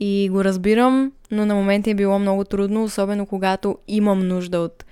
И 0.00 0.28
го 0.32 0.44
разбирам, 0.44 1.12
но 1.30 1.46
на 1.46 1.54
моменти 1.54 1.90
е 1.90 1.94
било 1.94 2.18
много 2.18 2.44
трудно, 2.44 2.84
особено 2.84 3.26
когато 3.26 3.78
имам 3.88 4.28
нужда 4.28 4.58
от 4.58 4.84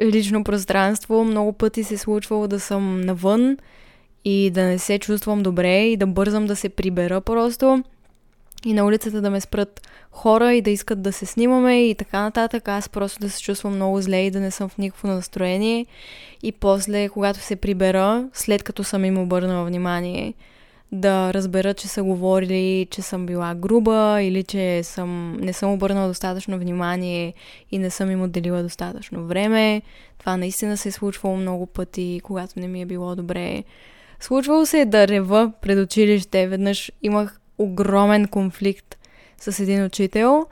лично 0.00 0.44
пространство. 0.44 1.24
Много 1.24 1.52
пъти 1.52 1.84
се 1.84 1.94
е 1.94 1.98
случвало 1.98 2.48
да 2.48 2.60
съм 2.60 3.00
навън 3.00 3.56
и 4.24 4.50
да 4.50 4.62
не 4.64 4.78
се 4.78 4.98
чувствам 4.98 5.42
добре 5.42 5.84
и 5.84 5.96
да 5.96 6.06
бързам 6.06 6.46
да 6.46 6.56
се 6.56 6.68
прибера 6.68 7.20
просто 7.20 7.82
и 8.66 8.72
на 8.72 8.84
улицата 8.84 9.20
да 9.20 9.30
ме 9.30 9.40
спрат 9.40 9.88
хора 10.10 10.54
и 10.54 10.60
да 10.60 10.70
искат 10.70 11.02
да 11.02 11.12
се 11.12 11.26
снимаме 11.26 11.86
и 11.86 11.94
така 11.94 12.22
нататък. 12.22 12.68
Аз 12.68 12.88
просто 12.88 13.20
да 13.20 13.30
се 13.30 13.42
чувствам 13.42 13.74
много 13.74 14.00
зле 14.00 14.16
и 14.16 14.30
да 14.30 14.40
не 14.40 14.50
съм 14.50 14.68
в 14.68 14.78
никакво 14.78 15.08
настроение. 15.08 15.86
И 16.42 16.52
после, 16.52 17.08
когато 17.08 17.38
се 17.38 17.56
прибера, 17.56 18.28
след 18.32 18.62
като 18.62 18.84
съм 18.84 19.04
им 19.04 19.18
обърнала 19.18 19.64
внимание, 19.64 20.34
да 20.92 21.34
разбера, 21.34 21.74
че 21.74 21.88
са 21.88 22.02
говорили, 22.02 22.86
че 22.90 23.02
съм 23.02 23.26
била 23.26 23.54
груба 23.54 24.22
или 24.22 24.42
че 24.42 24.82
съм, 24.82 25.36
не 25.40 25.52
съм 25.52 25.72
обърнала 25.72 26.08
достатъчно 26.08 26.58
внимание 26.58 27.34
и 27.70 27.78
не 27.78 27.90
съм 27.90 28.10
им 28.10 28.22
отделила 28.22 28.62
достатъчно 28.62 29.26
време. 29.26 29.82
Това 30.18 30.36
наистина 30.36 30.76
се 30.76 30.88
е 30.88 30.92
случвало 30.92 31.36
много 31.36 31.66
пъти, 31.66 32.20
когато 32.24 32.60
не 32.60 32.68
ми 32.68 32.82
е 32.82 32.86
било 32.86 33.16
добре. 33.16 33.64
Случвало 34.20 34.66
се 34.66 34.80
е 34.80 34.84
да 34.84 35.08
рева 35.08 35.52
пред 35.62 35.78
училище. 35.78 36.48
Веднъж 36.48 36.92
имах 37.02 37.40
огромен 37.58 38.28
конфликт 38.28 38.98
с 39.38 39.60
един 39.60 39.84
учител 39.84 40.46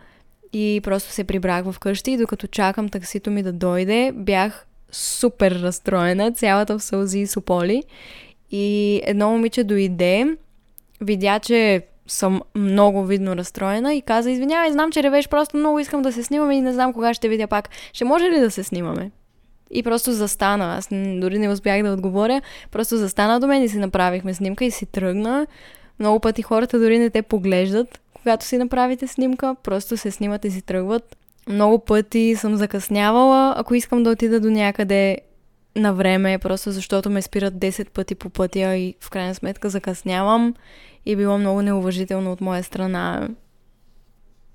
и 0.52 0.80
просто 0.82 1.12
се 1.12 1.24
прибрах 1.24 1.64
вкъщи 1.72 2.10
и 2.10 2.16
докато 2.16 2.46
чакам 2.46 2.88
таксито 2.88 3.30
ми 3.30 3.42
да 3.42 3.52
дойде, 3.52 4.12
бях 4.14 4.66
супер 4.92 5.52
разстроена, 5.52 6.32
цялата 6.32 6.78
в 6.78 6.82
сълзи 6.82 7.18
и 7.18 7.26
сополи. 7.26 7.82
И 8.50 9.00
едно 9.04 9.30
момиче 9.30 9.64
дойде, 9.64 10.36
видя, 11.00 11.38
че 11.38 11.82
съм 12.06 12.42
много 12.54 13.04
видно 13.04 13.36
разстроена 13.36 13.94
и 13.94 14.02
каза, 14.02 14.30
извинявай, 14.30 14.72
знам, 14.72 14.92
че 14.92 15.02
ревеш, 15.02 15.28
просто 15.28 15.56
много 15.56 15.78
искам 15.78 16.02
да 16.02 16.12
се 16.12 16.22
снимаме 16.22 16.54
и 16.56 16.60
не 16.60 16.72
знам 16.72 16.92
кога 16.92 17.14
ще 17.14 17.28
видя 17.28 17.46
пак. 17.46 17.68
Ще 17.92 18.04
може 18.04 18.24
ли 18.24 18.40
да 18.40 18.50
се 18.50 18.64
снимаме? 18.64 19.10
И 19.70 19.82
просто 19.82 20.12
застана. 20.12 20.76
Аз 20.78 20.88
дори 21.20 21.38
не 21.38 21.48
успях 21.48 21.82
да 21.82 21.92
отговоря. 21.92 22.42
Просто 22.70 22.96
застана 22.96 23.40
до 23.40 23.46
мен 23.46 23.62
и 23.62 23.68
си 23.68 23.78
направихме 23.78 24.34
снимка 24.34 24.64
и 24.64 24.70
си 24.70 24.86
тръгна. 24.86 25.46
Много 25.98 26.20
пъти 26.20 26.42
хората 26.42 26.78
дори 26.78 26.98
не 26.98 27.10
те 27.10 27.22
поглеждат, 27.22 28.00
когато 28.14 28.44
си 28.44 28.58
направите 28.58 29.06
снимка, 29.06 29.56
просто 29.62 29.96
се 29.96 30.10
снимат 30.10 30.44
и 30.44 30.50
си 30.50 30.62
тръгват. 30.62 31.16
Много 31.48 31.78
пъти 31.78 32.36
съм 32.36 32.56
закъснявала, 32.56 33.54
ако 33.56 33.74
искам 33.74 34.02
да 34.02 34.10
отида 34.10 34.40
до 34.40 34.50
някъде 34.50 35.18
на 35.76 35.94
време, 35.94 36.38
просто 36.38 36.72
защото 36.72 37.10
ме 37.10 37.22
спират 37.22 37.54
10 37.54 37.90
пъти 37.90 38.14
по 38.14 38.30
пътя 38.30 38.76
и 38.76 38.94
в 39.00 39.10
крайна 39.10 39.34
сметка 39.34 39.70
закъснявам 39.70 40.54
и 41.06 41.12
е 41.12 41.16
било 41.16 41.38
много 41.38 41.62
неуважително 41.62 42.32
от 42.32 42.40
моя 42.40 42.64
страна 42.64 43.28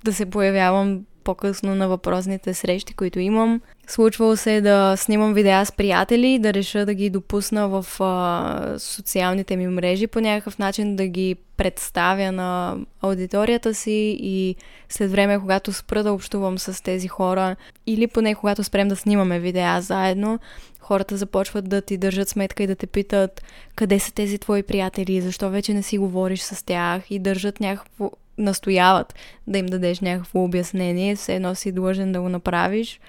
да 0.03 0.13
се 0.13 0.25
появявам 0.25 1.05
по-късно 1.23 1.75
на 1.75 1.87
въпросните 1.87 2.53
срещи, 2.53 2.93
които 2.93 3.19
имам. 3.19 3.61
Случвало 3.89 4.35
се 4.35 4.61
да 4.61 4.95
снимам 4.97 5.33
видеа 5.33 5.65
с 5.65 5.71
приятели, 5.71 6.39
да 6.39 6.53
реша 6.53 6.85
да 6.85 6.93
ги 6.93 7.09
допусна 7.09 7.69
в 7.69 7.85
а, 7.99 8.79
социалните 8.79 9.55
ми 9.55 9.67
мрежи 9.67 10.07
по 10.07 10.19
някакъв 10.19 10.59
начин, 10.59 10.95
да 10.95 11.07
ги 11.07 11.35
представя 11.57 12.31
на 12.31 12.77
аудиторията 13.01 13.73
си 13.73 14.17
и 14.21 14.55
след 14.89 15.11
време, 15.11 15.39
когато 15.39 15.73
спра 15.73 16.03
да 16.03 16.13
общувам 16.13 16.59
с 16.59 16.83
тези 16.83 17.07
хора 17.07 17.55
или 17.87 18.07
поне 18.07 18.35
когато 18.35 18.63
спрем 18.63 18.87
да 18.87 18.95
снимаме 18.95 19.39
видеа 19.39 19.81
заедно, 19.81 20.39
хората 20.79 21.17
започват 21.17 21.69
да 21.69 21.81
ти 21.81 21.97
държат 21.97 22.29
сметка 22.29 22.63
и 22.63 22.67
да 22.67 22.75
те 22.75 22.87
питат 22.87 23.43
къде 23.75 23.99
са 23.99 24.13
тези 24.13 24.37
твои 24.37 24.63
приятели, 24.63 25.21
защо 25.21 25.49
вече 25.49 25.73
не 25.73 25.83
си 25.83 25.97
говориш 25.97 26.41
с 26.41 26.65
тях 26.65 27.11
и 27.11 27.19
държат 27.19 27.59
някакво 27.59 28.11
настояват 28.37 29.15
да 29.47 29.57
им 29.57 29.65
дадеш 29.65 29.99
някакво 29.99 30.43
обяснение, 30.43 31.15
все 31.15 31.35
едно 31.35 31.55
си 31.55 31.71
длъжен 31.71 32.11
да 32.11 32.21
го 32.21 32.29
направиш 32.29 32.99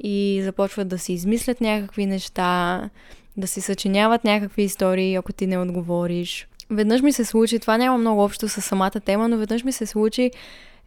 и 0.00 0.40
започват 0.44 0.88
да 0.88 0.98
си 0.98 1.12
измислят 1.12 1.60
някакви 1.60 2.06
неща, 2.06 2.90
да 3.36 3.46
си 3.46 3.60
съчиняват 3.60 4.24
някакви 4.24 4.62
истории, 4.62 5.14
ако 5.14 5.32
ти 5.32 5.46
не 5.46 5.58
отговориш. 5.58 6.48
Веднъж 6.70 7.02
ми 7.02 7.12
се 7.12 7.24
случи, 7.24 7.58
това 7.58 7.78
няма 7.78 7.98
много 7.98 8.24
общо 8.24 8.48
с 8.48 8.60
самата 8.60 8.90
тема, 8.90 9.28
но 9.28 9.36
веднъж 9.36 9.64
ми 9.64 9.72
се 9.72 9.86
случи 9.86 10.30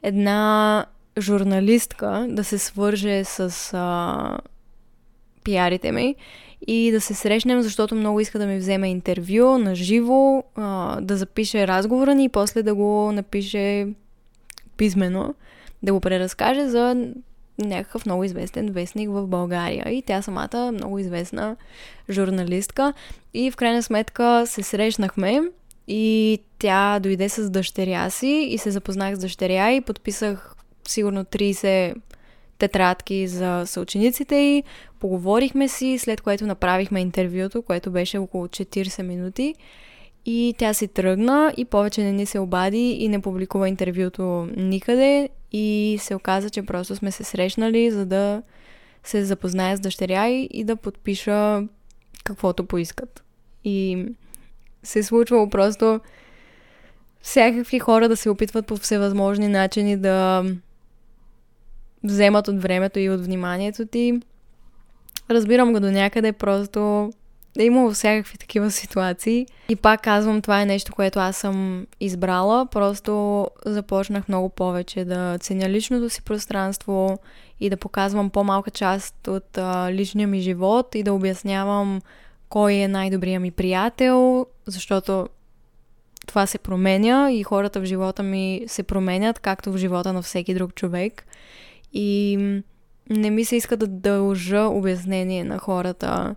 една 0.04 0.86
журналистка 1.20 2.28
да 2.30 2.44
се 2.44 2.58
свърже 2.58 3.24
с 3.24 3.70
а, 3.74 4.38
пиарите 5.44 5.92
ми 5.92 6.16
и 6.68 6.92
да 6.92 7.02
се 7.02 7.14
срещнем, 7.14 7.62
защото 7.62 7.96
много 7.96 8.20
иска 8.20 8.40
да 8.40 8.46
ми 8.46 8.58
вземе 8.58 8.90
интервю 8.90 9.58
на 9.58 9.76
живо, 9.76 10.44
да 11.02 11.18
запише 11.18 11.68
разговора 11.68 12.16
ни 12.16 12.24
и 12.24 12.30
после 12.30 12.64
да 12.64 12.76
го 12.76 13.12
напише 13.12 13.88
писменно, 14.78 15.36
да 15.84 15.94
го 15.94 16.00
преразкаже 16.00 16.68
за 16.68 17.14
някакъв 17.68 18.06
много 18.06 18.24
известен 18.24 18.72
вестник 18.72 19.10
в 19.10 19.28
България. 19.28 19.90
И 19.90 20.02
тя 20.02 20.22
самата 20.22 20.72
много 20.72 21.00
известна 21.00 21.56
журналистка. 22.10 22.94
И 23.34 23.52
в 23.52 23.56
крайна 23.56 23.84
сметка 23.84 24.44
се 24.46 24.64
срещнахме 24.64 25.42
и 25.88 26.40
тя 26.60 27.00
дойде 27.00 27.30
с 27.30 27.50
дъщеря 27.50 28.10
си 28.10 28.48
и 28.52 28.58
се 28.58 28.72
запознах 28.72 29.16
с 29.16 29.20
дъщеря 29.20 29.72
и 29.72 29.82
подписах 29.82 30.56
сигурно 30.88 31.24
30 31.24 31.96
тетрадки 32.58 33.28
за 33.28 33.64
съучениците 33.66 34.36
и 34.36 34.64
поговорихме 35.00 35.68
си, 35.68 35.98
след 35.98 36.22
което 36.22 36.46
направихме 36.46 37.02
интервюто, 37.02 37.62
което 37.62 37.92
беше 37.92 38.18
около 38.18 38.48
40 38.48 39.02
минути. 39.02 39.56
И 40.26 40.56
тя 40.58 40.74
си 40.74 40.88
тръгна 40.88 41.54
и 41.58 41.66
повече 41.66 42.04
не 42.04 42.12
ни 42.12 42.26
се 42.26 42.40
обади 42.40 42.92
и 42.92 43.08
не 43.08 43.22
публикува 43.22 43.70
интервюто 43.70 44.48
никъде 44.58 45.30
и 45.52 45.98
се 46.02 46.16
оказа, 46.16 46.50
че 46.50 46.64
просто 46.64 46.96
сме 46.96 47.12
се 47.12 47.24
срещнали, 47.24 47.92
за 47.92 48.06
да 48.06 48.42
се 49.04 49.26
запозная 49.26 49.78
с 49.78 49.80
дъщеря 49.80 50.28
и, 50.28 50.48
и 50.52 50.64
да 50.64 50.76
подпиша 50.76 51.68
каквото 52.24 52.66
поискат. 52.66 53.24
И 53.64 54.06
се 54.84 55.00
е 55.00 55.04
случвало 55.04 55.50
просто 55.50 56.00
всякакви 57.22 57.80
хора 57.80 58.10
да 58.10 58.16
се 58.16 58.30
опитват 58.30 58.68
по 58.68 58.78
всевъзможни 58.78 59.48
начини 59.48 59.98
да 59.98 60.46
вземат 62.04 62.48
от 62.48 62.62
времето 62.62 63.00
и 63.00 63.10
от 63.10 63.26
вниманието 63.26 63.86
ти. 63.86 64.22
Разбирам 65.30 65.74
го 65.74 65.80
до 65.80 65.92
някъде, 65.92 66.32
просто 66.32 67.12
е 67.60 67.64
имало 67.64 67.92
всякакви 67.92 68.38
такива 68.38 68.72
ситуации. 68.72 69.48
И 69.70 69.76
пак 69.76 70.02
казвам, 70.02 70.42
това 70.42 70.62
е 70.62 70.66
нещо, 70.66 70.94
което 70.94 71.20
аз 71.20 71.38
съм 71.38 71.88
избрала. 72.00 72.66
Просто 72.66 73.48
започнах 73.66 74.28
много 74.28 74.50
повече 74.50 75.06
да 75.06 75.38
ценя 75.40 75.70
личното 75.70 76.10
си 76.10 76.22
пространство 76.22 77.20
и 77.60 77.70
да 77.70 77.78
показвам 77.78 78.30
по-малка 78.30 78.72
част 78.72 79.28
от 79.28 79.58
а, 79.58 79.94
личния 79.94 80.28
ми 80.28 80.40
живот 80.40 80.96
и 80.96 81.04
да 81.04 81.14
обяснявам 81.14 82.02
кой 82.50 82.74
е 82.74 82.88
най-добрият 82.88 83.42
ми 83.42 83.52
приятел, 83.52 84.46
защото 84.66 85.28
това 86.28 86.46
се 86.48 86.58
променя 86.58 87.32
и 87.32 87.44
хората 87.44 87.80
в 87.80 87.86
живота 87.86 88.24
ми 88.24 88.64
се 88.68 88.84
променят, 88.84 89.40
както 89.40 89.72
в 89.72 89.78
живота 89.78 90.14
на 90.14 90.22
всеки 90.22 90.54
друг 90.54 90.76
човек. 90.76 91.26
И 91.94 92.38
не 93.10 93.30
ми 93.30 93.46
се 93.46 93.56
иска 93.56 93.78
да 93.78 93.88
дължа 93.88 94.62
обяснение 94.62 95.44
на 95.44 95.58
хората 95.58 96.36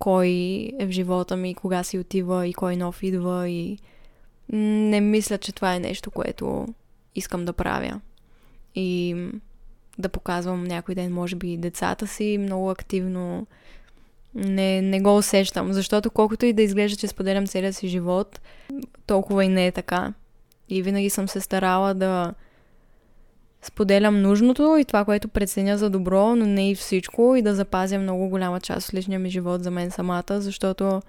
кой 0.00 0.28
е 0.78 0.86
в 0.86 0.90
живота 0.90 1.36
ми, 1.36 1.54
кога 1.54 1.84
си 1.84 1.98
отива 1.98 2.46
и 2.46 2.52
кой 2.52 2.76
нов 2.76 3.02
идва 3.02 3.48
и 3.48 3.78
не 4.52 5.00
мисля, 5.00 5.38
че 5.38 5.52
това 5.52 5.74
е 5.74 5.80
нещо, 5.80 6.10
което 6.10 6.66
искам 7.14 7.44
да 7.44 7.52
правя. 7.52 8.00
И 8.74 9.16
да 9.98 10.08
показвам 10.08 10.64
някой 10.64 10.94
ден, 10.94 11.12
може 11.12 11.36
би, 11.36 11.56
децата 11.56 12.06
си 12.06 12.38
много 12.40 12.70
активно. 12.70 13.46
Не, 14.34 14.82
не 14.82 15.00
го 15.00 15.16
усещам, 15.16 15.72
защото 15.72 16.10
колкото 16.10 16.46
и 16.46 16.52
да 16.52 16.62
изглежда, 16.62 16.96
че 16.96 17.08
споделям 17.08 17.46
целия 17.46 17.72
си 17.72 17.88
живот, 17.88 18.40
толкова 19.06 19.44
и 19.44 19.48
не 19.48 19.66
е 19.66 19.72
така. 19.72 20.12
И 20.68 20.82
винаги 20.82 21.10
съм 21.10 21.28
се 21.28 21.40
старала 21.40 21.94
да 21.94 22.34
споделям 23.62 24.22
нужното 24.22 24.76
и 24.80 24.84
това, 24.84 25.04
което 25.04 25.28
преценя 25.28 25.78
за 25.78 25.90
добро, 25.90 26.36
но 26.36 26.46
не 26.46 26.70
и 26.70 26.74
всичко 26.74 27.36
и 27.36 27.42
да 27.42 27.54
запазя 27.54 27.98
много 27.98 28.28
голяма 28.28 28.60
част 28.60 28.88
от 28.88 28.94
личния 28.94 29.18
ми 29.18 29.30
живот 29.30 29.62
за 29.62 29.70
мен 29.70 29.90
самата, 29.90 30.40
защото 30.40 31.02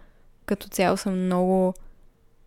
като 0.46 0.68
цяло 0.68 0.98
съм 0.98 1.26
много 1.26 1.74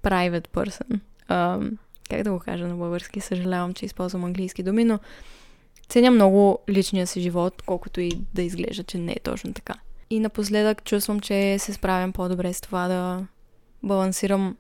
private 0.03 0.49
person. 0.49 1.01
Uh, 1.31 1.77
как 2.11 2.23
да 2.23 2.33
го 2.33 2.39
кажа 2.39 2.67
на 2.67 2.75
български? 2.75 3.21
Съжалявам, 3.21 3.75
че 3.75 3.87
използвам 3.87 4.25
английски 4.25 4.63
думи, 4.63 4.85
но 4.85 4.99
ценя 5.89 6.11
много 6.11 6.59
личния 6.69 7.07
си 7.07 7.21
живот, 7.21 7.63
колкото 7.67 8.01
и 8.01 8.11
да 8.35 8.43
изглежда, 8.43 8.83
че 8.83 8.99
не 8.99 9.13
е 9.13 9.21
точно 9.23 9.55
така. 9.55 9.75
И 10.11 10.21
напоследък 10.21 10.85
чувствам, 10.85 11.21
че 11.21 11.59
се 11.59 11.73
справям 11.73 12.13
по-добре 12.13 12.53
с 12.53 12.61
това 12.61 12.89
да 12.89 13.27
балансирам 13.83 14.57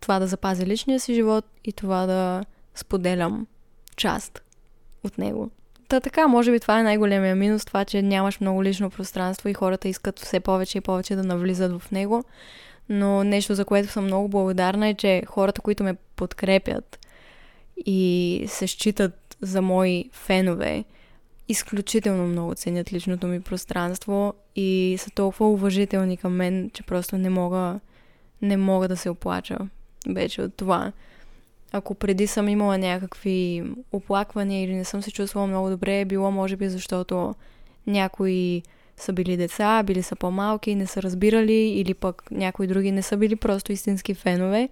това 0.00 0.18
да 0.18 0.26
запазя 0.26 0.66
личния 0.66 1.00
си 1.00 1.14
живот 1.14 1.44
и 1.64 1.72
това 1.72 2.06
да 2.06 2.44
споделям 2.74 3.46
част 3.96 4.42
от 5.04 5.18
него. 5.18 5.50
Та 5.88 6.00
така, 6.00 6.28
може 6.28 6.50
би 6.50 6.60
това 6.60 6.80
е 6.80 6.82
най-големия 6.82 7.36
минус, 7.36 7.64
това, 7.64 7.84
че 7.84 8.02
нямаш 8.02 8.40
много 8.40 8.64
лично 8.64 8.90
пространство 8.90 9.48
и 9.48 9.54
хората 9.54 9.88
искат 9.88 10.18
все 10.18 10.40
повече 10.40 10.78
и 10.78 10.80
повече 10.80 11.16
да 11.16 11.22
навлизат 11.22 11.80
в 11.80 11.90
него. 11.90 12.24
Но 12.88 13.24
нещо, 13.24 13.54
за 13.54 13.64
което 13.64 13.88
съм 13.88 14.04
много 14.04 14.28
благодарна 14.28 14.88
е, 14.88 14.94
че 14.94 15.22
хората, 15.26 15.60
които 15.60 15.84
ме 15.84 15.94
подкрепят 16.16 16.98
и 17.86 18.44
се 18.48 18.66
считат 18.66 19.36
за 19.40 19.62
мои 19.62 20.10
фенове, 20.12 20.84
изключително 21.48 22.26
много 22.26 22.54
ценят 22.54 22.92
личното 22.92 23.26
ми 23.26 23.40
пространство 23.40 24.34
и 24.56 24.96
са 24.98 25.10
толкова 25.10 25.50
уважителни 25.50 26.16
към 26.16 26.32
мен, 26.32 26.70
че 26.74 26.82
просто 26.82 27.18
не 27.18 27.30
мога, 27.30 27.80
не 28.42 28.56
мога 28.56 28.88
да 28.88 28.96
се 28.96 29.10
оплача 29.10 29.58
вече 30.08 30.42
от 30.42 30.54
това 30.54 30.92
ако 31.72 31.94
преди 31.94 32.26
съм 32.26 32.48
имала 32.48 32.78
някакви 32.78 33.64
оплаквания 33.92 34.64
или 34.64 34.74
не 34.74 34.84
съм 34.84 35.02
се 35.02 35.10
чувствала 35.10 35.46
много 35.46 35.70
добре, 35.70 36.00
е 36.00 36.04
било 36.04 36.30
може 36.30 36.56
би 36.56 36.68
защото 36.68 37.34
някои 37.86 38.62
са 38.96 39.12
били 39.12 39.36
деца, 39.36 39.82
били 39.82 40.02
са 40.02 40.16
по-малки 40.16 40.74
не 40.74 40.86
са 40.86 41.02
разбирали, 41.02 41.52
или 41.52 41.94
пък 41.94 42.30
някои 42.30 42.66
други 42.66 42.92
не 42.92 43.02
са 43.02 43.16
били 43.16 43.36
просто 43.36 43.72
истински 43.72 44.14
фенове. 44.14 44.68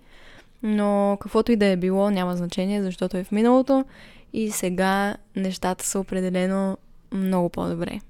Но 0.62 1.18
каквото 1.20 1.53
и 1.53 1.57
да 1.57 1.66
е 1.66 1.76
било, 1.76 2.11
няма 2.11 2.36
значение, 2.36 2.82
защото 2.82 3.16
е 3.16 3.24
в 3.24 3.32
миналото 3.32 3.84
и 4.32 4.51
сега 4.51 5.16
нещата 5.36 5.86
са 5.86 6.01
определено 6.01 6.78
много 7.12 7.48
по-добре. 7.48 8.01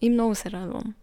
И 0.00 0.10
много 0.10 0.34
се 0.34 0.50
радвам. 0.50 0.94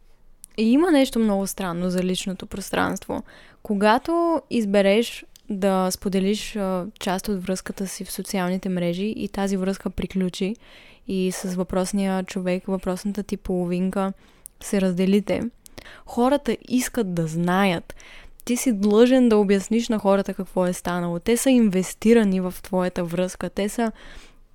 И 0.57 0.71
има 0.71 0.91
нещо 0.91 1.19
много 1.19 1.47
странно 1.47 1.89
за 1.89 2.03
личното 2.03 2.45
пространство. 2.45 3.23
Когато 3.63 4.41
избереш 4.49 5.25
да 5.49 5.91
споделиш 5.91 6.55
а, 6.55 6.85
част 6.99 7.27
от 7.27 7.43
връзката 7.43 7.87
си 7.87 8.05
в 8.05 8.11
социалните 8.11 8.69
мрежи 8.69 9.13
и 9.17 9.27
тази 9.27 9.57
връзка 9.57 9.89
приключи 9.89 10.55
и 11.07 11.31
с 11.31 11.55
въпросния 11.55 12.23
човек, 12.23 12.63
въпросната 12.67 13.23
ти 13.23 13.37
половинка 13.37 14.13
се 14.63 14.81
разделите. 14.81 15.43
Хората 16.05 16.57
искат 16.69 17.13
да 17.13 17.27
знаят. 17.27 17.95
Ти 18.45 18.57
си 18.57 18.73
длъжен 18.73 19.29
да 19.29 19.37
обясниш 19.37 19.89
на 19.89 19.99
хората 19.99 20.33
какво 20.33 20.65
е 20.65 20.73
станало. 20.73 21.19
Те 21.19 21.37
са 21.37 21.49
инвестирани 21.49 22.41
в 22.41 22.53
твоята 22.63 23.03
връзка. 23.03 23.49
Те 23.49 23.69
са 23.69 23.91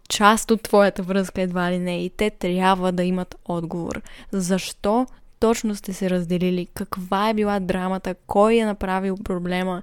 част 0.08 0.50
от 0.50 0.62
твоята 0.62 1.02
връзка 1.02 1.42
едва 1.42 1.70
ли 1.70 1.78
не 1.78 2.04
и 2.04 2.10
те 2.10 2.30
трябва 2.30 2.92
да 2.92 3.04
имат 3.04 3.36
отговор. 3.44 4.02
Защо 4.32 5.06
точно 5.40 5.74
сте 5.74 5.92
се 5.92 6.10
разделили? 6.10 6.66
Каква 6.74 7.28
е 7.28 7.34
била 7.34 7.60
драмата? 7.60 8.14
Кой 8.26 8.56
е 8.56 8.64
направил 8.64 9.16
проблема? 9.24 9.82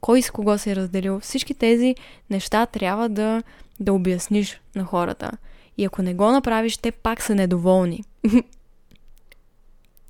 Кой 0.00 0.22
с 0.22 0.30
кого 0.30 0.58
се 0.58 0.70
е 0.70 0.76
разделил. 0.76 1.20
Всички 1.20 1.54
тези 1.54 1.94
неща 2.30 2.66
трябва 2.66 3.08
да, 3.08 3.42
да 3.80 3.92
обясниш 3.92 4.60
на 4.74 4.84
хората. 4.84 5.30
И 5.78 5.84
ако 5.84 6.02
не 6.02 6.14
го 6.14 6.30
направиш, 6.30 6.76
те 6.76 6.90
пак 6.90 7.22
са 7.22 7.34
недоволни. 7.34 8.04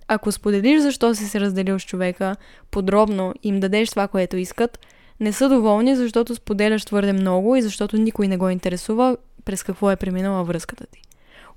ако 0.09 0.33
споделиш 0.33 0.83
защо 0.83 1.15
си 1.15 1.25
се 1.25 1.41
разделил 1.41 1.79
с 1.79 1.85
човека 1.85 2.37
подробно 2.71 3.35
им 3.43 3.61
дадеш 3.61 3.91
това, 3.91 4.09
което 4.09 4.37
искат, 4.37 4.79
не 5.21 5.33
са 5.33 5.49
доволни, 5.49 5.97
защото 5.97 6.35
споделяш 6.35 6.85
твърде 6.85 7.13
много 7.13 7.57
и 7.57 7.63
защото 7.63 7.97
никой 7.97 8.29
не 8.29 8.37
го 8.37 8.49
интересува 8.49 9.17
през 9.45 9.63
какво 9.63 9.91
е 9.91 9.97
преминала 9.97 10.45
връзката 10.45 10.87
ти. 10.87 11.03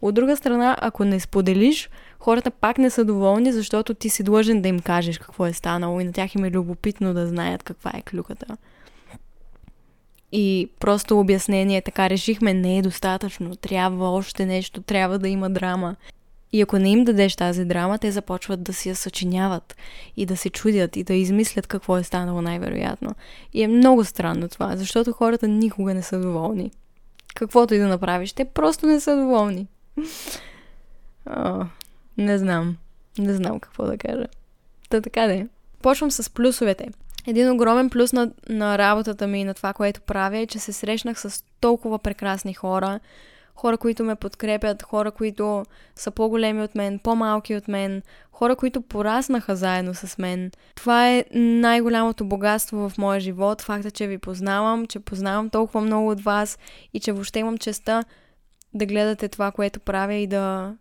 От 0.03 0.15
друга 0.15 0.37
страна, 0.37 0.77
ако 0.81 1.05
не 1.05 1.19
споделиш, 1.19 1.89
хората 2.19 2.51
пак 2.51 2.77
не 2.77 2.89
са 2.89 3.05
доволни, 3.05 3.51
защото 3.53 3.93
ти 3.93 4.09
си 4.09 4.23
длъжен 4.23 4.61
да 4.61 4.67
им 4.67 4.79
кажеш 4.79 5.17
какво 5.17 5.45
е 5.45 5.53
станало 5.53 5.99
и 5.99 6.03
на 6.03 6.13
тях 6.13 6.35
им 6.35 6.45
е 6.45 6.51
любопитно 6.51 7.13
да 7.13 7.27
знаят 7.27 7.63
каква 7.63 7.91
е 7.95 8.01
клюката. 8.01 8.57
И 10.31 10.69
просто 10.79 11.19
обяснение, 11.19 11.81
така 11.81 12.09
решихме, 12.09 12.53
не 12.53 12.77
е 12.77 12.81
достатъчно, 12.81 13.55
трябва 13.55 14.09
още 14.09 14.45
нещо, 14.45 14.81
трябва 14.81 15.19
да 15.19 15.29
има 15.29 15.49
драма. 15.49 15.95
И 16.53 16.61
ако 16.61 16.79
не 16.79 16.89
им 16.89 17.03
дадеш 17.03 17.35
тази 17.35 17.65
драма, 17.65 17.97
те 17.97 18.11
започват 18.11 18.63
да 18.63 18.73
си 18.73 18.89
я 18.89 18.95
съчиняват 18.95 19.75
и 20.17 20.25
да 20.25 20.37
се 20.37 20.49
чудят 20.49 20.95
и 20.95 21.03
да 21.03 21.13
измислят 21.13 21.67
какво 21.67 21.97
е 21.97 22.03
станало 22.03 22.41
най-вероятно. 22.41 23.15
И 23.53 23.63
е 23.63 23.67
много 23.67 24.03
странно 24.03 24.49
това, 24.49 24.75
защото 24.75 25.11
хората 25.11 25.47
никога 25.47 25.93
не 25.93 26.01
са 26.01 26.19
доволни. 26.19 26.71
Каквото 27.35 27.73
и 27.73 27.77
да 27.77 27.87
направиш, 27.87 28.33
те 28.33 28.45
просто 28.45 28.85
не 28.85 28.99
са 28.99 29.15
доволни. 29.15 29.67
О, 31.29 31.65
не 32.17 32.37
знам. 32.37 32.77
Не 33.17 33.33
знам 33.33 33.59
какво 33.59 33.85
да 33.85 33.97
кажа. 33.97 34.25
Та 34.89 35.01
така 35.01 35.27
да 35.27 35.33
е. 35.33 35.47
Почвам 35.81 36.11
с 36.11 36.29
плюсовете. 36.29 36.89
Един 37.27 37.51
огромен 37.51 37.89
плюс 37.89 38.13
на, 38.13 38.31
на 38.49 38.77
работата 38.77 39.27
ми 39.27 39.41
и 39.41 39.43
на 39.43 39.53
това, 39.53 39.73
което 39.73 40.01
правя 40.01 40.37
е, 40.37 40.47
че 40.47 40.59
се 40.59 40.73
срещнах 40.73 41.19
с 41.19 41.43
толкова 41.59 41.99
прекрасни 41.99 42.53
хора, 42.53 42.99
хора, 43.55 43.77
които 43.77 44.03
ме 44.03 44.15
подкрепят, 44.15 44.83
хора, 44.83 45.11
които 45.11 45.65
са 45.95 46.11
по-големи 46.11 46.63
от 46.63 46.75
мен, 46.75 46.99
по-малки 46.99 47.55
от 47.55 47.67
мен, 47.67 48.01
хора, 48.31 48.55
които 48.55 48.81
пораснаха 48.81 49.55
заедно 49.55 49.93
с 49.93 50.17
мен. 50.17 50.51
Това 50.75 51.09
е 51.09 51.25
най-голямото 51.33 52.25
богатство 52.25 52.89
в 52.89 52.97
моя 52.97 53.19
живот, 53.19 53.61
факта, 53.61 53.91
че 53.91 54.07
ви 54.07 54.17
познавам, 54.17 54.85
че 54.85 54.99
познавам 54.99 55.49
толкова 55.49 55.81
много 55.81 56.09
от 56.09 56.21
вас 56.21 56.59
и 56.93 56.99
че 56.99 57.11
въобще 57.11 57.39
имам 57.39 57.57
честа 57.57 58.03
да 58.73 58.85
гледате 58.85 59.27
това, 59.27 59.51
което 59.51 59.79
правя 59.79 60.13
и 60.13 60.27
да, 60.27 60.75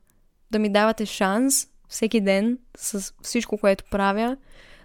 да 0.51 0.59
ми 0.59 0.68
давате 0.68 1.07
шанс 1.07 1.68
всеки 1.88 2.20
ден 2.20 2.59
с 2.76 3.14
всичко, 3.22 3.59
което 3.59 3.84
правя. 3.90 4.36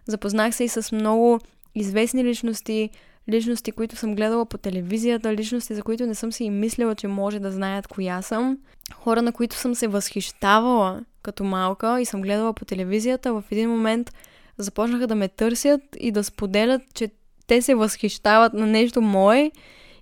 Запознах 0.06 0.56
се 0.56 0.64
и 0.64 0.68
с 0.68 0.96
много 0.96 1.40
известни 1.76 2.24
личности, 2.24 2.90
личности, 3.30 3.72
които 3.72 3.96
съм 3.96 4.16
гледала 4.16 4.46
по 4.46 4.58
телевизията, 4.58 5.34
личности, 5.34 5.76
за 5.76 5.84
които 5.84 6.06
не 6.06 6.16
съм 6.16 6.32
си 6.32 6.44
и 6.44 6.50
мислила, 6.50 6.96
че 6.96 7.08
може 7.08 7.40
да 7.40 7.52
знаят 7.52 7.88
коя 7.88 8.22
съм. 8.22 8.58
Хора, 8.94 9.22
на 9.22 9.32
които 9.32 9.56
съм 9.56 9.76
се 9.76 9.88
възхищавала 9.88 11.02
като 11.22 11.44
малка 11.44 12.02
и 12.02 12.06
съм 12.06 12.22
гледала 12.22 12.54
по 12.54 12.66
телевизията, 12.66 13.34
в 13.34 13.44
един 13.52 13.70
момент 13.70 14.14
започнаха 14.58 15.08
да 15.08 15.16
ме 15.16 15.28
търсят 15.28 15.82
и 16.00 16.12
да 16.12 16.24
споделят, 16.24 16.82
че 16.94 17.10
те 17.48 17.62
се 17.62 17.76
възхищават 17.76 18.54
на 18.54 18.66
нещо 18.66 19.02
мое 19.02 19.52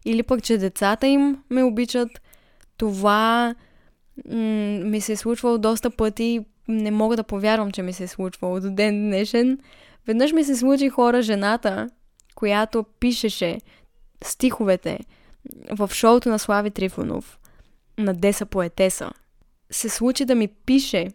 или 0.06 0.24
пък, 0.24 0.43
че 0.43 0.58
децата 0.58 1.08
им 1.08 1.38
ме 1.49 1.64
обичат. 1.64 2.10
Това 2.78 3.55
м- 4.32 4.36
ми 4.84 5.01
се 5.01 5.11
е 5.11 5.15
случвало 5.15 5.57
доста 5.57 5.89
пъти. 5.89 6.45
Не 6.67 6.91
мога 6.91 7.15
да 7.15 7.23
повярвам, 7.23 7.71
че 7.71 7.82
ми 7.82 7.93
се 7.93 8.03
е 8.03 8.07
случвало 8.07 8.59
до 8.59 8.71
ден 8.71 9.09
днешен. 9.09 9.59
Веднъж 10.07 10.32
ми 10.32 10.43
се 10.43 10.55
случи 10.55 10.89
хора 10.89 11.21
жената, 11.21 11.89
която 12.36 12.86
пишеше 12.99 13.59
стиховете 14.23 14.99
в 15.71 15.89
шоуто 15.93 16.30
на 16.30 16.39
Слави 16.39 16.71
Трифонов 16.71 17.39
на 17.97 18.13
Деса 18.13 18.45
поетеса, 18.45 19.11
се 19.69 19.89
случи 19.89 20.26
да 20.26 20.36
ми 20.36 20.47
пише 20.47 21.07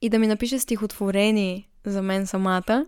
и 0.00 0.08
да 0.08 0.18
ми 0.18 0.26
напише 0.26 0.58
стихотворение 0.58 1.68
за 1.84 2.02
мен 2.02 2.26
самата 2.26 2.86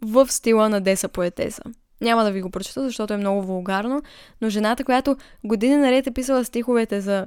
в 0.00 0.32
стила 0.32 0.68
на 0.68 0.80
Деса 0.80 1.08
поетеса. 1.08 1.62
Няма 2.02 2.24
да 2.24 2.30
ви 2.30 2.40
го 2.40 2.50
прочета, 2.50 2.82
защото 2.82 3.14
е 3.14 3.16
много 3.16 3.42
вулгарно, 3.42 4.02
но 4.40 4.48
жената, 4.48 4.84
която 4.84 5.16
години 5.44 5.76
наред 5.76 6.06
е 6.06 6.10
писала 6.10 6.44
стиховете 6.44 7.00
за 7.00 7.26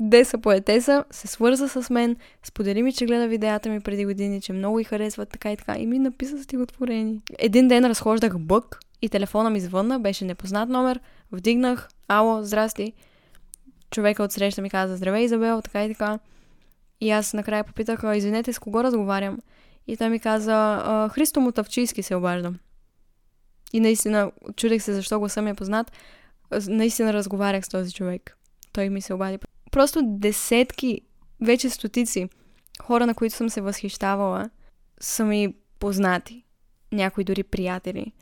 Деса 0.00 0.38
поетеса, 0.38 1.04
се 1.10 1.26
свърза 1.26 1.68
с 1.68 1.90
мен, 1.90 2.16
сподели 2.42 2.82
ми, 2.82 2.92
че 2.92 3.06
гледа 3.06 3.28
видеята 3.28 3.68
ми 3.68 3.80
преди 3.80 4.04
години, 4.04 4.40
че 4.40 4.52
много 4.52 4.80
и 4.80 4.84
харесва 4.84 5.26
така 5.26 5.52
и 5.52 5.56
така 5.56 5.76
и 5.78 5.86
ми 5.86 5.98
написа 5.98 6.42
стихотворение. 6.42 7.20
Един 7.38 7.68
ден 7.68 7.84
разхождах 7.84 8.38
бък 8.38 8.78
и 9.02 9.08
телефона 9.08 9.50
ми 9.50 9.60
звънна, 9.60 10.00
беше 10.00 10.24
непознат 10.24 10.68
номер, 10.68 11.00
вдигнах, 11.32 11.88
ало, 12.08 12.42
здрасти. 12.42 12.92
Човека 13.90 14.22
от 14.22 14.32
среща 14.32 14.62
ми 14.62 14.70
каза, 14.70 14.96
здравей, 14.96 15.24
Изабел, 15.24 15.62
така 15.62 15.84
и 15.84 15.88
така. 15.88 16.18
И 17.00 17.10
аз 17.10 17.34
накрая 17.34 17.64
попитах, 17.64 18.04
извинете, 18.14 18.52
с 18.52 18.58
кого 18.58 18.84
разговарям? 18.84 19.38
И 19.86 19.96
той 19.96 20.08
ми 20.08 20.18
каза, 20.18 21.08
Христо 21.14 21.40
Мотавчийски 21.40 22.02
се 22.02 22.14
обаждам. 22.14 22.58
И 23.76 23.80
наистина, 23.80 24.32
чудех 24.56 24.82
се 24.82 24.94
защо 24.94 25.20
го 25.20 25.28
съм 25.28 25.48
я 25.48 25.54
познат. 25.54 25.92
Наистина 26.68 27.12
разговарях 27.12 27.64
с 27.64 27.68
този 27.68 27.92
човек. 27.92 28.36
Той 28.72 28.88
ми 28.88 29.00
се 29.00 29.14
обади 29.14 29.38
просто 29.70 30.00
десетки, 30.04 31.00
вече 31.40 31.70
стотици 31.70 32.28
хора, 32.82 33.06
на 33.06 33.14
които 33.14 33.34
съм 33.34 33.50
се 33.50 33.60
възхищавала, 33.60 34.50
са 35.00 35.24
ми 35.24 35.54
познати. 35.78 36.44
Някои 36.92 37.24
дори 37.24 37.42
приятели. 37.42 38.12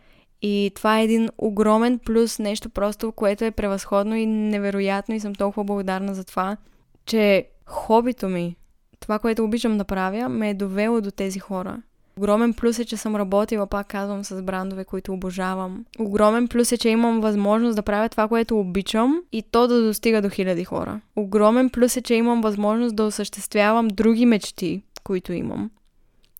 И 0.42 0.72
това 0.74 1.00
е 1.00 1.04
един 1.04 1.28
огромен 1.38 1.98
плюс, 1.98 2.38
нещо 2.38 2.70
просто, 2.70 3.12
което 3.12 3.44
е 3.44 3.50
превъзходно 3.50 4.16
и 4.16 4.26
невероятно 4.26 5.14
и 5.14 5.20
съм 5.20 5.34
толкова 5.34 5.64
благодарна 5.64 6.14
за 6.14 6.24
това, 6.24 6.56
че 7.06 7.48
хобито 7.66 8.28
ми, 8.28 8.56
това, 9.00 9.18
което 9.18 9.44
обичам 9.44 9.78
да 9.78 9.84
правя, 9.84 10.28
ме 10.28 10.50
е 10.50 10.54
довело 10.54 11.00
до 11.00 11.10
тези 11.10 11.38
хора. 11.38 11.82
Огромен 12.16 12.54
плюс 12.54 12.78
е, 12.78 12.84
че 12.84 12.96
съм 12.96 13.16
работила, 13.16 13.66
пак 13.66 13.86
казвам, 13.86 14.24
с 14.24 14.42
брандове, 14.42 14.84
които 14.84 15.12
обожавам. 15.12 15.84
Огромен 15.98 16.48
плюс 16.48 16.72
е, 16.72 16.78
че 16.78 16.88
имам 16.88 17.20
възможност 17.20 17.76
да 17.76 17.82
правя 17.82 18.08
това, 18.08 18.28
което 18.28 18.60
обичам 18.60 19.22
и 19.32 19.42
то 19.42 19.66
да 19.66 19.82
достига 19.82 20.22
до 20.22 20.28
хиляди 20.28 20.64
хора. 20.64 21.00
Огромен 21.16 21.70
плюс 21.70 21.96
е, 21.96 22.02
че 22.02 22.14
имам 22.14 22.40
възможност 22.40 22.96
да 22.96 23.04
осъществявам 23.04 23.88
други 23.88 24.26
мечти, 24.26 24.82
които 25.04 25.32
имам. 25.32 25.70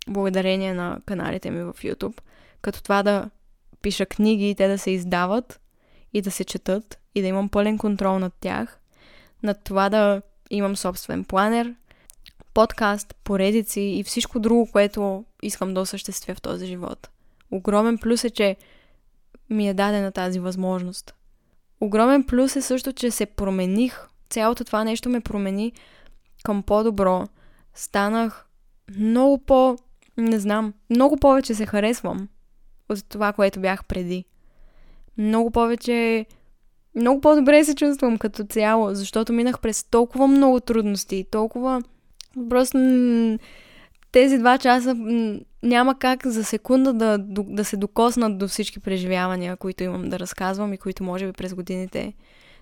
Благодарение 0.08 0.74
на 0.74 0.98
каналите 1.06 1.50
ми 1.50 1.62
в 1.62 1.72
YouTube. 1.72 2.20
Като 2.62 2.82
това 2.82 3.02
да 3.02 3.30
пиша 3.82 4.06
книги 4.06 4.50
и 4.50 4.54
те 4.54 4.68
да 4.68 4.78
се 4.78 4.90
издават 4.90 5.60
и 6.12 6.22
да 6.22 6.30
се 6.30 6.44
четат 6.44 6.98
и 7.14 7.22
да 7.22 7.28
имам 7.28 7.48
пълен 7.48 7.78
контрол 7.78 8.18
над 8.18 8.32
тях. 8.40 8.80
Над 9.42 9.64
това 9.64 9.88
да 9.88 10.22
имам 10.50 10.76
собствен 10.76 11.24
планер, 11.24 11.74
подкаст, 12.54 13.14
поредици 13.24 13.80
и 13.80 14.04
всичко 14.04 14.40
друго, 14.40 14.68
което 14.72 15.24
искам 15.42 15.74
да 15.74 15.80
осъществя 15.80 16.34
в 16.34 16.42
този 16.42 16.66
живот. 16.66 17.08
Огромен 17.50 17.98
плюс 17.98 18.24
е, 18.24 18.30
че 18.30 18.56
ми 19.50 19.68
е 19.68 19.74
дадена 19.74 20.12
тази 20.12 20.40
възможност. 20.40 21.14
Огромен 21.80 22.24
плюс 22.24 22.56
е 22.56 22.62
също, 22.62 22.92
че 22.92 23.10
се 23.10 23.26
промених. 23.26 24.08
Цялото 24.30 24.64
това 24.64 24.84
нещо 24.84 25.08
ме 25.08 25.20
промени 25.20 25.72
към 26.44 26.62
по-добро. 26.62 27.24
Станах 27.74 28.46
много 28.98 29.38
по... 29.38 29.76
не 30.16 30.38
знам, 30.38 30.74
много 30.90 31.16
повече 31.16 31.54
се 31.54 31.66
харесвам 31.66 32.28
от 32.88 33.04
това, 33.08 33.32
което 33.32 33.60
бях 33.60 33.84
преди. 33.84 34.24
Много 35.18 35.50
повече... 35.50 36.26
Много 36.96 37.20
по-добре 37.20 37.64
се 37.64 37.74
чувствам 37.74 38.18
като 38.18 38.44
цяло, 38.44 38.94
защото 38.94 39.32
минах 39.32 39.60
през 39.60 39.84
толкова 39.84 40.26
много 40.26 40.60
трудности, 40.60 41.26
толкова 41.30 41.82
Просто 42.48 42.78
тези 44.12 44.38
два 44.38 44.58
часа 44.58 44.96
няма 45.62 45.98
как 45.98 46.26
за 46.26 46.44
секунда 46.44 46.92
да, 46.92 47.18
да 47.44 47.64
се 47.64 47.76
докоснат 47.76 48.38
до 48.38 48.48
всички 48.48 48.80
преживявания, 48.80 49.56
които 49.56 49.82
имам 49.82 50.08
да 50.08 50.18
разказвам 50.18 50.72
и 50.72 50.78
които 50.78 51.04
може 51.04 51.26
би 51.26 51.32
през 51.32 51.54
годините, 51.54 52.12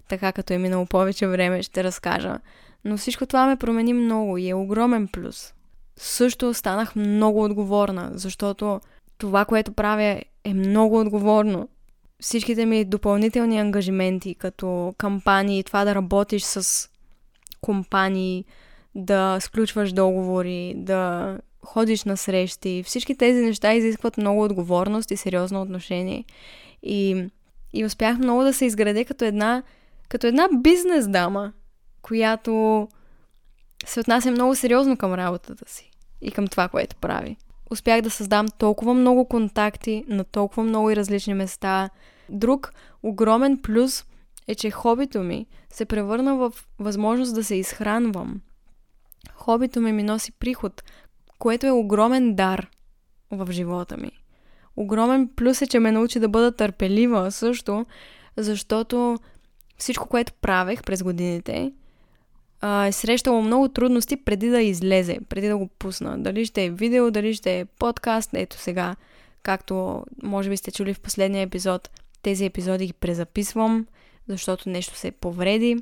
така 0.08 0.32
като 0.32 0.52
е 0.52 0.58
минало 0.58 0.86
повече 0.86 1.26
време, 1.26 1.62
ще 1.62 1.84
разкажа. 1.84 2.38
Но 2.84 2.96
всичко 2.96 3.26
това 3.26 3.46
ме 3.46 3.56
промени 3.56 3.92
много 3.92 4.38
и 4.38 4.48
е 4.48 4.54
огромен 4.54 5.08
плюс. 5.08 5.54
Също 5.96 6.54
станах 6.54 6.96
много 6.96 7.44
отговорна, 7.44 8.10
защото 8.14 8.80
това, 9.18 9.44
което 9.44 9.72
правя 9.72 10.22
е 10.44 10.54
много 10.54 11.00
отговорно. 11.00 11.68
Всичките 12.20 12.66
ми 12.66 12.84
допълнителни 12.84 13.58
ангажименти, 13.58 14.34
като 14.34 14.94
кампании, 14.98 15.64
това 15.64 15.84
да 15.84 15.94
работиш 15.94 16.42
с 16.42 16.88
компании, 17.60 18.44
да 18.94 19.38
сключваш 19.40 19.92
договори, 19.92 20.74
да 20.76 21.38
ходиш 21.64 22.04
на 22.04 22.16
срещи. 22.16 22.82
Всички 22.86 23.14
тези 23.14 23.40
неща 23.40 23.74
изискват 23.74 24.16
много 24.16 24.44
отговорност 24.44 25.10
и 25.10 25.16
сериозно 25.16 25.62
отношение. 25.62 26.24
И, 26.82 27.26
и 27.72 27.84
успях 27.84 28.18
много 28.18 28.42
да 28.42 28.54
се 28.54 28.64
изграде 28.64 29.04
като 29.04 29.24
една, 29.24 29.62
като 30.08 30.26
една 30.26 30.48
бизнес 30.62 31.08
дама, 31.08 31.52
която 32.02 32.88
се 33.86 34.00
отнася 34.00 34.30
много 34.30 34.54
сериозно 34.54 34.96
към 34.96 35.14
работата 35.14 35.64
си 35.68 35.90
и 36.20 36.30
към 36.30 36.48
това, 36.48 36.68
което 36.68 36.96
прави. 36.96 37.36
Успях 37.70 38.02
да 38.02 38.10
създам 38.10 38.48
толкова 38.58 38.94
много 38.94 39.28
контакти 39.28 40.04
на 40.08 40.24
толкова 40.24 40.62
много 40.62 40.90
и 40.90 40.96
различни 40.96 41.34
места. 41.34 41.90
Друг 42.28 42.72
огромен 43.02 43.58
плюс 43.62 44.04
е, 44.48 44.54
че 44.54 44.70
хобито 44.70 45.20
ми 45.20 45.46
се 45.70 45.84
превърна 45.84 46.36
в 46.36 46.52
възможност 46.78 47.34
да 47.34 47.44
се 47.44 47.54
изхранвам– 47.54 48.40
Хобито 49.34 49.80
ми 49.80 49.92
ми 49.92 50.02
носи 50.02 50.32
приход, 50.32 50.82
което 51.38 51.66
е 51.66 51.70
огромен 51.70 52.34
дар 52.34 52.70
в 53.30 53.52
живота 53.52 53.96
ми. 53.96 54.10
Огромен 54.76 55.28
плюс 55.36 55.62
е, 55.62 55.66
че 55.66 55.78
ме 55.78 55.92
научи 55.92 56.20
да 56.20 56.28
бъда 56.28 56.56
търпелива 56.56 57.32
също, 57.32 57.86
защото 58.36 59.18
всичко, 59.78 60.08
което 60.08 60.32
правех 60.32 60.82
през 60.82 61.02
годините, 61.02 61.72
е 62.86 62.92
срещало 62.92 63.42
много 63.42 63.68
трудности 63.68 64.16
преди 64.16 64.48
да 64.48 64.62
излезе, 64.62 65.18
преди 65.28 65.48
да 65.48 65.56
го 65.56 65.68
пусна. 65.68 66.22
Дали 66.22 66.46
ще 66.46 66.64
е 66.64 66.70
видео, 66.70 67.10
дали 67.10 67.34
ще 67.34 67.60
е 67.60 67.64
подкаст, 67.64 68.30
ето 68.34 68.56
сега, 68.56 68.96
както 69.42 70.04
може 70.22 70.50
би 70.50 70.56
сте 70.56 70.72
чули 70.72 70.94
в 70.94 71.00
последния 71.00 71.42
епизод, 71.42 71.90
тези 72.22 72.44
епизоди 72.44 72.86
ги 72.86 72.92
презаписвам, 72.92 73.86
защото 74.28 74.68
нещо 74.68 74.96
се 74.96 75.10
повреди 75.10 75.76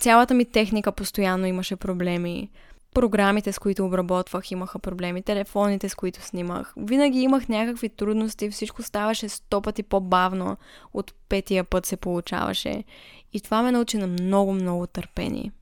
цялата 0.00 0.34
ми 0.34 0.44
техника 0.44 0.92
постоянно 0.92 1.46
имаше 1.46 1.76
проблеми. 1.76 2.50
Програмите, 2.94 3.52
с 3.52 3.58
които 3.58 3.86
обработвах, 3.86 4.50
имаха 4.50 4.78
проблеми. 4.78 5.22
Телефоните, 5.22 5.88
с 5.88 5.94
които 5.94 6.22
снимах. 6.22 6.74
Винаги 6.76 7.18
имах 7.18 7.48
някакви 7.48 7.88
трудности. 7.88 8.50
Всичко 8.50 8.82
ставаше 8.82 9.28
сто 9.28 9.62
пъти 9.62 9.82
по-бавно. 9.82 10.56
От 10.94 11.14
петия 11.28 11.64
път 11.64 11.86
се 11.86 11.96
получаваше. 11.96 12.84
И 13.32 13.40
това 13.40 13.62
ме 13.62 13.72
научи 13.72 13.98
на 13.98 14.06
много, 14.06 14.52
много 14.52 14.86
търпение. 14.86 15.52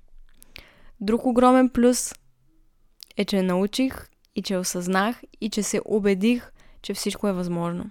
Друг 1.00 1.26
огромен 1.26 1.68
плюс 1.68 2.14
е, 3.16 3.24
че 3.24 3.42
научих 3.42 4.08
и 4.34 4.42
че 4.42 4.56
осъзнах 4.56 5.22
и 5.40 5.50
че 5.50 5.62
се 5.62 5.80
убедих, 5.84 6.52
че 6.82 6.94
всичко 6.94 7.28
е 7.28 7.32
възможно. 7.32 7.90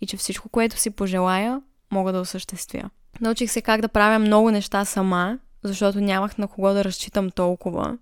И 0.00 0.06
че 0.06 0.16
всичко, 0.16 0.48
което 0.48 0.78
си 0.78 0.90
пожелая, 0.90 1.62
мога 1.90 2.12
да 2.12 2.20
осъществя. 2.20 2.90
Научих 3.20 3.50
се 3.50 3.62
как 3.62 3.80
да 3.80 3.88
правя 3.88 4.18
много 4.18 4.50
неща 4.50 4.84
сама, 4.84 5.38
защото 5.62 6.00
нямах 6.00 6.38
на 6.38 6.48
кого 6.48 6.72
да 6.72 6.84
разчитам 6.84 7.30
толкова. 7.30 7.98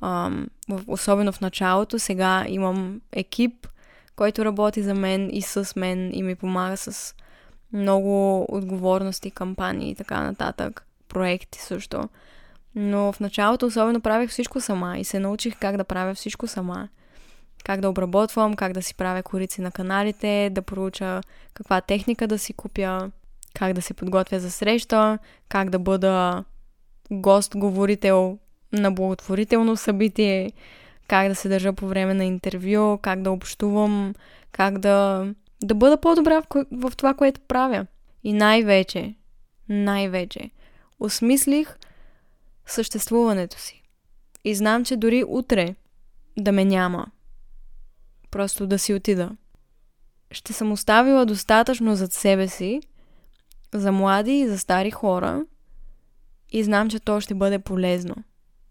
Ам, 0.00 0.46
особено 0.86 1.32
в 1.32 1.40
началото. 1.40 1.98
Сега 1.98 2.44
имам 2.48 3.00
екип, 3.12 3.66
който 4.16 4.44
работи 4.44 4.82
за 4.82 4.94
мен 4.94 5.30
и 5.32 5.42
с 5.42 5.76
мен 5.76 6.10
и 6.14 6.22
ми 6.22 6.34
помага 6.34 6.76
с 6.76 7.14
много 7.72 8.46
отговорности, 8.48 9.30
кампании 9.30 9.90
и 9.90 9.94
така 9.94 10.22
нататък. 10.22 10.86
Проекти 11.08 11.58
също. 11.58 12.08
Но 12.74 13.12
в 13.12 13.20
началото 13.20 13.66
особено 13.66 14.00
правих 14.00 14.30
всичко 14.30 14.60
сама 14.60 14.98
и 14.98 15.04
се 15.04 15.18
научих 15.18 15.58
как 15.58 15.76
да 15.76 15.84
правя 15.84 16.14
всичко 16.14 16.46
сама. 16.46 16.88
Как 17.64 17.80
да 17.80 17.88
обработвам, 17.88 18.54
как 18.54 18.72
да 18.72 18.82
си 18.82 18.94
правя 18.94 19.22
корици 19.22 19.60
на 19.60 19.70
каналите, 19.70 20.50
да 20.52 20.62
проуча 20.62 21.20
каква 21.54 21.80
техника 21.80 22.26
да 22.26 22.38
си 22.38 22.52
купя, 22.52 23.10
как 23.54 23.72
да 23.72 23.82
се 23.82 23.94
подготвя 23.94 24.40
за 24.40 24.50
среща, 24.50 25.18
как 25.48 25.70
да 25.70 25.78
бъда 25.78 26.44
гост-говорител 27.10 28.38
на 28.72 28.92
благотворително 28.92 29.76
събитие, 29.76 30.52
как 31.08 31.28
да 31.28 31.34
се 31.34 31.48
държа 31.48 31.72
по 31.72 31.86
време 31.86 32.14
на 32.14 32.24
интервю, 32.24 32.98
как 32.98 33.22
да 33.22 33.30
общувам, 33.30 34.14
как 34.52 34.78
да, 34.78 35.26
да 35.62 35.74
бъда 35.74 35.96
по-добра 35.96 36.42
в, 36.42 36.46
в 36.72 36.92
това, 36.96 37.14
което 37.14 37.40
правя. 37.40 37.86
И 38.24 38.32
най-вече, 38.32 39.14
най-вече, 39.68 40.50
осмислих 41.00 41.76
съществуването 42.66 43.58
си. 43.58 43.82
И 44.44 44.54
знам, 44.54 44.84
че 44.84 44.96
дори 44.96 45.24
утре 45.28 45.74
да 46.36 46.52
ме 46.52 46.64
няма. 46.64 47.06
Просто 48.30 48.66
да 48.66 48.78
си 48.78 48.94
отида. 48.94 49.30
Ще 50.30 50.52
съм 50.52 50.72
оставила 50.72 51.26
достатъчно 51.26 51.96
зад 51.96 52.12
себе 52.12 52.48
си 52.48 52.80
за 53.74 53.92
млади 53.92 54.32
и 54.32 54.48
за 54.48 54.58
стари 54.58 54.90
хора 54.90 55.44
и 56.52 56.64
знам, 56.64 56.90
че 56.90 57.00
то 57.00 57.20
ще 57.20 57.34
бъде 57.34 57.58
полезно 57.58 58.14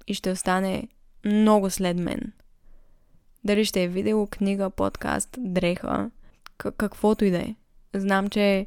и 0.07 0.14
ще 0.14 0.32
остане 0.32 0.88
много 1.26 1.70
след 1.70 1.97
мен. 1.97 2.34
Дали 3.43 3.66
ще 3.66 3.84
е 3.84 3.88
видео, 3.88 4.28
книга, 4.28 4.70
подкаст, 4.70 5.38
дреха, 5.38 6.12
к- 6.57 6.72
каквото 6.78 7.26
и 7.26 7.32
да 7.32 7.38
е. 7.38 7.55
Знам, 7.93 8.30
че 8.30 8.66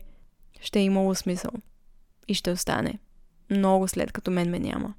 ще 0.61 0.79
е 0.79 0.85
имало 0.85 1.15
смисъл 1.15 1.51
и 2.29 2.35
ще 2.35 2.51
остане 2.51 2.99
много 3.51 3.89
след 3.89 4.13
като 4.13 4.31
мен 4.31 4.51
ме 4.51 4.59
няма. 4.59 4.95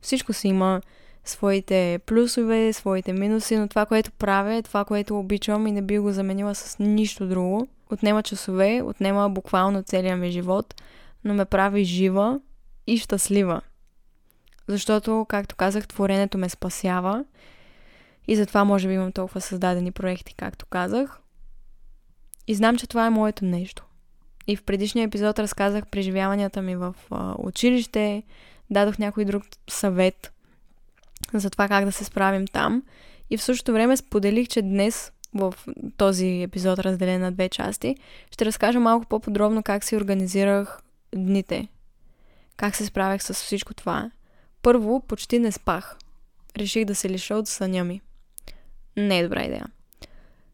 Всичко 0.00 0.32
си 0.32 0.48
има 0.48 0.80
своите 1.24 2.00
плюсове, 2.06 2.72
своите 2.72 3.12
минуси, 3.12 3.56
но 3.56 3.68
това, 3.68 3.86
което 3.86 4.12
правя, 4.12 4.54
е 4.54 4.62
това, 4.62 4.84
което 4.84 5.18
обичам 5.18 5.66
и 5.66 5.72
не 5.72 5.82
би 5.82 5.98
го 5.98 6.12
заменила 6.12 6.54
с 6.54 6.78
нищо 6.78 7.26
друго. 7.26 7.68
Отнема 7.90 8.22
часове, 8.22 8.82
отнема 8.84 9.30
буквално 9.30 9.82
целия 9.82 10.16
ми 10.16 10.30
живот, 10.30 10.74
но 11.24 11.34
ме 11.34 11.44
прави 11.44 11.84
жива 11.84 12.40
и 12.86 12.98
щастлива. 12.98 13.60
Защото, 14.68 15.26
както 15.28 15.56
казах, 15.56 15.88
творенето 15.88 16.38
ме 16.38 16.48
спасява 16.48 17.24
и 18.28 18.36
затова 18.36 18.64
може 18.64 18.88
би 18.88 18.94
имам 18.94 19.12
толкова 19.12 19.40
създадени 19.40 19.92
проекти, 19.92 20.34
както 20.34 20.66
казах. 20.66 21.20
И 22.46 22.54
знам, 22.54 22.76
че 22.76 22.86
това 22.86 23.06
е 23.06 23.10
моето 23.10 23.44
нещо. 23.44 23.84
И 24.46 24.56
в 24.56 24.62
предишния 24.62 25.04
епизод 25.04 25.38
разказах 25.38 25.86
преживяванията 25.86 26.62
ми 26.62 26.76
в 26.76 26.94
училище, 27.38 28.22
дадох 28.70 28.98
някой 28.98 29.24
друг 29.24 29.42
съвет 29.70 30.32
за 31.34 31.50
това 31.50 31.68
как 31.68 31.84
да 31.84 31.92
се 31.92 32.04
справим 32.04 32.46
там. 32.46 32.82
И 33.30 33.36
в 33.36 33.42
същото 33.42 33.72
време 33.72 33.96
споделих, 33.96 34.48
че 34.48 34.62
днес 34.62 35.12
в 35.34 35.54
този 35.96 36.42
епизод, 36.42 36.78
разделен 36.78 37.20
на 37.20 37.32
две 37.32 37.48
части, 37.48 37.96
ще 38.30 38.44
разкажа 38.44 38.80
малко 38.80 39.06
по-подробно 39.06 39.62
как 39.62 39.84
си 39.84 39.96
организирах 39.96 40.82
дните. 41.16 41.68
Как 42.56 42.76
се 42.76 42.86
справях 42.86 43.22
с 43.22 43.34
всичко 43.34 43.74
това. 43.74 44.10
Първо, 44.62 45.00
почти 45.00 45.38
не 45.38 45.52
спах. 45.52 45.96
Реших 46.58 46.84
да 46.84 46.94
се 46.94 47.10
лиша 47.10 47.34
от 47.34 47.48
съня 47.48 47.84
ми. 47.84 48.00
Не 48.96 49.18
е 49.18 49.22
добра 49.22 49.44
идея. 49.44 49.66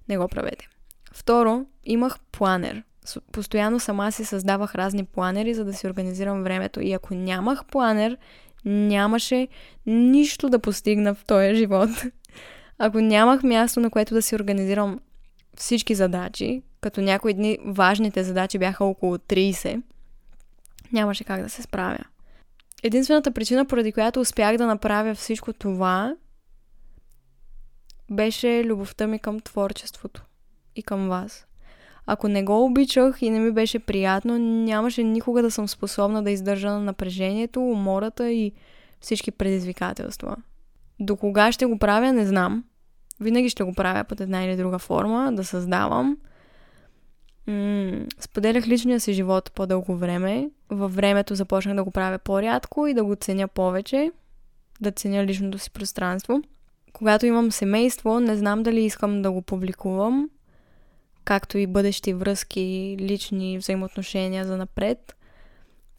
Не 0.09 0.19
го 0.19 0.29
правете. 0.29 0.69
Второ, 1.13 1.67
имах 1.85 2.19
планер. 2.33 2.83
Постоянно 3.33 3.81
сама 3.81 4.13
си 4.13 4.25
създавах 4.25 4.75
разни 4.75 5.05
планери, 5.05 5.55
за 5.55 5.65
да 5.65 5.75
си 5.75 5.87
организирам 5.87 6.43
времето. 6.43 6.81
И 6.81 6.93
ако 6.93 7.15
нямах 7.15 7.65
планер, 7.65 8.19
нямаше 8.67 9.49
нищо 9.87 10.49
да 10.49 10.59
постигна 10.59 11.15
в 11.15 11.25
този 11.25 11.55
живот. 11.55 11.91
Ако 12.79 13.01
нямах 13.01 13.43
място, 13.43 13.81
на 13.81 13.91
което 13.91 14.15
да 14.15 14.23
си 14.23 14.35
организирам 14.35 15.01
всички 15.57 15.95
задачи, 15.95 16.63
като 16.81 17.01
някои 17.01 17.35
дни 17.35 17.59
важните 17.67 18.25
задачи 18.25 18.59
бяха 18.59 18.85
около 18.85 19.17
30, 19.17 19.83
нямаше 20.93 21.25
как 21.25 21.43
да 21.43 21.49
се 21.49 21.63
справя. 21.63 22.05
Единствената 22.83 23.31
причина, 23.31 23.65
поради 23.65 23.93
която 23.93 24.21
успях 24.21 24.57
да 24.57 24.67
направя 24.67 25.15
всичко 25.15 25.53
това, 25.53 26.17
беше 28.11 28.65
любовта 28.65 29.07
ми 29.07 29.19
към 29.19 29.41
творчеството 29.41 30.25
и 30.77 30.83
към 30.83 31.09
вас. 31.09 31.47
Ако 32.07 32.29
не 32.29 32.43
го 32.43 32.65
обичах 32.65 33.23
и 33.23 33.31
не 33.31 33.41
ми 33.41 33.53
беше 33.53 33.79
приятно, 33.79 34.39
нямаше 34.39 35.03
никога 35.03 35.43
да 35.43 35.51
съм 35.51 35.69
способна 35.69 36.23
да 36.23 36.31
издържа 36.31 36.71
на 36.71 36.81
напрежението, 36.81 37.61
умората 37.61 38.33
и 38.33 38.53
всички 39.01 39.31
предизвикателства. 39.31 40.37
До 41.01 41.17
кога 41.17 41.53
ще 41.53 41.67
го 41.67 41.79
правя, 41.79 42.13
не 42.13 42.27
знам. 42.27 42.65
Винаги 43.21 43.49
ще 43.49 43.65
го 43.65 43.75
правя 43.75 44.05
под 44.05 44.21
една 44.21 44.45
или 44.45 44.57
друга 44.57 44.79
форма, 44.79 45.33
да 45.33 45.45
създавам. 45.45 46.17
М- 47.47 48.07
споделях 48.21 48.67
личния 48.67 49.01
си 49.01 49.13
живот 49.13 49.53
по-дълго 49.55 49.97
време. 49.97 50.51
Във 50.71 50.95
времето 50.95 51.35
започнах 51.35 51.77
да 51.77 51.85
го 51.85 51.91
правя 51.91 52.19
по-рядко 52.19 52.87
и 52.87 52.95
да 52.95 53.05
го 53.05 53.15
ценя 53.15 53.49
повече, 53.49 54.13
да 54.81 54.91
ценя 54.91 55.25
личното 55.25 55.59
си 55.59 55.71
пространство. 55.71 56.43
Когато 56.93 57.27
имам 57.27 57.53
семейство, 57.53 58.21
не 58.21 58.37
знам 58.37 58.63
дали 58.63 58.81
искам 58.81 59.23
да 59.23 59.31
го 59.31 59.43
публикувам, 59.43 60.31
както 61.27 61.59
и 61.59 61.67
бъдещи 61.67 62.15
връзки, 62.15 62.97
лични 63.01 63.59
взаимоотношения 63.59 64.45
за 64.45 64.57
напред, 64.57 65.17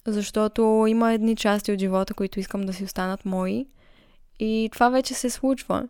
защото 0.06 0.86
има 0.88 1.14
едни 1.14 1.36
части 1.36 1.72
от 1.72 1.80
живота, 1.80 2.14
които 2.14 2.40
искам 2.40 2.62
да 2.62 2.74
си 2.74 2.84
останат 2.84 3.26
мои. 3.26 3.68
И 4.40 4.70
това 4.72 4.90
вече 4.90 5.14
се 5.14 5.30
случва. 5.30 5.88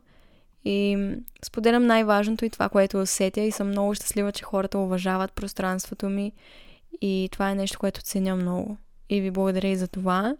И 0.66 0.98
споделям 1.46 1.86
най-важното 1.86 2.46
и 2.46 2.50
това, 2.50 2.70
което 2.70 3.02
усетя 3.02 3.42
и 3.42 3.52
съм 3.52 3.68
много 3.68 3.96
щастлива, 3.96 4.32
че 4.32 4.44
хората 4.44 4.78
уважават 4.78 5.34
пространството 5.34 6.10
ми 6.10 6.32
и 7.02 7.30
това 7.32 7.50
е 7.50 7.56
нещо, 7.56 7.80
което 7.80 8.02
ценя 8.02 8.36
много. 8.36 8.78
И 9.10 9.22
ви 9.22 9.32
благодаря 9.32 9.68
и 9.68 9.76
за 9.76 9.88
това. 9.88 10.36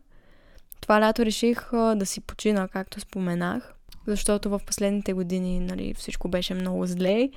Това 0.82 1.02
лято 1.02 1.26
реших 1.26 1.70
да 1.72 2.06
си 2.06 2.22
почина, 2.22 2.68
както 2.68 3.00
споменах, 3.00 3.74
защото 4.08 4.50
в 4.50 4.62
последните 4.66 5.14
години 5.14 5.60
нали, 5.60 5.94
всичко 5.94 6.28
беше 6.28 6.54
много 6.54 6.86
зле 6.86 7.30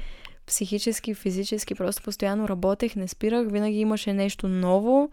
психически, 0.50 1.14
физически, 1.14 1.74
просто 1.74 2.02
постоянно 2.02 2.48
работех, 2.48 2.96
не 2.96 3.08
спирах, 3.08 3.46
винаги 3.50 3.78
имаше 3.78 4.12
нещо 4.12 4.48
ново. 4.48 5.10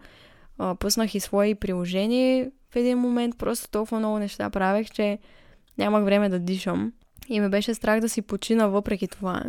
Пуснах 0.78 1.14
и 1.14 1.20
свои 1.20 1.54
приложения 1.54 2.50
в 2.70 2.76
един 2.76 2.98
момент, 2.98 3.38
просто 3.38 3.70
толкова 3.70 3.98
много 3.98 4.18
неща 4.18 4.50
правех, 4.50 4.90
че 4.90 5.18
нямах 5.78 6.04
време 6.04 6.28
да 6.28 6.38
дишам. 6.38 6.92
И 7.28 7.40
ме 7.40 7.48
беше 7.48 7.74
страх 7.74 8.00
да 8.00 8.08
си 8.08 8.22
почина 8.22 8.66
въпреки 8.66 9.08
това. 9.08 9.44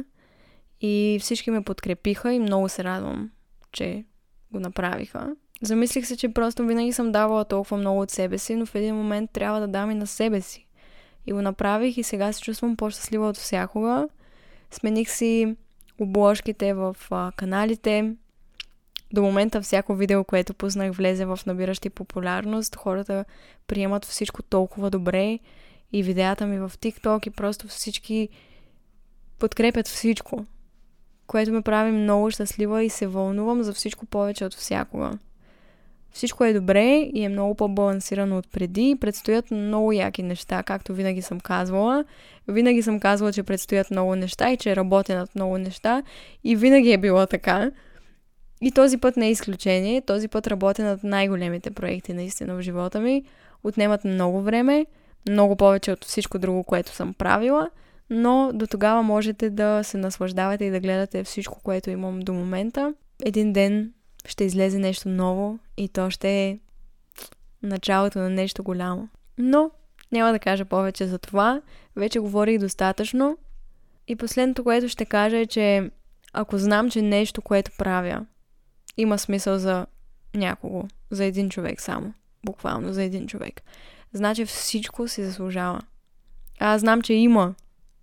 И 0.82 1.20
всички 1.22 1.52
ме 1.52 1.62
подкрепиха 1.62 2.34
и 2.34 2.40
много 2.40 2.70
се 2.70 2.84
радвам, 2.84 3.32
че 3.72 4.06
го 4.52 4.60
направиха. 4.60 5.36
Замислих 5.62 6.08
се, 6.08 6.18
че 6.18 6.30
просто 6.30 6.66
винаги 6.66 6.94
съм 6.94 7.12
давала 7.12 7.46
толкова 7.46 7.78
много 7.78 8.02
от 8.02 8.12
себе 8.12 8.38
си, 8.38 8.56
но 8.56 8.66
в 8.66 8.76
един 8.76 8.96
момент 8.96 9.32
трябва 9.32 9.60
да 9.60 9.68
дам 9.68 9.92
и 9.92 9.96
на 9.96 10.08
себе 10.08 10.42
си. 10.42 10.68
И 11.26 11.32
го 11.32 11.42
направих 11.42 11.98
и 11.98 12.04
сега 12.04 12.34
се 12.34 12.42
чувствам 12.42 12.76
по-щастлива 12.76 13.30
от 13.30 13.38
всякога. 13.38 14.10
Смених 14.72 15.10
си 15.10 15.56
обложките 16.00 16.74
в 16.74 16.98
а, 17.12 17.32
каналите. 17.36 18.16
До 19.14 19.22
момента 19.22 19.62
всяко 19.62 19.96
видео, 19.96 20.24
което 20.24 20.54
пуснах, 20.54 20.92
влезе 20.92 21.26
в 21.26 21.40
набиращи 21.46 21.90
популярност. 21.90 22.76
Хората 22.76 23.26
приемат 23.68 24.06
всичко 24.06 24.44
толкова 24.44 24.90
добре 24.90 25.40
и 25.94 26.04
видеята 26.04 26.46
ми 26.48 26.60
в 26.60 26.72
TikTok 26.78 27.28
и 27.28 27.30
просто 27.30 27.68
всички 27.68 28.30
подкрепят 29.40 29.88
всичко, 29.88 30.46
което 31.28 31.52
ме 31.52 31.62
прави 31.62 31.92
много 31.92 32.32
щастлива 32.32 32.84
и 32.84 32.90
се 32.90 33.08
вълнувам 33.08 33.64
за 33.64 33.74
всичко 33.74 34.06
повече 34.06 34.46
от 34.46 34.54
всякога. 34.54 35.18
Всичко 36.20 36.44
е 36.44 36.54
добре 36.54 37.10
и 37.14 37.24
е 37.24 37.30
много 37.30 37.56
по-балансирано 37.56 38.38
от 38.38 38.52
преди. 38.52 38.98
Предстоят 39.02 39.52
много 39.52 39.92
яки 39.92 40.24
неща, 40.24 40.64
както 40.64 40.94
винаги 40.94 41.22
съм 41.22 41.40
казвала. 41.40 42.06
Винаги 42.48 42.82
съм 42.82 43.00
казвала, 43.00 43.34
че 43.34 43.44
предстоят 43.44 43.92
много 43.92 44.16
неща 44.16 44.52
и 44.52 44.58
че 44.58 44.76
работя 44.76 45.16
над 45.16 45.36
много 45.36 45.58
неща. 45.58 46.04
И 46.44 46.56
винаги 46.56 46.92
е 46.92 46.98
било 46.98 47.26
така. 47.26 47.72
И 48.62 48.72
този 48.72 48.98
път 48.98 49.18
не 49.18 49.28
е 49.28 49.32
изключение. 49.32 50.02
Този 50.02 50.28
път 50.28 50.48
работя 50.48 50.84
над 50.84 51.04
най-големите 51.04 51.72
проекти 51.72 52.14
наистина 52.14 52.56
в 52.56 52.62
живота 52.62 53.00
ми. 53.00 53.24
Отнемат 53.64 54.06
много 54.06 54.42
време, 54.42 54.86
много 55.30 55.56
повече 55.56 55.92
от 55.92 56.06
всичко 56.06 56.40
друго, 56.40 56.64
което 56.64 56.96
съм 56.96 57.14
правила, 57.14 57.70
но 58.10 58.52
до 58.54 58.68
тогава 58.68 59.04
можете 59.04 59.50
да 59.50 59.84
се 59.84 59.98
наслаждавате 59.98 60.66
и 60.66 60.72
да 60.72 60.80
гледате 60.80 61.24
всичко, 61.24 61.60
което 61.64 61.90
имам 61.90 62.20
до 62.20 62.34
момента. 62.34 62.94
Един 63.26 63.54
ден 63.54 63.94
ще 64.30 64.44
излезе 64.44 64.80
нещо 64.80 65.10
ново 65.10 65.60
и 65.78 65.90
то 65.90 66.10
ще 66.10 66.48
е 66.48 66.60
началото 67.64 68.20
на 68.20 68.30
нещо 68.30 68.64
голямо. 68.64 69.10
Но 69.38 69.72
няма 70.12 70.32
да 70.32 70.40
кажа 70.40 70.66
повече 70.66 71.08
за 71.08 71.18
това. 71.18 71.62
Вече 71.96 72.20
говорих 72.20 72.60
достатъчно. 72.60 73.38
И 74.08 74.16
последното, 74.16 74.64
което 74.64 74.90
ще 74.90 75.06
кажа 75.06 75.38
е, 75.38 75.46
че 75.46 75.92
ако 76.34 76.58
знам, 76.58 76.90
че 76.90 77.02
нещо, 77.02 77.42
което 77.42 77.72
правя, 77.78 78.26
има 78.98 79.18
смисъл 79.18 79.58
за 79.58 79.86
някого, 80.36 80.84
за 81.12 81.26
един 81.26 81.50
човек 81.50 81.82
само, 81.82 82.14
буквално 82.46 82.94
за 82.94 83.04
един 83.04 83.28
човек, 83.28 83.62
значи 84.14 84.46
всичко 84.46 85.08
си 85.08 85.24
заслужава. 85.24 85.82
Аз 86.60 86.82
знам, 86.82 87.02
че 87.02 87.14
има 87.14 87.56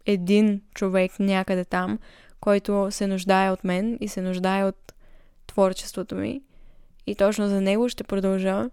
един 0.06 0.60
човек 0.74 1.18
някъде 1.18 1.64
там, 1.64 1.98
който 2.40 2.88
се 2.90 3.06
нуждае 3.06 3.50
от 3.50 3.64
мен 3.64 3.98
и 4.00 4.08
се 4.08 4.22
нуждае 4.22 4.64
от 4.64 4.85
творчеството 5.56 6.14
ми. 6.14 6.42
И 7.06 7.14
точно 7.14 7.48
за 7.48 7.60
него 7.60 7.88
ще 7.88 8.04
продължа, 8.04 8.70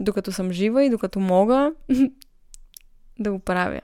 докато 0.00 0.32
съм 0.32 0.52
жива 0.52 0.84
и 0.84 0.90
докато 0.90 1.20
мога 1.20 1.72
да 3.18 3.32
го 3.32 3.38
правя 3.38 3.80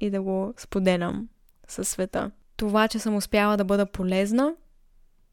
и 0.00 0.10
да 0.10 0.22
го 0.22 0.54
споделям 0.56 1.28
със 1.68 1.88
света. 1.88 2.30
Това, 2.56 2.88
че 2.88 2.98
съм 2.98 3.16
успяла 3.16 3.56
да 3.56 3.64
бъда 3.64 3.86
полезна, 3.86 4.54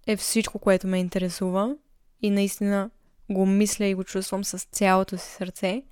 е 0.07 0.17
всичко, 0.17 0.59
което 0.59 0.87
ме 0.87 0.99
интересува 0.99 1.75
и 2.21 2.29
наистина 2.29 2.89
го 3.29 3.45
мисля 3.45 3.85
и 3.85 3.95
го 3.95 4.03
чувствам 4.03 4.43
с 4.43 4.59
цялото 4.71 5.17
си 5.17 5.31
сърце. 5.31 5.83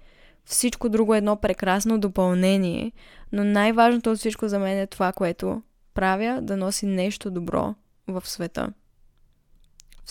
Всичко 0.46 0.90
друго 0.90 1.14
е 1.14 1.18
едно 1.18 1.36
прекрасно 1.36 2.00
допълнение, 2.00 2.92
но 3.32 3.44
най-важното 3.44 4.12
от 4.12 4.18
всичко 4.18 4.48
за 4.48 4.60
мен 4.60 4.80
е 4.80 4.88
това, 4.88 5.14
което 5.14 5.62
правя, 5.94 6.40
да 6.42 6.58
носи 6.58 6.86
нещо 6.86 7.32
добро 7.32 7.76
в 8.08 8.24
света. 8.26 8.74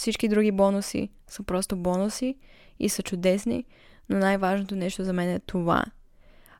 Всички 0.00 0.28
други 0.28 0.52
бонуси 0.52 1.10
са 1.26 1.42
просто 1.42 1.76
бонуси 1.76 2.36
и 2.78 2.88
са 2.88 3.02
чудесни, 3.02 3.64
но 4.08 4.18
най-важното 4.18 4.76
нещо 4.76 5.04
за 5.04 5.12
мен 5.12 5.30
е 5.30 5.38
това. 5.38 5.84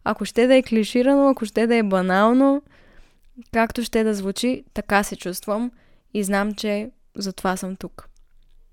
Ако 0.05 0.25
ще 0.25 0.47
да 0.47 0.55
е 0.55 0.63
клиширано, 0.63 1.29
ако 1.29 1.45
ще 1.45 1.67
да 1.67 1.77
е 1.77 1.83
банално, 1.83 2.63
както 3.53 3.83
ще 3.83 4.05
да 4.05 4.15
звучи, 4.15 4.65
така 4.75 5.03
се 5.03 5.17
чувствам 5.17 5.71
и 6.15 6.25
знам, 6.25 6.55
че 6.55 6.91
за 7.17 7.33
това 7.33 7.57
съм 7.57 7.77
тук. 7.77 8.09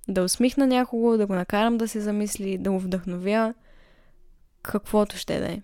Да 0.08 0.24
усмихна 0.24 0.68
някого, 0.68 1.18
да 1.18 1.28
го 1.28 1.36
накарам 1.36 1.78
да 1.78 1.88
се 1.88 2.02
замисли, 2.02 2.58
да 2.58 2.72
го 2.72 2.80
вдъхновя, 2.80 3.54
каквото 4.62 5.18
ще 5.18 5.40
да 5.40 5.52
е. 5.52 5.62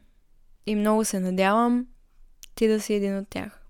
И 0.66 0.76
много 0.76 1.06
се 1.06 1.20
надявам 1.20 1.88
ти 2.56 2.68
да 2.68 2.82
си 2.82 2.94
един 2.94 3.18
от 3.18 3.28
тях. 3.30 3.63